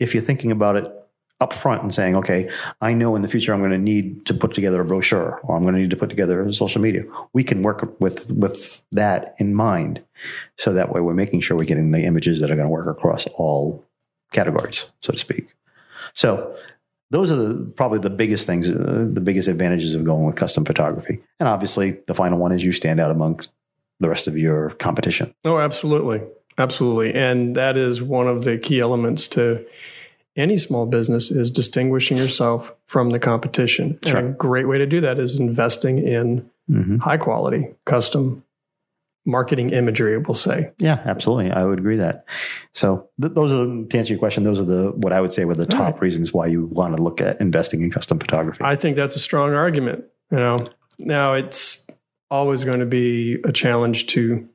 If 0.00 0.12
you're 0.12 0.22
thinking 0.22 0.50
about 0.50 0.76
it 0.76 0.86
up 1.40 1.52
front 1.52 1.82
and 1.82 1.92
saying, 1.92 2.16
okay, 2.16 2.50
I 2.80 2.94
know 2.94 3.14
in 3.14 3.22
the 3.22 3.28
future 3.28 3.52
I'm 3.52 3.60
going 3.60 3.70
to 3.70 3.78
need 3.78 4.24
to 4.26 4.34
put 4.34 4.54
together 4.54 4.80
a 4.80 4.84
brochure, 4.84 5.38
or 5.42 5.56
I'm 5.56 5.62
going 5.62 5.74
to 5.74 5.80
need 5.80 5.90
to 5.90 5.96
put 5.96 6.08
together 6.08 6.50
social 6.52 6.80
media, 6.80 7.04
we 7.32 7.44
can 7.44 7.62
work 7.62 8.00
with 8.00 8.30
with 8.32 8.82
that 8.92 9.34
in 9.38 9.54
mind, 9.54 10.02
so 10.56 10.72
that 10.72 10.92
way 10.92 11.00
we're 11.00 11.14
making 11.14 11.40
sure 11.40 11.56
we're 11.56 11.64
getting 11.64 11.90
the 11.90 12.04
images 12.04 12.40
that 12.40 12.50
are 12.50 12.56
going 12.56 12.66
to 12.66 12.72
work 12.72 12.86
across 12.86 13.26
all 13.34 13.84
categories, 14.32 14.90
so 15.00 15.12
to 15.12 15.18
speak. 15.18 15.54
So 16.14 16.56
those 17.10 17.30
are 17.30 17.36
the, 17.36 17.72
probably 17.72 17.98
the 17.98 18.10
biggest 18.10 18.46
things, 18.46 18.70
uh, 18.70 19.06
the 19.12 19.20
biggest 19.20 19.46
advantages 19.46 19.94
of 19.94 20.04
going 20.04 20.24
with 20.24 20.36
custom 20.36 20.64
photography. 20.64 21.20
And 21.38 21.48
obviously, 21.48 21.98
the 22.06 22.14
final 22.14 22.38
one 22.38 22.52
is 22.52 22.64
you 22.64 22.72
stand 22.72 22.98
out 22.98 23.10
amongst 23.10 23.50
the 24.00 24.08
rest 24.08 24.26
of 24.26 24.36
your 24.36 24.70
competition. 24.70 25.34
Oh, 25.44 25.58
absolutely. 25.58 26.22
Absolutely. 26.58 27.14
And 27.14 27.54
that 27.56 27.76
is 27.76 28.02
one 28.02 28.26
of 28.26 28.44
the 28.44 28.56
key 28.56 28.80
elements 28.80 29.28
to 29.28 29.64
any 30.36 30.58
small 30.58 30.86
business 30.86 31.30
is 31.30 31.50
distinguishing 31.50 32.16
yourself 32.16 32.74
from 32.86 33.10
the 33.10 33.18
competition. 33.18 33.98
Sure. 34.04 34.18
And 34.18 34.28
a 34.28 34.32
great 34.32 34.68
way 34.68 34.78
to 34.78 34.86
do 34.86 35.00
that 35.00 35.18
is 35.18 35.38
investing 35.38 35.98
in 35.98 36.48
Mhm. 36.70 37.00
high 37.00 37.16
quality 37.16 37.68
custom 37.84 38.42
marketing 39.24 39.70
imagery, 39.70 40.16
we'll 40.18 40.34
say. 40.34 40.70
Yeah, 40.78 41.00
absolutely. 41.04 41.50
I 41.50 41.64
would 41.64 41.78
agree 41.80 41.96
that. 41.96 42.24
So 42.72 43.08
th- 43.20 43.34
those 43.34 43.50
are 43.52 43.64
to 43.86 43.98
answer 43.98 44.12
your 44.12 44.18
question. 44.20 44.44
Those 44.44 44.60
are 44.60 44.64
the 44.64 44.92
what 44.96 45.12
I 45.12 45.20
would 45.20 45.32
say 45.32 45.44
were 45.44 45.54
the 45.54 45.66
top 45.66 45.94
right. 45.94 46.02
reasons 46.02 46.32
why 46.32 46.46
you 46.46 46.66
want 46.66 46.96
to 46.96 47.02
look 47.02 47.20
at 47.20 47.40
investing 47.40 47.80
in 47.82 47.90
custom 47.90 48.18
photography. 48.20 48.62
I 48.64 48.76
think 48.76 48.94
that's 48.96 49.16
a 49.16 49.20
strong 49.20 49.52
argument. 49.54 50.04
You 50.30 50.38
know, 50.38 50.66
now 50.98 51.34
it's 51.34 51.86
always 52.30 52.62
going 52.64 52.80
to 52.80 52.86
be 52.86 53.38
a 53.44 53.52
challenge 53.52 54.06
to 54.08 54.48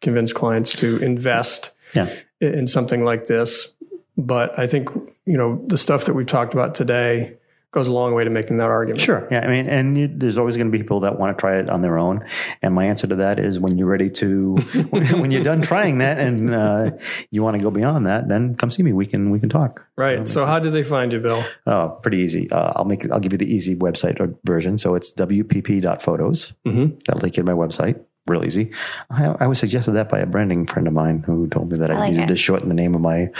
convince 0.00 0.32
clients 0.32 0.72
to 0.76 0.96
invest 0.98 1.72
Yeah. 1.94 2.08
in 2.40 2.66
something 2.66 3.04
like 3.04 3.26
this. 3.26 3.74
But 4.16 4.58
I 4.58 4.66
think, 4.66 4.88
you 5.26 5.36
know, 5.36 5.62
the 5.66 5.76
stuff 5.78 6.04
that 6.06 6.14
we've 6.14 6.26
talked 6.26 6.54
about 6.54 6.74
today 6.74 7.36
goes 7.72 7.88
a 7.88 7.92
long 7.92 8.14
way 8.14 8.22
to 8.22 8.30
making 8.30 8.58
that 8.58 8.70
argument. 8.70 9.00
Sure. 9.00 9.26
Yeah. 9.32 9.40
I 9.40 9.48
mean, 9.48 9.66
and 9.66 9.98
you, 9.98 10.06
there's 10.06 10.38
always 10.38 10.56
going 10.56 10.68
to 10.68 10.70
be 10.70 10.78
people 10.78 11.00
that 11.00 11.18
want 11.18 11.36
to 11.36 11.40
try 11.40 11.56
it 11.56 11.68
on 11.68 11.82
their 11.82 11.98
own. 11.98 12.24
And 12.62 12.72
my 12.72 12.84
answer 12.84 13.08
to 13.08 13.16
that 13.16 13.40
is 13.40 13.58
when 13.58 13.76
you're 13.76 13.88
ready 13.88 14.10
to, 14.10 14.54
when 14.90 15.32
you're 15.32 15.42
done 15.42 15.60
trying 15.60 15.98
that 15.98 16.20
and 16.20 16.54
uh, 16.54 16.92
you 17.32 17.42
want 17.42 17.56
to 17.56 17.62
go 17.62 17.72
beyond 17.72 18.06
that, 18.06 18.28
then 18.28 18.54
come 18.54 18.70
see 18.70 18.84
me. 18.84 18.92
We 18.92 19.06
can 19.06 19.30
we 19.30 19.40
can 19.40 19.48
talk. 19.48 19.86
Right. 19.96 20.28
So 20.28 20.46
how 20.46 20.60
do 20.60 20.70
they 20.70 20.84
find 20.84 21.10
you, 21.10 21.18
Bill? 21.18 21.44
Oh, 21.66 21.98
pretty 22.00 22.18
easy. 22.18 22.48
Uh, 22.48 22.74
I'll 22.76 22.84
make 22.84 23.10
I'll 23.10 23.18
give 23.18 23.32
you 23.32 23.38
the 23.38 23.52
easy 23.52 23.74
website 23.74 24.20
or 24.20 24.32
version. 24.44 24.78
So 24.78 24.94
it's 24.94 25.12
wpp.photos. 25.12 26.52
Mhm. 26.64 27.02
That'll 27.06 27.20
take 27.20 27.36
you 27.36 27.42
to 27.42 27.46
my 27.52 27.58
website. 27.58 28.00
Real 28.26 28.44
easy. 28.46 28.72
I, 29.10 29.34
I 29.40 29.46
was 29.46 29.58
suggested 29.58 29.92
that 29.92 30.08
by 30.08 30.18
a 30.18 30.26
branding 30.26 30.66
friend 30.66 30.88
of 30.88 30.94
mine 30.94 31.22
who 31.26 31.46
told 31.48 31.70
me 31.70 31.78
that 31.78 31.90
I, 31.90 31.94
I 31.94 31.98
like 31.98 32.10
needed 32.12 32.24
it. 32.24 32.28
to 32.28 32.36
shorten 32.36 32.68
the 32.68 32.74
name 32.74 32.94
of 32.94 33.02
my 33.02 33.26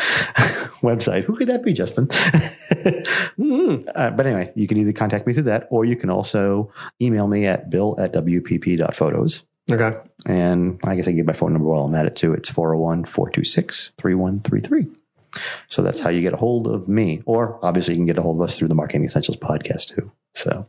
website. 0.82 1.24
Who 1.24 1.36
could 1.36 1.48
that 1.48 1.64
be, 1.64 1.72
Justin? 1.72 2.08
Mm. 3.38 3.84
Uh, 3.94 4.10
but 4.10 4.26
anyway, 4.26 4.52
you 4.54 4.66
can 4.68 4.76
either 4.78 4.92
contact 4.92 5.26
me 5.26 5.32
through 5.32 5.42
that 5.44 5.66
or 5.70 5.84
you 5.84 5.96
can 5.96 6.08
also 6.10 6.72
email 7.00 7.26
me 7.26 7.46
at 7.46 7.68
bill 7.70 7.96
at 7.98 8.12
wpp.photos. 8.12 9.44
Okay. 9.70 9.98
And 10.26 10.78
I 10.84 10.94
guess 10.94 11.06
I 11.06 11.10
can 11.10 11.16
give 11.16 11.26
my 11.26 11.32
phone 11.32 11.52
number 11.52 11.66
while 11.68 11.82
I'm 11.84 11.94
at 11.94 12.06
it 12.06 12.14
too. 12.16 12.32
It's 12.32 12.48
401 12.48 13.04
426 13.06 13.92
3133. 13.98 14.86
So 15.68 15.82
that's 15.82 16.00
how 16.00 16.10
you 16.10 16.20
get 16.20 16.34
a 16.34 16.36
hold 16.36 16.66
of 16.68 16.86
me. 16.88 17.22
Or 17.26 17.58
obviously, 17.64 17.94
you 17.94 17.98
can 17.98 18.06
get 18.06 18.18
a 18.18 18.22
hold 18.22 18.36
of 18.40 18.48
us 18.48 18.56
through 18.56 18.68
the 18.68 18.74
Marketing 18.74 19.04
Essentials 19.04 19.36
podcast 19.38 19.94
too. 19.94 20.12
So 20.34 20.68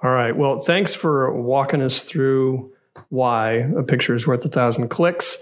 All 0.00 0.10
right. 0.10 0.34
Well, 0.36 0.58
thanks 0.58 0.94
for 0.94 1.32
walking 1.34 1.82
us 1.82 2.02
through 2.02 2.72
why 3.08 3.52
a 3.76 3.82
picture 3.82 4.14
is 4.14 4.26
worth 4.26 4.44
a 4.44 4.48
thousand 4.48 4.88
clicks. 4.88 5.38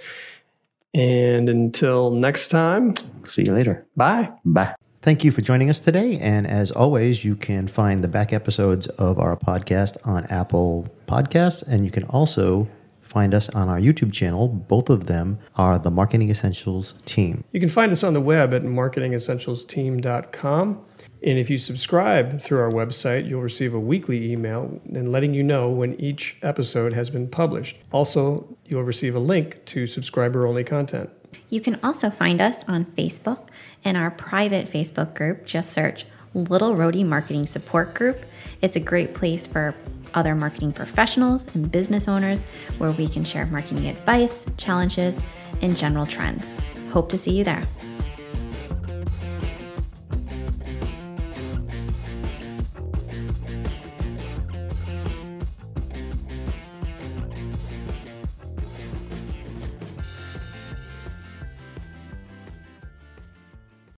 And 0.93 1.49
until 1.49 2.11
next 2.11 2.49
time, 2.49 2.95
see 3.25 3.45
you 3.45 3.53
later. 3.53 3.87
bye. 3.97 4.31
Bye. 4.45 4.75
Thank 5.03 5.25
you 5.25 5.33
for 5.33 5.41
joining 5.41 5.71
us 5.71 5.81
today. 5.81 6.19
And 6.19 6.47
as 6.47 6.71
always, 6.71 7.25
you 7.25 7.35
can 7.35 7.69
find 7.69 8.05
the 8.05 8.09
back 8.09 8.35
episodes 8.35 8.87
of 8.87 9.19
our 9.19 9.35
podcast 9.35 9.97
on 10.07 10.27
Apple 10.27 10.89
Podcasts. 11.07 11.67
And 11.67 11.87
you 11.87 11.91
can 11.91 12.05
also 12.05 12.69
find 13.01 13.33
us 13.33 13.49
on 13.51 13.71
our 13.71 13.81
YouTube 13.81 14.13
channel. 14.13 14.47
Both 14.47 14.91
of 14.91 15.07
them 15.07 15.39
are 15.57 15.79
the 15.79 15.91
Marketing 15.91 16.29
Essentials 16.29 16.93
team. 17.07 17.45
You 17.53 17.61
can 17.61 17.71
find 17.71 17.91
us 17.93 18.05
on 18.05 18.13
the 18.13 18.21
web 18.21 18.53
at 18.53 18.63
marketingessentialsteam.com. 18.63 20.85
And 21.23 21.39
if 21.39 21.51
you 21.51 21.59
subscribe 21.59 22.41
through 22.41 22.61
our 22.61 22.71
website, 22.71 23.29
you'll 23.29 23.43
receive 23.43 23.75
a 23.75 23.81
weekly 23.81 24.33
email 24.33 24.81
and 24.95 25.13
letting 25.13 25.35
you 25.35 25.43
know 25.43 25.69
when 25.69 26.01
each 26.01 26.39
episode 26.43 26.95
has 26.95 27.11
been 27.11 27.29
published. 27.29 27.77
Also, 27.93 28.57
you'll 28.67 28.85
receive 28.85 29.15
a 29.15 29.19
link 29.21 29.65
to 29.67 29.87
subscriber 29.87 30.47
only 30.47 30.65
content. 30.65 31.11
You 31.49 31.61
can 31.61 31.79
also 31.83 32.11
find 32.11 32.41
us 32.41 32.65
on 32.67 32.87
Facebook 32.87 33.49
in 33.85 33.97
our 33.97 34.11
private 34.11 34.71
Facebook 34.71 35.15
group. 35.15 35.45
Just 35.45 35.73
search 35.73 36.07
Little 36.35 36.75
Rhody 36.75 37.05
Marketing 37.05 37.47
Support 37.47 37.95
Group. 37.95 38.25
It's 38.63 38.77
a 38.77 38.81
great 38.81 39.15
place 39.15 39.47
for 39.47 39.75
other 40.15 40.35
marketing 40.35 40.73
professionals 40.73 41.55
and 41.55 41.71
business 41.71 42.09
owners 42.09 42.43
where 42.79 42.93
we 42.93 43.09
can 43.09 43.25
share 43.25 43.47
marketing 43.47 43.87
advice, 43.89 44.47
challenges, 44.57 45.21
and 45.61 45.77
general 45.77 46.07
trends. 46.07 46.59
Hope 46.91 47.09
to 47.11 47.19
see 47.19 47.33
you 47.33 47.45
there. 47.45 47.65